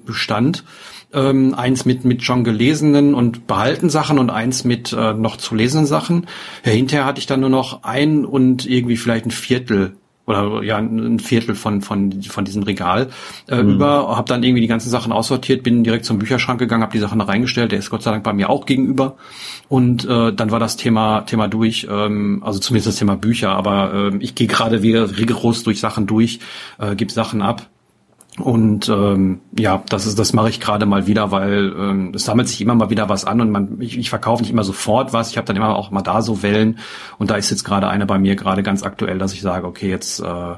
[0.05, 0.65] bestand
[1.13, 5.55] ähm, eins mit mit schon gelesenen und behalten Sachen und eins mit äh, noch zu
[5.55, 6.27] lesenden Sachen.
[6.65, 9.97] Ja, hinterher hatte ich dann nur noch ein und irgendwie vielleicht ein Viertel
[10.27, 13.09] oder ja ein Viertel von von von diesem Regal
[13.49, 13.75] äh, mhm.
[13.75, 16.99] über, habe dann irgendwie die ganzen Sachen aussortiert, bin direkt zum Bücherschrank gegangen, habe die
[16.99, 17.73] Sachen da reingestellt.
[17.73, 19.17] Der ist Gott sei Dank bei mir auch gegenüber
[19.69, 23.51] und äh, dann war das Thema Thema durch, ähm, also zumindest das Thema Bücher.
[23.51, 26.39] Aber äh, ich gehe gerade wieder rigoros durch Sachen durch,
[26.79, 27.69] äh, gebe Sachen ab
[28.41, 32.49] und ähm, ja, das ist, das mache ich gerade mal wieder, weil ähm, es sammelt
[32.49, 35.31] sich immer mal wieder was an und man, ich, ich verkaufe nicht immer sofort was.
[35.31, 36.79] Ich habe dann immer auch mal da so Wellen
[37.19, 39.89] und da ist jetzt gerade eine bei mir gerade ganz aktuell, dass ich sage, okay,
[39.89, 40.57] jetzt äh,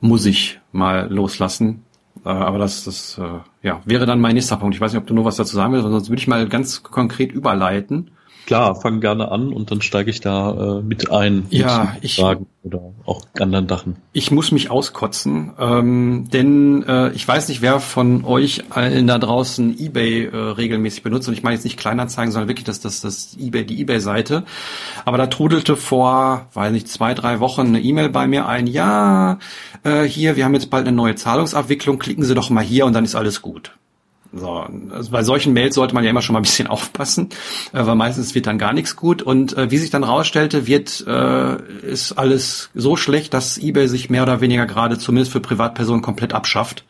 [0.00, 1.84] muss ich mal loslassen.
[2.24, 4.74] Äh, aber das, das äh, ja, wäre dann mein nächster Punkt.
[4.74, 6.82] Ich weiß nicht, ob du nur was dazu sagen willst, sonst würde ich mal ganz
[6.82, 8.10] konkret überleiten.
[8.48, 11.44] Klar, fang gerne an und dann steige ich da äh, mit ein.
[11.50, 13.96] Ja, ich Fragen oder auch anderen Sachen.
[14.14, 19.18] Ich muss mich auskotzen, ähm, denn äh, ich weiß nicht, wer von euch allen da
[19.18, 23.02] draußen eBay äh, regelmäßig benutzt und ich meine jetzt nicht Kleinanzeigen, sondern wirklich das das
[23.02, 24.44] das eBay die eBay-Seite.
[25.04, 28.66] Aber da trudelte vor, weiß nicht zwei drei Wochen eine E-Mail bei mir ein.
[28.66, 29.40] Ja,
[29.84, 31.98] äh, hier, wir haben jetzt bald eine neue Zahlungsabwicklung.
[31.98, 33.72] Klicken Sie doch mal hier und dann ist alles gut.
[34.32, 37.30] So, also bei solchen Mails sollte man ja immer schon mal ein bisschen aufpassen,
[37.72, 39.22] äh, weil meistens wird dann gar nichts gut.
[39.22, 44.10] Und äh, wie sich dann rausstellte, wird äh, ist alles so schlecht, dass eBay sich
[44.10, 46.84] mehr oder weniger gerade zumindest für Privatpersonen komplett abschafft.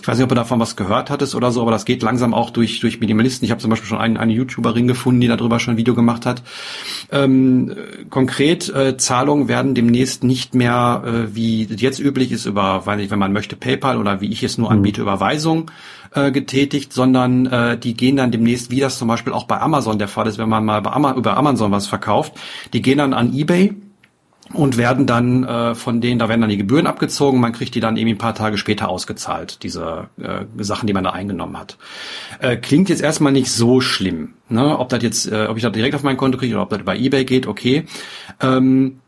[0.00, 2.32] Ich weiß nicht, ob du davon was gehört hattest oder so, aber das geht langsam
[2.32, 3.44] auch durch durch Minimalisten.
[3.44, 6.26] Ich habe zum Beispiel schon einen, eine YouTuberin gefunden, die darüber schon ein Video gemacht
[6.26, 6.42] hat.
[7.10, 7.74] Ähm,
[8.08, 13.10] konkret äh, Zahlungen werden demnächst nicht mehr äh, wie jetzt üblich ist über, weiß nicht,
[13.10, 15.08] wenn man möchte PayPal oder wie ich es nur anbiete, mhm.
[15.08, 15.70] Überweisung
[16.14, 19.98] äh, getätigt, sondern äh, die gehen dann demnächst, wie das zum Beispiel auch bei Amazon
[19.98, 22.34] der Fall ist, wenn man mal Ama über Amazon was verkauft,
[22.72, 23.74] die gehen dann an eBay
[24.52, 27.80] und werden dann äh, von denen, da werden dann die Gebühren abgezogen, man kriegt die
[27.80, 31.78] dann irgendwie ein paar Tage später ausgezahlt, diese äh, Sachen, die man da eingenommen hat.
[32.40, 34.78] Äh, klingt jetzt erstmal nicht so schlimm, ne?
[34.78, 36.82] Ob das jetzt, äh, ob ich das direkt auf mein Konto kriege oder ob das
[36.82, 37.86] bei eBay geht, okay.
[38.40, 39.00] Ähm,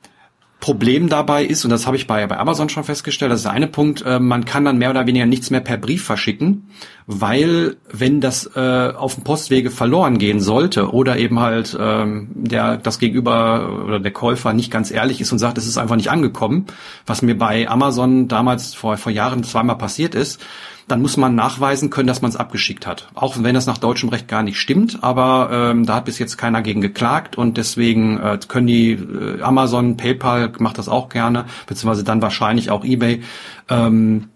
[0.67, 3.53] Problem dabei ist, und das habe ich bei, bei Amazon schon festgestellt, das ist der
[3.53, 6.71] eine Punkt, äh, man kann dann mehr oder weniger nichts mehr per Brief verschicken,
[7.07, 12.79] weil wenn das äh, auf dem Postwege verloren gehen sollte oder eben halt ähm, der
[12.79, 16.11] das Gegenüber oder der Käufer nicht ganz ehrlich ist und sagt, es ist einfach nicht
[16.11, 16.67] angekommen,
[17.07, 20.41] was mir bei Amazon damals vor, vor Jahren zweimal passiert ist,
[20.89, 23.09] dann muss man nachweisen können, dass man es abgeschickt hat.
[23.15, 26.37] Auch wenn das nach deutschem Recht gar nicht stimmt, aber ähm, da hat bis jetzt
[26.37, 31.47] keiner gegen geklagt und deswegen äh, können die äh, Amazon, PayPal macht das auch gerne,
[31.67, 33.23] beziehungsweise dann wahrscheinlich auch eBay.
[33.69, 34.29] Ähm,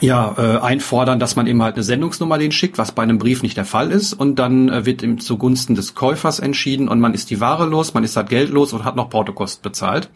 [0.00, 3.42] ja, äh, einfordern, dass man eben halt eine Sendungsnummer den schickt, was bei einem Brief
[3.42, 4.12] nicht der Fall ist.
[4.12, 7.94] Und dann äh, wird ihm zugunsten des Käufers entschieden und man ist die Ware los,
[7.94, 10.10] man ist halt Geld los und hat noch Portokost bezahlt.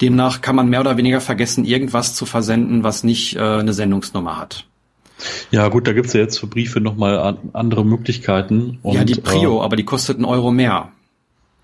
[0.00, 4.38] Demnach kann man mehr oder weniger vergessen, irgendwas zu versenden, was nicht äh, eine Sendungsnummer
[4.38, 4.69] hat.
[5.50, 8.78] Ja gut, da gibt's ja jetzt für Briefe nochmal andere Möglichkeiten.
[8.82, 10.90] Und, ja, die Prio, äh, aber die kostet einen Euro mehr.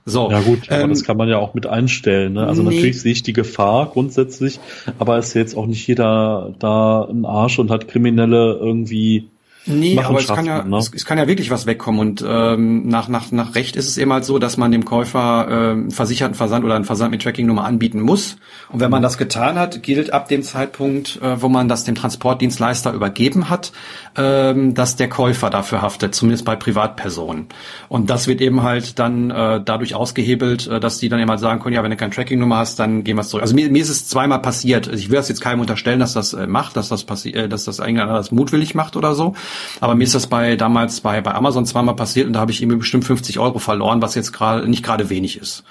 [0.09, 2.35] So, ja gut, aber ähm, das kann man ja auch mit einstellen.
[2.35, 2.47] Ne?
[2.47, 2.71] Also nee.
[2.71, 4.61] natürlich sehe ich die Gefahr grundsätzlich,
[5.01, 9.29] aber ist jetzt auch nicht jeder da ein Arsch und hat Kriminelle irgendwie
[9.67, 10.77] Nee, aber es kann ja, ne?
[10.77, 13.99] es, es, kann ja wirklich was wegkommen und ähm, nach, nach, nach Recht ist es
[13.99, 17.23] eben halt so, dass man dem Käufer äh, einen versicherten Versand oder einen Versand mit
[17.23, 18.37] Tracking-Nummer anbieten muss.
[18.71, 21.97] Und wenn man das getan hat, gilt ab dem Zeitpunkt, äh, wo man das dem
[21.97, 23.73] Transportdienstleister übergeben hat,
[24.17, 27.47] ähm, dass der Käufer dafür haftet, zumindest bei Privatpersonen.
[27.89, 31.41] Und das wird eben halt dann äh, dadurch ausgehebelt, äh, dass die dann eben halt
[31.41, 33.43] sagen können, ja, wenn du keine Tracking-Nummer hast, dann gehen wir zurück.
[33.43, 34.87] Also mir, mir ist es zweimal passiert.
[34.87, 37.65] Ich will das jetzt keinem unterstellen, dass das äh, macht, dass das passiert, äh, dass
[37.65, 39.35] das eigentlich das mutwillig macht oder so.
[39.81, 42.63] Aber mir ist das bei damals bei, bei Amazon zweimal passiert und da habe ich
[42.63, 45.65] irgendwie bestimmt 50 Euro verloren, was jetzt gerade nicht gerade wenig ist.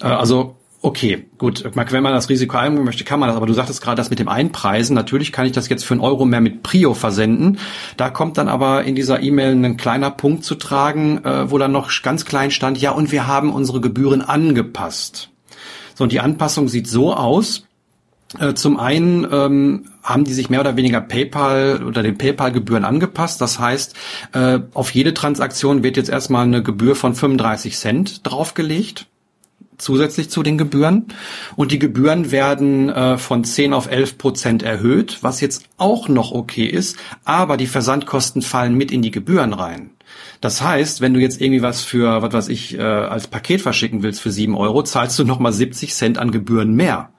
[0.00, 1.64] Äh, also Okay, gut.
[1.74, 3.36] Wenn man das Risiko eingehen möchte, kann man das.
[3.36, 4.94] Aber du sagtest gerade das mit dem Einpreisen.
[4.94, 7.58] Natürlich kann ich das jetzt für einen Euro mehr mit Prio versenden.
[7.96, 11.72] Da kommt dann aber in dieser E-Mail ein kleiner Punkt zu tragen, äh, wo dann
[11.72, 15.30] noch ganz klein stand, ja, und wir haben unsere Gebühren angepasst.
[15.96, 17.64] So, und die Anpassung sieht so aus,
[18.54, 23.40] zum einen ähm, haben die sich mehr oder weniger PayPal oder den PayPal-Gebühren angepasst.
[23.40, 23.94] Das heißt,
[24.32, 29.06] äh, auf jede Transaktion wird jetzt erstmal eine Gebühr von 35 Cent draufgelegt
[29.78, 31.06] zusätzlich zu den Gebühren.
[31.56, 36.32] Und die Gebühren werden äh, von 10 auf 11 Prozent erhöht, was jetzt auch noch
[36.32, 39.90] okay ist, aber die Versandkosten fallen mit in die Gebühren rein.
[40.40, 44.02] Das heißt, wenn du jetzt irgendwie was für, was weiß ich, äh, als Paket verschicken
[44.02, 47.10] willst für 7 Euro, zahlst du nochmal 70 Cent an Gebühren mehr.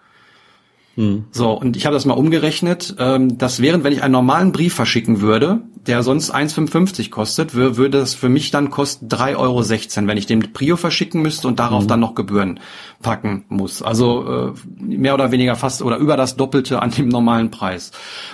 [0.99, 1.27] Hm.
[1.31, 2.93] So, und ich habe das mal umgerechnet.
[2.99, 7.99] Ähm, das wären, wenn ich einen normalen Brief verschicken würde, der sonst 1,55 kostet, würde
[7.99, 11.83] das für mich dann kosten 3,16 Euro, wenn ich den Prio verschicken müsste und darauf
[11.83, 11.87] mhm.
[11.87, 12.59] dann noch Gebühren
[13.01, 13.81] packen muss.
[13.81, 17.91] Also äh, mehr oder weniger fast oder über das Doppelte an dem normalen Preis.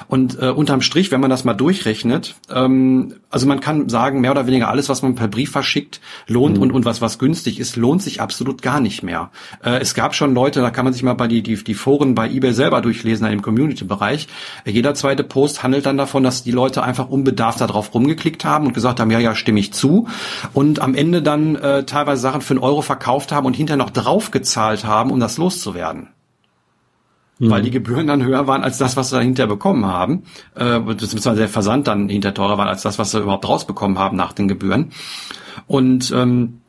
[0.08, 4.32] Und äh, unterm Strich, wenn man das mal durchrechnet, ähm, also man kann sagen, mehr
[4.32, 6.64] oder weniger alles, was man per Brief verschickt, lohnt mhm.
[6.64, 9.30] und, und was, was günstig ist, lohnt sich absolut gar nicht mehr.
[9.64, 12.16] Äh, es gab schon Leute, da kann man sich mal bei die, die, die Foren
[12.16, 14.28] bei eBay selber durchlesen, im Community-Bereich.
[14.66, 18.74] Jeder zweite Post handelt dann davon, dass die Leute einfach unbedarft darauf rumgeklickt haben und
[18.74, 20.08] gesagt haben, ja, ja, stimme ich zu.
[20.54, 23.92] Und am Ende dann äh, teilweise Sachen für einen Euro verkauft haben und hinterher noch
[23.92, 26.10] draufgezahlt haben, um das loszuwerden.
[27.40, 27.50] Mhm.
[27.50, 30.24] Weil die Gebühren dann höher waren als das, was sie dahinter bekommen haben.
[30.56, 34.18] Äh, beziehungsweise der Versand dann hinter teurer war als das, was sie überhaupt rausbekommen haben
[34.18, 34.92] nach den Gebühren.
[35.68, 36.62] Und ähm,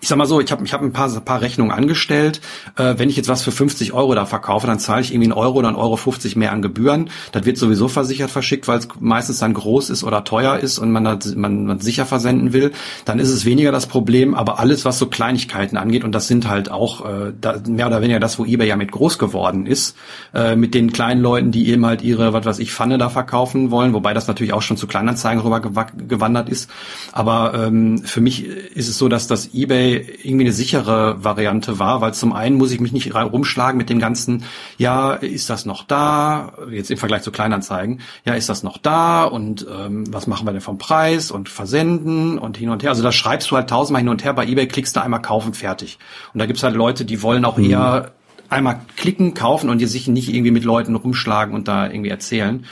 [0.00, 2.40] ich sag mal so, ich habe ich hab ein paar, paar Rechnungen angestellt.
[2.76, 5.38] Äh, wenn ich jetzt was für 50 Euro da verkaufe, dann zahle ich irgendwie einen
[5.38, 7.10] Euro oder einen Euro 50 mehr an Gebühren.
[7.32, 10.92] Das wird sowieso versichert verschickt, weil es meistens dann groß ist oder teuer ist und
[10.92, 12.72] man das man, man sicher versenden will.
[13.04, 16.48] Dann ist es weniger das Problem, aber alles, was so Kleinigkeiten angeht, und das sind
[16.48, 19.96] halt auch äh, da, mehr oder weniger das, wo eBay ja mit groß geworden ist,
[20.34, 23.70] äh, mit den kleinen Leuten, die eben halt ihre, was weiß ich, Pfanne da verkaufen
[23.70, 26.70] wollen, wobei das natürlich auch schon zu Kleinanzeigen rüber gewandert ist.
[27.12, 32.00] Aber ähm, für mich ist es so, dass das eBay irgendwie eine sichere Variante war,
[32.00, 34.44] weil zum einen muss ich mich nicht rumschlagen mit dem ganzen,
[34.78, 39.24] ja, ist das noch da, jetzt im Vergleich zu Kleinanzeigen, ja, ist das noch da
[39.24, 42.90] und ähm, was machen wir denn vom Preis und versenden und hin und her.
[42.90, 45.54] Also da schreibst du halt tausendmal hin und her, bei eBay klickst du einmal kaufen,
[45.54, 45.98] fertig.
[46.32, 47.70] Und da gibt's halt Leute, die wollen auch mhm.
[47.70, 48.12] eher
[48.48, 52.64] einmal klicken, kaufen und die sich nicht irgendwie mit Leuten rumschlagen und da irgendwie erzählen.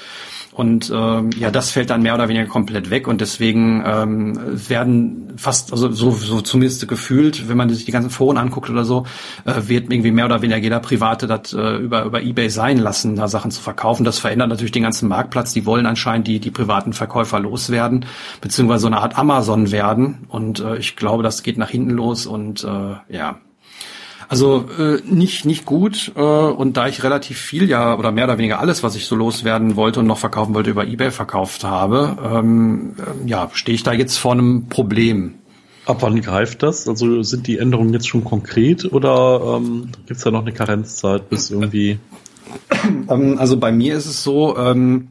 [0.55, 4.39] Und ähm, ja, das fällt dann mehr oder weniger komplett weg und deswegen ähm,
[4.69, 8.85] werden fast, also so, so zumindest gefühlt, wenn man sich die ganzen Foren anguckt oder
[8.85, 9.05] so,
[9.45, 13.17] äh, wird irgendwie mehr oder weniger jeder Private das äh, über, über Ebay sein lassen,
[13.17, 14.05] da Sachen zu verkaufen.
[14.05, 15.53] Das verändert natürlich den ganzen Marktplatz.
[15.53, 18.07] Die wollen anscheinend die, die privaten Verkäufer loswerden,
[18.41, 20.27] beziehungsweise so eine Art Amazon werden.
[20.29, 23.41] Und äh, ich glaube, das geht nach hinten los und äh, ja,
[24.29, 28.39] also äh, nicht nicht gut äh, und da ich relativ viel ja oder mehr oder
[28.39, 32.17] weniger alles, was ich so loswerden wollte und noch verkaufen wollte über eBay verkauft habe,
[32.23, 35.35] ähm, äh, ja stehe ich da jetzt vor einem Problem.
[35.87, 36.89] Ab wann greift das?
[36.89, 41.29] Also sind die Änderungen jetzt schon konkret oder ähm, gibt es da noch eine Karenzzeit
[41.29, 41.99] bis irgendwie?
[43.09, 44.57] Ähm, also bei mir ist es so.
[44.57, 45.09] Ähm,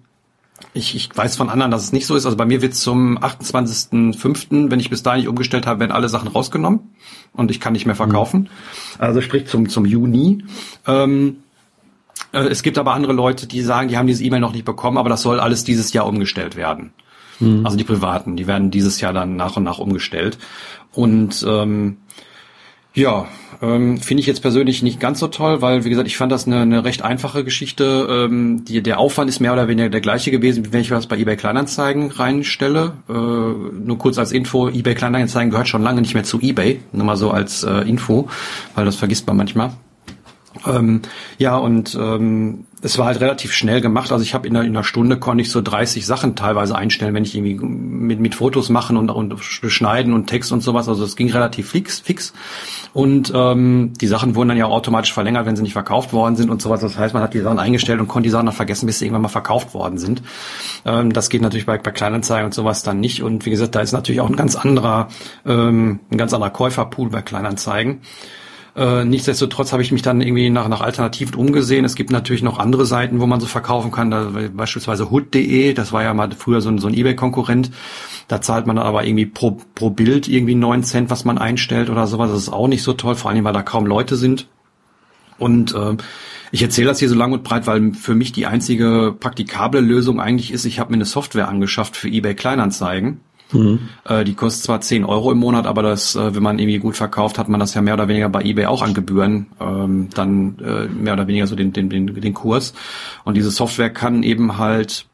[0.73, 2.25] ich, ich weiß von anderen, dass es nicht so ist.
[2.25, 6.09] Also bei mir wird zum 28.05., wenn ich bis dahin nicht umgestellt habe, werden alle
[6.09, 6.79] Sachen rausgenommen
[7.33, 8.41] und ich kann nicht mehr verkaufen.
[8.41, 8.47] Mhm.
[8.97, 10.43] Also sprich zum, zum Juni.
[10.87, 11.37] Ähm,
[12.31, 14.97] äh, es gibt aber andere Leute, die sagen, die haben diese E-Mail noch nicht bekommen,
[14.97, 16.91] aber das soll alles dieses Jahr umgestellt werden.
[17.39, 17.65] Mhm.
[17.65, 20.39] Also die privaten, die werden dieses Jahr dann nach und nach umgestellt.
[20.91, 21.97] Und ähm,
[22.93, 23.27] ja,
[23.61, 26.45] ähm, finde ich jetzt persönlich nicht ganz so toll, weil, wie gesagt, ich fand das
[26.45, 28.07] eine, eine recht einfache Geschichte.
[28.09, 31.07] Ähm, die, der Aufwand ist mehr oder weniger der gleiche gewesen, wie wenn ich was
[31.07, 32.93] bei eBay Kleinanzeigen reinstelle.
[33.09, 36.81] Äh, nur kurz als Info, eBay Kleinanzeigen gehört schon lange nicht mehr zu eBay.
[36.91, 38.27] Nur mal so als äh, Info,
[38.75, 39.71] weil das vergisst man manchmal.
[40.65, 41.01] Ähm,
[41.37, 44.11] ja, und ähm, es war halt relativ schnell gemacht.
[44.11, 47.23] Also ich habe in, in einer Stunde konnte ich so 30 Sachen teilweise einstellen, wenn
[47.23, 50.89] ich irgendwie mit, mit Fotos machen und, und beschneiden und Text und sowas.
[50.89, 52.01] Also es ging relativ fix.
[52.01, 52.33] fix.
[52.93, 56.49] Und ähm, die Sachen wurden dann ja automatisch verlängert, wenn sie nicht verkauft worden sind
[56.49, 56.81] und sowas.
[56.81, 59.05] Das heißt, man hat die Sachen eingestellt und konnte die Sachen dann vergessen, bis sie
[59.05, 60.21] irgendwann mal verkauft worden sind.
[60.85, 63.23] Ähm, das geht natürlich bei, bei Kleinanzeigen und sowas dann nicht.
[63.23, 65.07] Und wie gesagt, da ist natürlich auch ein ganz anderer,
[65.45, 68.01] ähm, ein ganz anderer Käuferpool bei Kleinanzeigen.
[68.75, 71.85] Äh, nichtsdestotrotz habe ich mich dann irgendwie nach, nach Alternativen umgesehen.
[71.85, 75.93] Es gibt natürlich noch andere Seiten, wo man so verkaufen kann, da, beispielsweise hood.de, das
[75.93, 77.69] war ja mal früher so ein, so ein Ebay-Konkurrent.
[78.27, 82.07] Da zahlt man aber irgendwie pro, pro Bild irgendwie neun Cent, was man einstellt oder
[82.07, 82.31] sowas.
[82.31, 84.47] Das ist auch nicht so toll, vor allem weil da kaum Leute sind.
[85.37, 85.97] Und äh,
[86.51, 90.19] ich erzähle das hier so lang und breit, weil für mich die einzige praktikable Lösung
[90.19, 93.19] eigentlich ist, ich habe mir eine Software angeschafft für eBay Kleinanzeigen
[93.53, 93.79] Mhm.
[94.05, 96.97] Äh, die kostet zwar 10 Euro im Monat, aber das, äh, wenn man irgendwie gut
[96.97, 100.57] verkauft, hat man das ja mehr oder weniger bei eBay auch an Gebühren, ähm, dann
[100.59, 102.73] äh, mehr oder weniger so den, den, den, den Kurs.
[103.23, 105.05] Und diese Software kann eben halt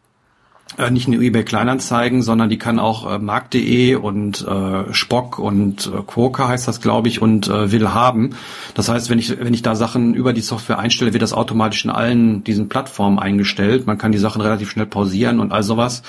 [0.78, 5.88] äh, nicht nur eBay Kleinanzeigen, sondern die kann auch äh, Markt.de und äh, Spock und
[5.88, 8.32] äh, Quoker heißt das, glaube ich, und äh, will haben.
[8.76, 11.84] Das heißt, wenn ich wenn ich da Sachen über die Software einstelle, wird das automatisch
[11.86, 13.88] in allen diesen Plattformen eingestellt.
[13.88, 16.04] Man kann die Sachen relativ schnell pausieren und all sowas.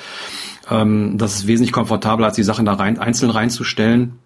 [0.70, 4.18] Ähm, das ist wesentlich komfortabler, als die Sachen da rein einzeln reinzustellen.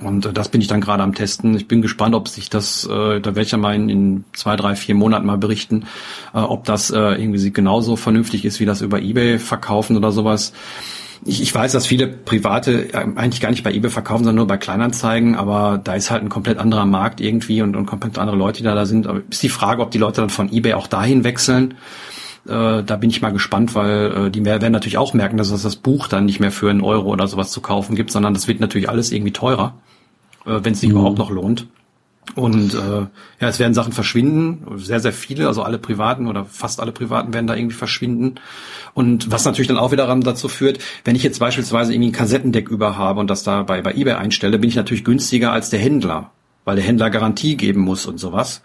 [0.00, 1.54] Und äh, das bin ich dann gerade am Testen.
[1.54, 4.56] Ich bin gespannt, ob sich das, äh, da werde ich ja mal in, in zwei,
[4.56, 5.84] drei, vier Monaten mal berichten,
[6.34, 10.52] äh, ob das äh, irgendwie genauso vernünftig ist, wie das über Ebay verkaufen oder sowas.
[11.24, 14.46] Ich, ich weiß, dass viele Private äh, eigentlich gar nicht bei eBay verkaufen, sondern nur
[14.46, 18.36] bei Kleinanzeigen, aber da ist halt ein komplett anderer Markt irgendwie und, und komplett andere
[18.36, 19.06] Leute, die da, da sind.
[19.06, 21.74] Aber ist die Frage, ob die Leute dann von eBay auch dahin wechseln.
[22.46, 25.62] Äh, da bin ich mal gespannt, weil äh, die werden natürlich auch merken, dass es
[25.62, 28.48] das Buch dann nicht mehr für einen Euro oder sowas zu kaufen gibt, sondern das
[28.48, 29.74] wird natürlich alles irgendwie teurer,
[30.44, 30.96] äh, wenn es sich mhm.
[30.96, 31.68] überhaupt noch lohnt.
[32.34, 32.78] Und äh,
[33.40, 37.34] ja, es werden Sachen verschwinden, sehr, sehr viele, also alle Privaten oder fast alle Privaten
[37.34, 38.36] werden da irgendwie verschwinden.
[38.94, 42.68] Und was natürlich dann auch wiederum dazu führt, wenn ich jetzt beispielsweise irgendwie ein Kassettendeck
[42.68, 45.80] über habe und das da bei, bei eBay einstelle, bin ich natürlich günstiger als der
[45.80, 46.30] Händler,
[46.64, 48.62] weil der Händler Garantie geben muss und sowas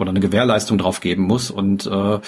[0.00, 1.50] oder eine Gewährleistung drauf geben muss.
[1.50, 2.18] Und äh,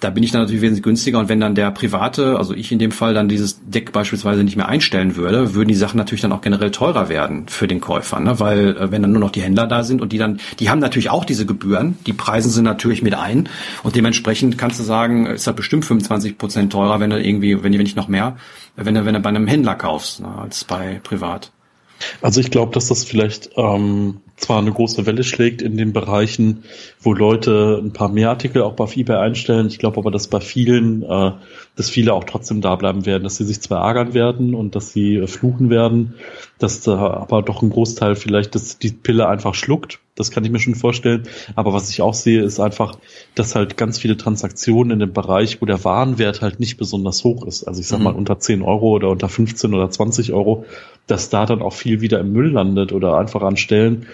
[0.00, 1.18] da bin ich dann natürlich wesentlich günstiger.
[1.18, 4.56] Und wenn dann der Private, also ich in dem Fall, dann dieses Deck beispielsweise nicht
[4.56, 8.20] mehr einstellen würde, würden die Sachen natürlich dann auch generell teurer werden für den Käufer.
[8.20, 8.38] Ne?
[8.38, 10.78] Weil äh, wenn dann nur noch die Händler da sind und die dann, die haben
[10.78, 13.48] natürlich auch diese Gebühren, die preisen sie natürlich mit ein.
[13.82, 17.72] Und dementsprechend kannst du sagen, ist das bestimmt 25 Prozent teurer, wenn du irgendwie, wenn,
[17.72, 18.36] nicht noch mehr,
[18.76, 21.50] wenn du, wenn du bei einem Händler kaufst, ne, als bei privat.
[22.20, 26.64] Also ich glaube, dass das vielleicht ähm, zwar eine große Welle schlägt in den Bereichen,
[27.00, 29.68] wo Leute ein paar mehr Artikel auch bei eBay einstellen.
[29.68, 31.32] Ich glaube aber, dass bei vielen, äh,
[31.76, 34.92] dass viele auch trotzdem da bleiben werden, dass sie sich zwar ärgern werden und dass
[34.92, 36.14] sie äh, fluchen werden,
[36.58, 40.00] dass da aber doch ein Großteil vielleicht das, die Pille einfach schluckt.
[40.14, 41.22] Das kann ich mir schon vorstellen.
[41.54, 42.98] Aber was ich auch sehe, ist einfach,
[43.34, 47.46] dass halt ganz viele Transaktionen in dem Bereich, wo der Warenwert halt nicht besonders hoch
[47.46, 47.64] ist.
[47.64, 48.04] Also ich sag mhm.
[48.04, 50.66] mal unter 10 Euro oder unter 15 oder 20 Euro,
[51.06, 54.06] dass da dann auch viel wieder im Müll landet oder einfach an Stellen,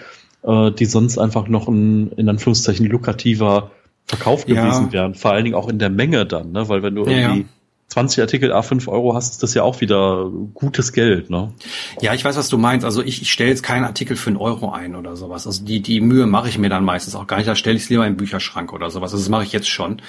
[0.43, 3.71] äh, die sonst einfach noch ein, in Anführungszeichen, lukrativer
[4.05, 4.91] Verkauf gewesen ja.
[4.91, 5.15] wären.
[5.15, 6.67] Vor allen Dingen auch in der Menge dann, ne?
[6.67, 7.47] Weil wenn du ja, irgendwie ja.
[7.89, 11.53] 20 Artikel A5 Euro hast, ist das ja auch wieder gutes Geld, ne?
[12.01, 12.85] Ja, ich weiß, was du meinst.
[12.85, 15.47] Also ich, ich stelle jetzt keinen Artikel für einen Euro ein oder sowas.
[15.47, 17.47] Also die, die Mühe mache ich mir dann meistens auch gar nicht.
[17.47, 19.11] Da stelle ich es lieber in den Bücherschrank oder sowas.
[19.11, 20.01] Also das mache ich jetzt schon.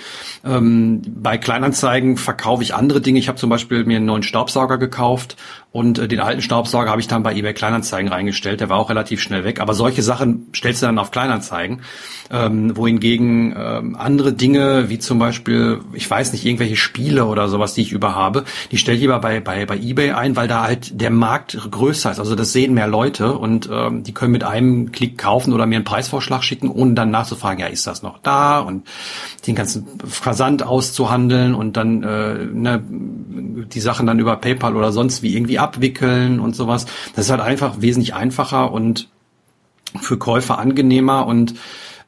[0.45, 3.18] Ähm, bei Kleinanzeigen verkaufe ich andere Dinge.
[3.18, 5.37] Ich habe zum Beispiel mir einen neuen Staubsauger gekauft
[5.73, 8.61] und äh, den alten Staubsauger habe ich dann bei eBay Kleinanzeigen reingestellt.
[8.61, 9.61] Der war auch relativ schnell weg.
[9.61, 11.83] Aber solche Sachen stellst du dann auf Kleinanzeigen.
[12.33, 17.75] Ähm, wohingegen ähm, andere Dinge, wie zum Beispiel, ich weiß nicht, irgendwelche Spiele oder sowas,
[17.75, 21.01] die ich überhabe, die stelle ich lieber bei, bei, bei eBay ein, weil da halt
[21.01, 22.18] der Markt größer ist.
[22.18, 25.77] Also das sehen mehr Leute und ähm, die können mit einem Klick kaufen oder mir
[25.77, 28.61] einen Preisvorschlag schicken, ohne dann nachzufragen, ja, ist das noch da?
[28.61, 28.87] Und
[29.47, 35.23] den ganzen Versand auszuhandeln und dann äh, ne, die Sachen dann über PayPal oder sonst
[35.23, 36.86] wie irgendwie abwickeln und sowas.
[37.14, 39.08] Das ist halt einfach wesentlich einfacher und
[40.00, 41.54] für Käufer angenehmer und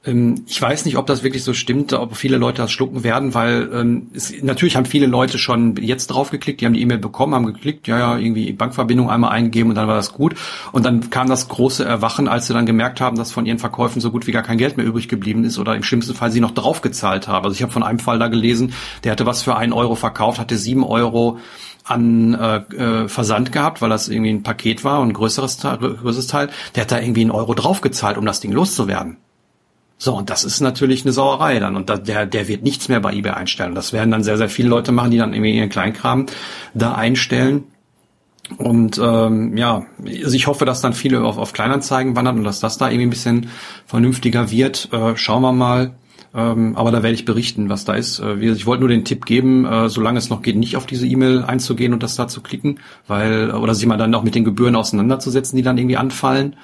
[0.05, 3.34] ähm, ich weiß nicht, ob das wirklich so stimmt, ob viele Leute das schlucken werden,
[3.34, 6.98] weil ähm, es, natürlich haben viele Leute schon jetzt drauf geklickt, die haben die E-Mail
[6.98, 10.34] bekommen, haben geklickt, ja, ja, irgendwie Bankverbindung einmal eingegeben und dann war das gut.
[10.72, 14.00] Und dann kam das große Erwachen, als sie dann gemerkt haben, dass von ihren Verkäufen
[14.00, 16.40] so gut wie gar kein Geld mehr übrig geblieben ist oder im schlimmsten Fall sie
[16.40, 17.44] noch draufgezahlt haben.
[17.44, 18.74] Also ich habe von einem Fall da gelesen,
[19.05, 21.38] der hatte was für einen Euro verkauft, hatte sieben Euro
[21.85, 25.78] an äh, äh, Versand gehabt, weil das irgendwie ein Paket war und ein größeres Teil,
[25.78, 26.51] größeres Teil.
[26.74, 29.16] Der hat da irgendwie einen Euro draufgezahlt, um das Ding loszuwerden.
[29.99, 31.76] So, und das ist natürlich eine Sauerei dann.
[31.76, 33.74] Und da, der, der wird nichts mehr bei eBay einstellen.
[33.74, 36.26] Das werden dann sehr, sehr viele Leute machen, die dann irgendwie ihren Kleinkram
[36.74, 37.64] da einstellen.
[38.59, 39.87] Und ähm, ja,
[40.24, 43.07] also ich hoffe, dass dann viele auf, auf Kleinanzeigen wandern und dass das da irgendwie
[43.07, 43.51] ein bisschen
[43.87, 44.89] vernünftiger wird.
[44.93, 45.95] Äh, schauen wir mal.
[46.35, 48.18] Ähm, aber da werde ich berichten, was da ist.
[48.18, 51.07] Äh, ich wollte nur den Tipp geben, äh, solange es noch geht, nicht auf diese
[51.07, 54.45] E-Mail einzugehen und das da zu klicken, weil oder sich mal dann auch mit den
[54.45, 56.57] Gebühren auseinanderzusetzen, die dann irgendwie anfallen.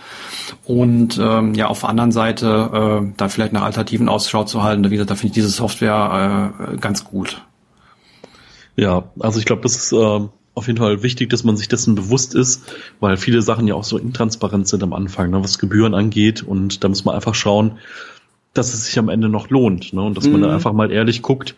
[0.64, 4.84] Und ähm, ja, auf der anderen Seite äh, da vielleicht nach Alternativen Ausschau zu halten.
[4.84, 7.42] Wie gesagt, da finde ich diese Software äh, ganz gut.
[8.76, 10.20] Ja, also ich glaube, das ist äh,
[10.54, 12.62] auf jeden Fall wichtig, dass man sich dessen bewusst ist,
[13.00, 16.42] weil viele Sachen ja auch so intransparent sind am Anfang, ne, was Gebühren angeht.
[16.42, 17.78] Und da muss man einfach schauen,
[18.54, 19.92] dass es sich am Ende noch lohnt.
[19.92, 20.02] Ne?
[20.02, 20.44] Und dass man mhm.
[20.44, 21.54] da einfach mal ehrlich guckt.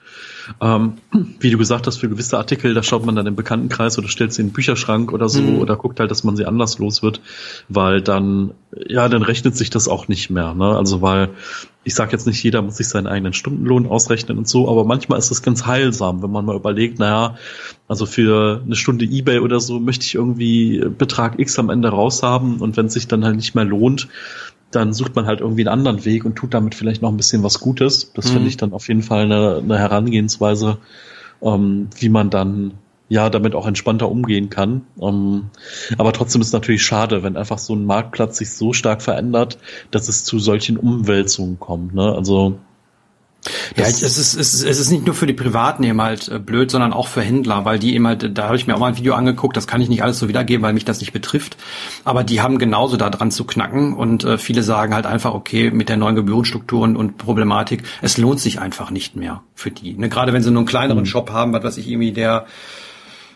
[0.61, 0.95] Ähm,
[1.39, 4.33] wie du gesagt hast, für gewisse Artikel, da schaut man dann im Bekanntenkreis oder stellt
[4.33, 5.59] sie in den Bücherschrank oder so mhm.
[5.61, 7.21] oder guckt halt, dass man sie anders los wird,
[7.69, 8.53] weil dann,
[8.89, 10.55] ja, dann rechnet sich das auch nicht mehr.
[10.55, 10.77] Ne?
[10.77, 11.31] Also weil,
[11.85, 15.19] ich sage jetzt nicht, jeder muss sich seinen eigenen Stundenlohn ausrechnen und so, aber manchmal
[15.19, 17.37] ist das ganz heilsam, wenn man mal überlegt, naja,
[17.89, 22.59] also für eine Stunde Ebay oder so möchte ich irgendwie Betrag X am Ende raushaben
[22.59, 24.09] und wenn es sich dann halt nicht mehr lohnt,
[24.71, 27.43] dann sucht man halt irgendwie einen anderen Weg und tut damit vielleicht noch ein bisschen
[27.43, 28.13] was Gutes.
[28.15, 28.33] Das mhm.
[28.33, 30.79] finde ich dann auf jeden Fall eine, eine Herangehensweise,
[31.43, 32.73] ähm, wie man dann
[33.09, 34.83] ja damit auch entspannter umgehen kann.
[35.01, 35.51] Ähm,
[35.99, 39.59] aber trotzdem ist es natürlich schade, wenn einfach so ein Marktplatz sich so stark verändert,
[39.91, 41.95] dass es zu solchen Umwälzungen kommt.
[41.95, 42.15] Ne?
[42.15, 42.59] Also
[43.77, 46.39] Ja, es ist, es, ist, es ist nicht nur für die Privaten eben halt äh,
[46.39, 48.89] blöd, sondern auch für Händler, weil die eben halt, da habe ich mir auch mal
[48.89, 51.57] ein Video angeguckt, das kann ich nicht alles so wiedergeben, weil mich das nicht betrifft,
[52.05, 55.71] aber die haben genauso da dran zu knacken und äh, viele sagen halt einfach, okay,
[55.71, 59.97] mit der neuen Gebührenstruktur und, und Problematik, es lohnt sich einfach nicht mehr für die.
[59.97, 60.11] Ne?
[60.11, 61.07] Gerade wenn sie nur einen kleineren mhm.
[61.07, 62.47] Shop haben, was weiß ich, irgendwie der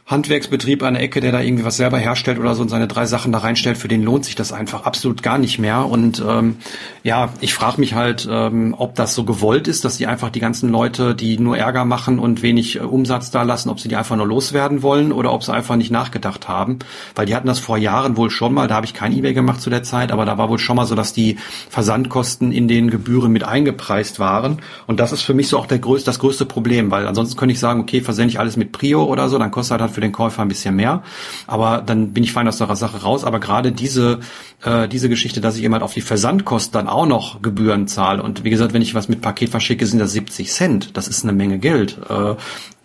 [0.06, 3.06] Handwerksbetrieb an der Ecke, der da irgendwie was selber herstellt oder so und seine drei
[3.06, 5.86] Sachen da reinstellt, für den lohnt sich das einfach absolut gar nicht mehr.
[5.86, 6.56] Und ähm,
[7.02, 10.40] ja, ich frage mich halt, ähm, ob das so gewollt ist, dass die einfach die
[10.40, 13.96] ganzen Leute, die nur Ärger machen und wenig äh, Umsatz da lassen, ob sie die
[13.96, 16.80] einfach nur loswerden wollen oder ob sie einfach nicht nachgedacht haben.
[17.14, 19.62] Weil die hatten das vor Jahren wohl schon mal, da habe ich kein Ebay gemacht
[19.62, 21.38] zu der Zeit, aber da war wohl schon mal so, dass die
[21.70, 24.58] Versandkosten in den Gebühren mit eingepreist waren.
[24.86, 27.54] Und das ist für mich so auch der größte, das größte Problem, weil ansonsten könnte
[27.54, 30.12] ich sagen, okay, versende ich alles mit Prio oder so, dann kostet halt für den
[30.12, 31.02] Käufer ein bisschen mehr.
[31.46, 33.24] Aber dann bin ich fein aus der Sache raus.
[33.24, 34.20] Aber gerade diese,
[34.62, 38.22] äh, diese Geschichte, dass ich jemand auf die Versandkosten dann auch noch Gebühren zahle.
[38.22, 40.96] Und wie gesagt, wenn ich was mit Paket verschicke, sind das 70 Cent.
[40.96, 42.34] Das ist eine Menge Geld, äh,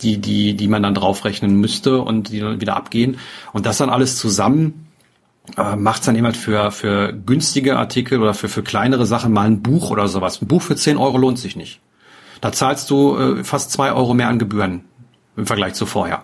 [0.01, 3.17] die, die, die man dann draufrechnen müsste und die dann wieder abgehen.
[3.51, 4.85] Und das dann alles zusammen
[5.57, 9.61] äh, macht dann jemand für, für günstige Artikel oder für, für kleinere Sachen mal ein
[9.61, 10.41] Buch oder sowas.
[10.41, 11.81] Ein Buch für 10 Euro lohnt sich nicht.
[12.41, 14.83] Da zahlst du äh, fast zwei Euro mehr an Gebühren
[15.35, 16.23] im Vergleich zu vorher.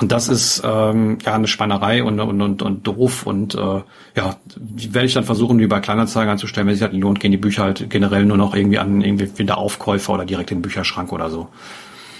[0.00, 3.82] Und das ist ähm, ja eine Spannerei und, und, und, und doof und äh,
[4.16, 6.66] ja, werde ich dann versuchen, wie bei Kleinanzeigen anzustellen.
[6.66, 9.58] Wenn sich halt lohnt, gehen die Bücher halt generell nur noch irgendwie an irgendwie wieder
[9.58, 11.48] Aufkäufer oder direkt in den Bücherschrank oder so.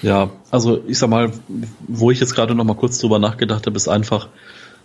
[0.02, 1.32] Ja, also ich sag mal,
[1.88, 4.28] wo ich jetzt gerade noch mal kurz drüber nachgedacht habe, ist einfach,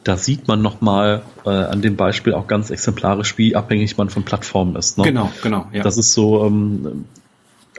[0.06, 4.10] da sieht man noch mal äh, an dem Beispiel auch ganz exemplarisch, wie abhängig man
[4.10, 4.98] von Plattformen ist.
[4.98, 5.04] Ne?
[5.04, 5.68] Genau, genau.
[5.74, 5.84] Ja.
[5.84, 7.06] Das ist so, ähm,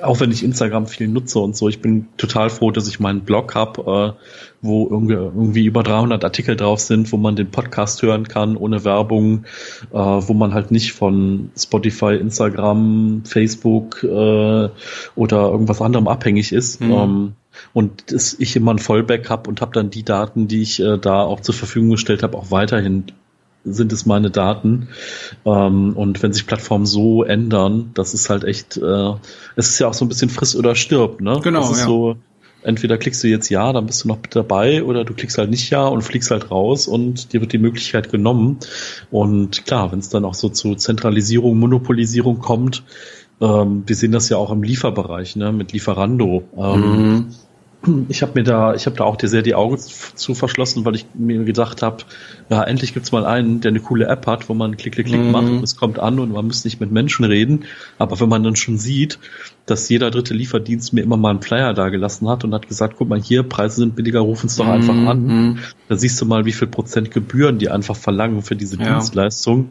[0.02, 3.22] auch wenn ich Instagram viel nutze und so, ich bin total froh, dass ich meinen
[3.22, 4.20] Blog habe, äh,
[4.60, 8.84] wo irgendwie, irgendwie über 300 Artikel drauf sind, wo man den Podcast hören kann ohne
[8.84, 9.44] Werbung,
[9.92, 14.68] äh, wo man halt nicht von Spotify, Instagram, Facebook äh,
[15.14, 16.80] oder irgendwas anderem abhängig ist.
[16.80, 16.92] Mhm.
[16.92, 17.32] Ähm,
[17.72, 20.98] und dass ich immer ein Vollback habe und habe dann die Daten, die ich äh,
[20.98, 23.04] da auch zur Verfügung gestellt habe, auch weiterhin
[23.66, 24.88] sind es meine Daten.
[25.44, 29.12] Ähm, und wenn sich Plattformen so ändern, das ist halt echt, äh,
[29.56, 31.40] es ist ja auch so ein bisschen friss oder stirb, ne?
[31.42, 31.60] Genau.
[31.60, 31.86] Das ist ja.
[31.86, 32.16] so,
[32.62, 35.50] entweder klickst du jetzt ja, dann bist du noch mit dabei, oder du klickst halt
[35.50, 38.58] nicht ja und fliegst halt raus und dir wird die Möglichkeit genommen.
[39.10, 42.84] Und klar, wenn es dann auch so zu Zentralisierung, Monopolisierung kommt,
[43.40, 46.44] ähm, wir sehen das ja auch im Lieferbereich, ne, mit Lieferando.
[46.56, 47.26] Ähm, mhm
[48.08, 51.06] ich habe mir da, ich habe da auch sehr die Augen zu verschlossen, weil ich
[51.14, 52.04] mir gedacht habe,
[52.50, 55.20] ja, endlich gibt's mal einen, der eine coole App hat, wo man klick, klick, klick
[55.20, 55.30] mhm.
[55.30, 57.64] macht und es kommt an und man muss nicht mit Menschen reden.
[57.98, 59.18] Aber wenn man dann schon sieht,
[59.66, 62.94] dass jeder dritte Lieferdienst mir immer mal einen Flyer da gelassen hat und hat gesagt,
[62.98, 64.72] guck mal hier, Preise sind billiger, rufen es doch mhm.
[64.72, 65.26] einfach an.
[65.26, 65.58] Mhm.
[65.88, 68.92] Da siehst du mal, wie viel Prozent Gebühren die einfach verlangen für diese ja.
[68.92, 69.70] Dienstleistung.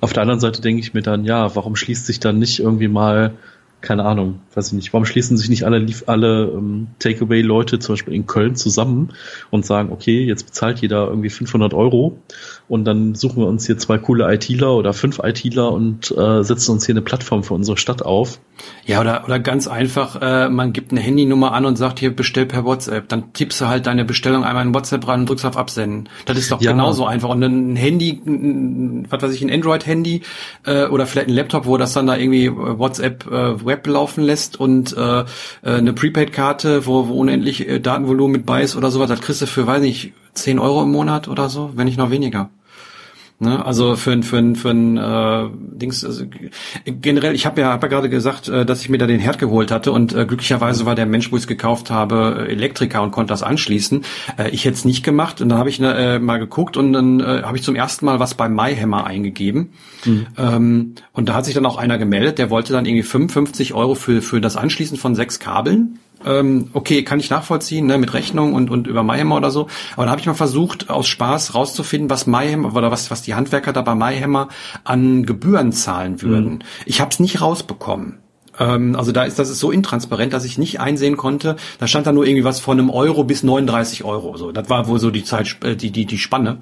[0.00, 2.88] Auf der anderen Seite denke ich mir dann, ja, warum schließt sich dann nicht irgendwie
[2.88, 3.34] mal
[3.82, 8.14] keine Ahnung, weiß ich nicht, warum schließen sich nicht alle, alle ähm, Takeaway-Leute zum Beispiel
[8.14, 9.10] in Köln zusammen
[9.50, 12.16] und sagen, okay, jetzt bezahlt jeder irgendwie 500 Euro
[12.72, 16.72] und dann suchen wir uns hier zwei coole ITler oder fünf ITler und äh, setzen
[16.72, 18.40] uns hier eine Plattform für unsere Stadt auf.
[18.86, 22.46] Ja, oder, oder ganz einfach, äh, man gibt eine Handynummer an und sagt hier, bestell
[22.46, 23.10] per WhatsApp.
[23.10, 26.08] Dann tippst du halt deine Bestellung einmal in WhatsApp rein und drückst auf Absenden.
[26.24, 26.72] Das ist doch ja.
[26.72, 27.28] genauso einfach.
[27.28, 30.22] Und ein Handy, ein, was weiß ich, ein Android-Handy
[30.64, 34.24] äh, oder vielleicht ein Laptop, wo das dann da irgendwie äh, WhatsApp äh, Web laufen
[34.24, 35.24] lässt und äh, äh,
[35.62, 39.46] eine Prepaid-Karte, wo, wo unendlich äh, Datenvolumen mit bei ist oder sowas, das kriegst du
[39.46, 42.48] für, weiß nicht, 10 Euro im Monat oder so, wenn nicht noch weniger.
[43.42, 43.64] Ne?
[43.66, 46.24] Also für ein für ein für ein äh, Dings also,
[46.84, 47.34] generell.
[47.34, 49.72] Ich habe ja, hab ja gerade gesagt, äh, dass ich mir da den Herd geholt
[49.72, 53.10] hatte und äh, glücklicherweise war der Mensch, wo ich es gekauft habe, äh, Elektriker und
[53.10, 54.04] konnte das anschließen.
[54.38, 56.92] Äh, ich hätte es nicht gemacht und dann habe ich ne, äh, mal geguckt und
[56.92, 59.72] dann äh, habe ich zum ersten Mal was bei MyHammer eingegeben
[60.04, 60.26] mhm.
[60.38, 63.96] ähm, und da hat sich dann auch einer gemeldet, der wollte dann irgendwie 55 Euro
[63.96, 68.54] für für das Anschließen von sechs Kabeln ähm, okay, kann ich nachvollziehen, ne, mit Rechnung
[68.54, 69.68] und, und über MyHammer oder so.
[69.94, 73.34] Aber da habe ich mal versucht, aus Spaß rauszufinden, was MyHammer oder was, was die
[73.34, 74.48] Handwerker da bei MyHammer
[74.84, 76.54] an Gebühren zahlen würden.
[76.54, 76.58] Mhm.
[76.86, 78.18] Ich habe es nicht rausbekommen
[78.58, 81.56] ähm, also da ist das ist so intransparent, dass ich nicht einsehen konnte.
[81.78, 84.36] Da stand da nur irgendwie was von einem Euro bis 39 Euro.
[84.36, 86.58] So, das war wohl so die Zeit, äh, die die die Spanne.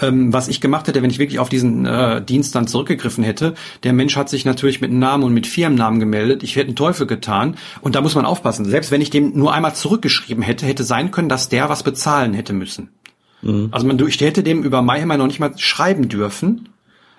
[0.00, 3.54] Ähm, was ich gemacht hätte, wenn ich wirklich auf diesen äh, Dienst dann zurückgegriffen hätte,
[3.82, 6.42] der Mensch hat sich natürlich mit Namen und mit Firmennamen gemeldet.
[6.42, 7.56] Ich hätte einen Teufel getan.
[7.80, 8.64] Und da muss man aufpassen.
[8.64, 12.34] Selbst wenn ich dem nur einmal zurückgeschrieben hätte, hätte sein können, dass der was bezahlen
[12.34, 12.90] hätte müssen.
[13.42, 13.68] Mhm.
[13.70, 16.68] Also man, ich hätte dem über MyHammer noch nicht mal schreiben dürfen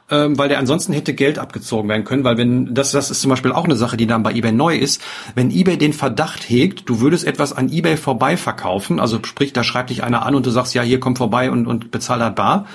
[0.09, 3.29] ähm, weil der ansonsten hätte Geld abgezogen werden können, weil wenn, das, das ist zum
[3.29, 5.01] Beispiel auch eine Sache, die dann bei eBay neu ist,
[5.35, 9.63] wenn eBay den Verdacht hegt, du würdest etwas an eBay vorbei verkaufen, also sprich, da
[9.63, 12.35] schreibt dich einer an und du sagst, ja, hier komm vorbei und, und bezahl halt
[12.35, 12.67] bar,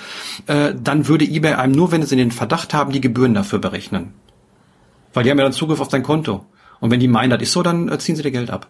[0.47, 3.59] äh, dann würde eBay einem nur, wenn es in den Verdacht haben, die Gebühren dafür
[3.59, 4.13] berechnen.
[5.15, 6.47] Weil die haben ja dann Zugriff auf dein Konto.
[6.81, 8.69] Und wenn die meinen, das ist so, dann äh, ziehen sie dir Geld ab.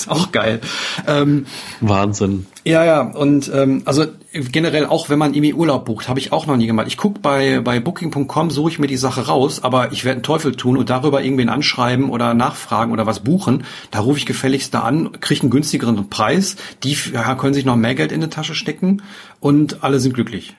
[0.00, 0.60] Ist auch geil.
[1.06, 1.46] Ähm,
[1.80, 2.46] Wahnsinn.
[2.64, 6.46] Ja, ja, und ähm, also generell auch, wenn man irgendwie Urlaub bucht, habe ich auch
[6.46, 6.86] noch nie gemacht.
[6.88, 10.22] Ich guck bei bei Booking.com, suche ich mir die Sache raus, aber ich werde einen
[10.22, 13.64] Teufel tun und darüber irgendwen anschreiben oder nachfragen oder was buchen.
[13.90, 16.56] Da rufe ich gefälligst da an, kriege einen günstigeren Preis.
[16.82, 19.02] Die ja, können sich noch mehr Geld in die Tasche stecken
[19.40, 20.54] und alle sind glücklich.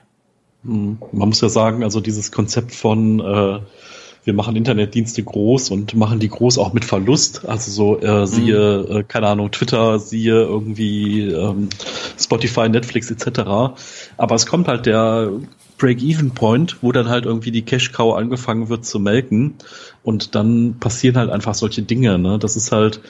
[0.64, 0.98] Hm.
[1.12, 3.60] Man muss ja sagen, also dieses Konzept von äh,
[4.28, 7.48] wir machen Internetdienste groß und machen die groß auch mit Verlust.
[7.48, 8.96] Also so äh, siehe, mhm.
[8.98, 11.70] äh, keine Ahnung, Twitter, siehe irgendwie ähm,
[12.20, 13.40] Spotify, Netflix etc.
[14.18, 15.30] Aber es kommt halt der
[15.78, 19.54] Break-Even-Point, wo dann halt irgendwie die Cash-Cow angefangen wird zu melken
[20.02, 22.18] und dann passieren halt einfach solche Dinge.
[22.18, 22.38] Ne?
[22.38, 23.00] Das ist halt,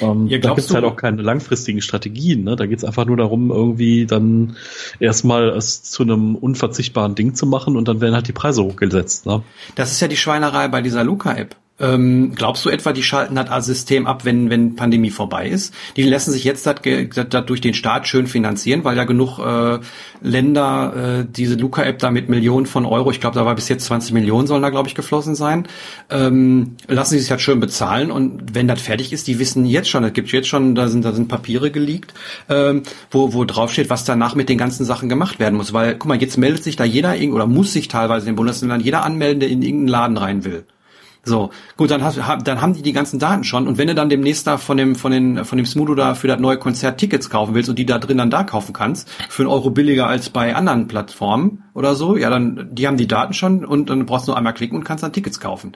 [0.00, 2.44] ähm, ja, da gibt es halt auch keine langfristigen Strategien.
[2.44, 2.56] Ne?
[2.56, 4.56] Da geht es einfach nur darum, irgendwie dann
[4.98, 9.26] erstmal es zu einem unverzichtbaren Ding zu machen und dann werden halt die Preise hochgesetzt.
[9.26, 9.42] Ne?
[9.76, 11.56] Das ist ja die Schweinerei bei dieser Luca-App.
[11.78, 15.74] Ähm, glaubst du etwa, die schalten das System ab, wenn, wenn Pandemie vorbei ist?
[15.96, 16.76] Die lassen sich jetzt das,
[17.28, 19.78] das durch den Staat schön finanzieren, weil ja genug äh,
[20.22, 23.84] Länder äh, diese Luca-App da mit Millionen von Euro, ich glaube, da war bis jetzt
[23.86, 25.66] 20 Millionen sollen da, glaube ich, geflossen sein,
[26.08, 30.04] ähm, lassen sich halt schön bezahlen und wenn das fertig ist, die wissen jetzt schon,
[30.04, 32.14] es gibt jetzt schon, da sind, da sind Papiere geleakt,
[32.48, 35.72] ähm, wo, wo drauf steht, was danach mit den ganzen Sachen gemacht werden muss.
[35.72, 38.80] Weil, guck mal, jetzt meldet sich da jeder oder muss sich teilweise in den Bundesländern
[38.80, 40.64] jeder anmelden, der in irgendeinen Laden rein will.
[41.28, 44.08] So, gut, dann, hast, dann haben die die ganzen Daten schon und wenn du dann
[44.08, 47.28] demnächst da von dem von den von dem Smudo da für das neue Konzert Tickets
[47.30, 50.30] kaufen willst und die da drin dann da kaufen kannst für einen Euro billiger als
[50.30, 54.28] bei anderen Plattformen oder so, ja dann die haben die Daten schon und dann brauchst
[54.28, 55.72] du nur einmal klicken und kannst dann Tickets kaufen.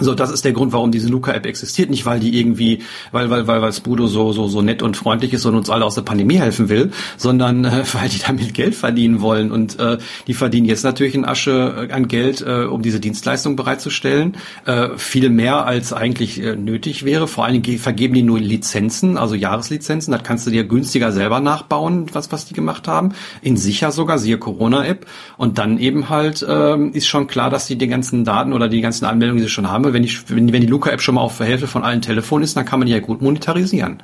[0.00, 1.90] So, das ist der Grund, warum diese Luca-App existiert.
[1.90, 5.32] Nicht, weil die irgendwie, weil, weil, weil, weil Spudo so, so, so nett und freundlich
[5.32, 8.76] ist und uns alle aus der Pandemie helfen will, sondern äh, weil die damit Geld
[8.76, 9.50] verdienen wollen.
[9.50, 9.98] Und äh,
[10.28, 14.36] die verdienen jetzt natürlich in Asche äh, an Geld, äh, um diese Dienstleistung bereitzustellen.
[14.66, 17.26] Äh, viel mehr als eigentlich äh, nötig wäre.
[17.26, 20.12] Vor allen Dingen vergeben die nur Lizenzen, also Jahreslizenzen.
[20.12, 23.14] Das kannst du dir günstiger selber nachbauen, was, was die gemacht haben.
[23.42, 25.06] In sicher sogar, siehe Corona-App.
[25.36, 28.80] Und dann eben halt äh, ist schon klar, dass die die ganzen Daten oder die
[28.80, 31.38] ganzen Anmeldungen, die sie schon haben, wenn, ich, wenn, wenn die Luca-App schon mal auf
[31.38, 34.02] der Hälfte von allen Telefonen ist, dann kann man die ja gut monetarisieren.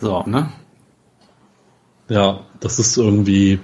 [0.00, 0.48] So, ne?
[2.08, 3.58] Ja, das ist irgendwie.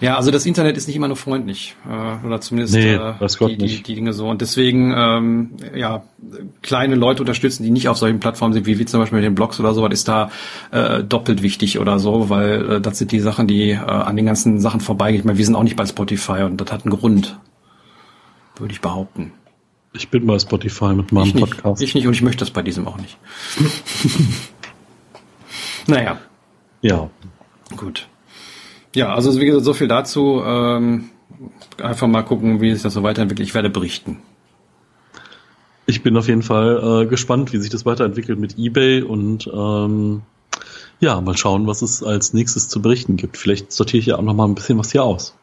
[0.00, 1.76] Ja, also das Internet ist nicht immer nur freundlich.
[1.88, 4.28] Äh, oder zumindest nee, äh, die, die, die, Dinge so.
[4.28, 6.02] Und deswegen, ähm, ja,
[6.60, 9.36] kleine Leute unterstützen, die nicht auf solchen Plattformen sind, wie, wie zum Beispiel mit den
[9.36, 10.30] Blogs oder sowas, ist da
[10.72, 14.26] äh, doppelt wichtig oder so, weil äh, das sind die Sachen, die äh, an den
[14.26, 15.20] ganzen Sachen vorbeigehen.
[15.20, 17.38] Ich meine, wir sind auch nicht bei Spotify und das hat einen Grund,
[18.56, 19.32] würde ich behaupten.
[19.94, 21.82] Ich bin bei Spotify mit meinem ich nicht, Podcast.
[21.82, 23.18] Ich nicht und ich möchte das bei diesem auch nicht.
[25.86, 26.18] naja.
[26.80, 27.10] Ja.
[27.76, 28.08] Gut.
[28.94, 30.42] Ja, also wie gesagt, so viel dazu.
[30.44, 31.10] Ähm,
[31.80, 33.46] einfach mal gucken, wie sich das so weiterentwickelt.
[33.46, 34.18] Ich werde berichten.
[35.86, 40.22] Ich bin auf jeden Fall äh, gespannt, wie sich das weiterentwickelt mit eBay und ähm,
[41.00, 43.36] ja, mal schauen, was es als nächstes zu berichten gibt.
[43.36, 45.34] Vielleicht sortiere ich ja auch noch mal ein bisschen was hier aus.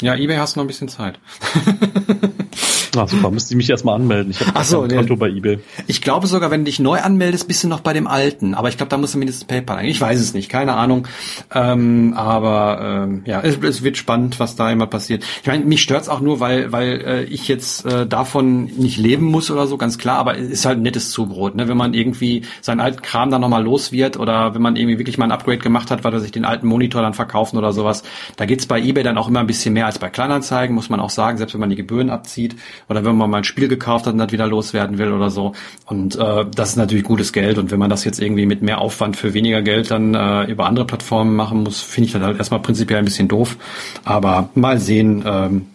[0.00, 1.18] Ja, eBay hast du noch ein bisschen Zeit.
[2.94, 4.30] Na super, müsste ich mich erstmal anmelden.
[4.30, 5.58] Ich habe so, ein Konto bei eBay.
[5.86, 8.54] Ich glaube sogar, wenn du dich neu anmeldest, bist du noch bei dem alten.
[8.54, 9.86] Aber ich glaube, da musst du mindestens PayPal ein.
[9.86, 11.06] Ich weiß es nicht, keine Ahnung.
[11.54, 15.24] Ähm, aber ähm, ja, es, es, wird spannend, was da immer passiert.
[15.42, 19.26] Ich meine, mich stört's auch nur, weil weil äh, ich jetzt äh, davon nicht leben
[19.26, 20.18] muss oder so, ganz klar.
[20.18, 21.68] Aber es ist halt ein nettes Zubrot, ne?
[21.68, 25.18] wenn man irgendwie seinen alten Kram dann nochmal los wird oder wenn man irgendwie wirklich
[25.18, 28.02] mal ein Upgrade gemacht hat, weil er sich den alten Monitor dann verkaufen oder sowas.
[28.36, 31.00] Da geht's bei eBay dann auch immer ein bisschen mehr als bei Kleinanzeigen, muss man
[31.00, 32.56] auch sagen, selbst wenn man die Gebühren abzieht
[32.88, 35.54] oder wenn man mal ein Spiel gekauft hat und das wieder loswerden will oder so.
[35.86, 37.58] Und äh, das ist natürlich gutes Geld.
[37.58, 40.66] Und wenn man das jetzt irgendwie mit mehr Aufwand für weniger Geld dann äh, über
[40.66, 43.56] andere Plattformen machen muss, finde ich das halt erstmal prinzipiell ein bisschen doof.
[44.04, 45.66] Aber mal sehen, ähm,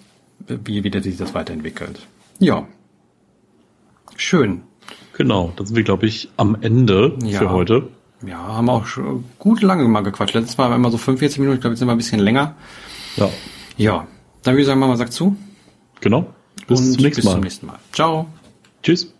[0.48, 2.00] wie, wie sich das weiterentwickelt.
[2.40, 2.68] Ja.
[4.16, 4.62] Schön.
[5.18, 7.40] Genau, das sind wir, glaube ich, am Ende ja.
[7.40, 7.90] für heute.
[8.26, 10.34] Ja, haben auch schon gut lange mal gequatscht.
[10.34, 12.56] Letztes Mal waren wir so 45 Minuten, ich glaube, jetzt sind wir ein bisschen länger.
[13.18, 13.30] Ja.
[13.78, 14.08] Ja.
[14.44, 15.36] Dann würde ich sagen, Mama sagt zu.
[16.02, 16.28] Genau.
[16.68, 17.80] Bis, zum nächsten, bis zum nächsten Mal.
[17.92, 18.28] Ciao.
[18.82, 19.14] Tschüss.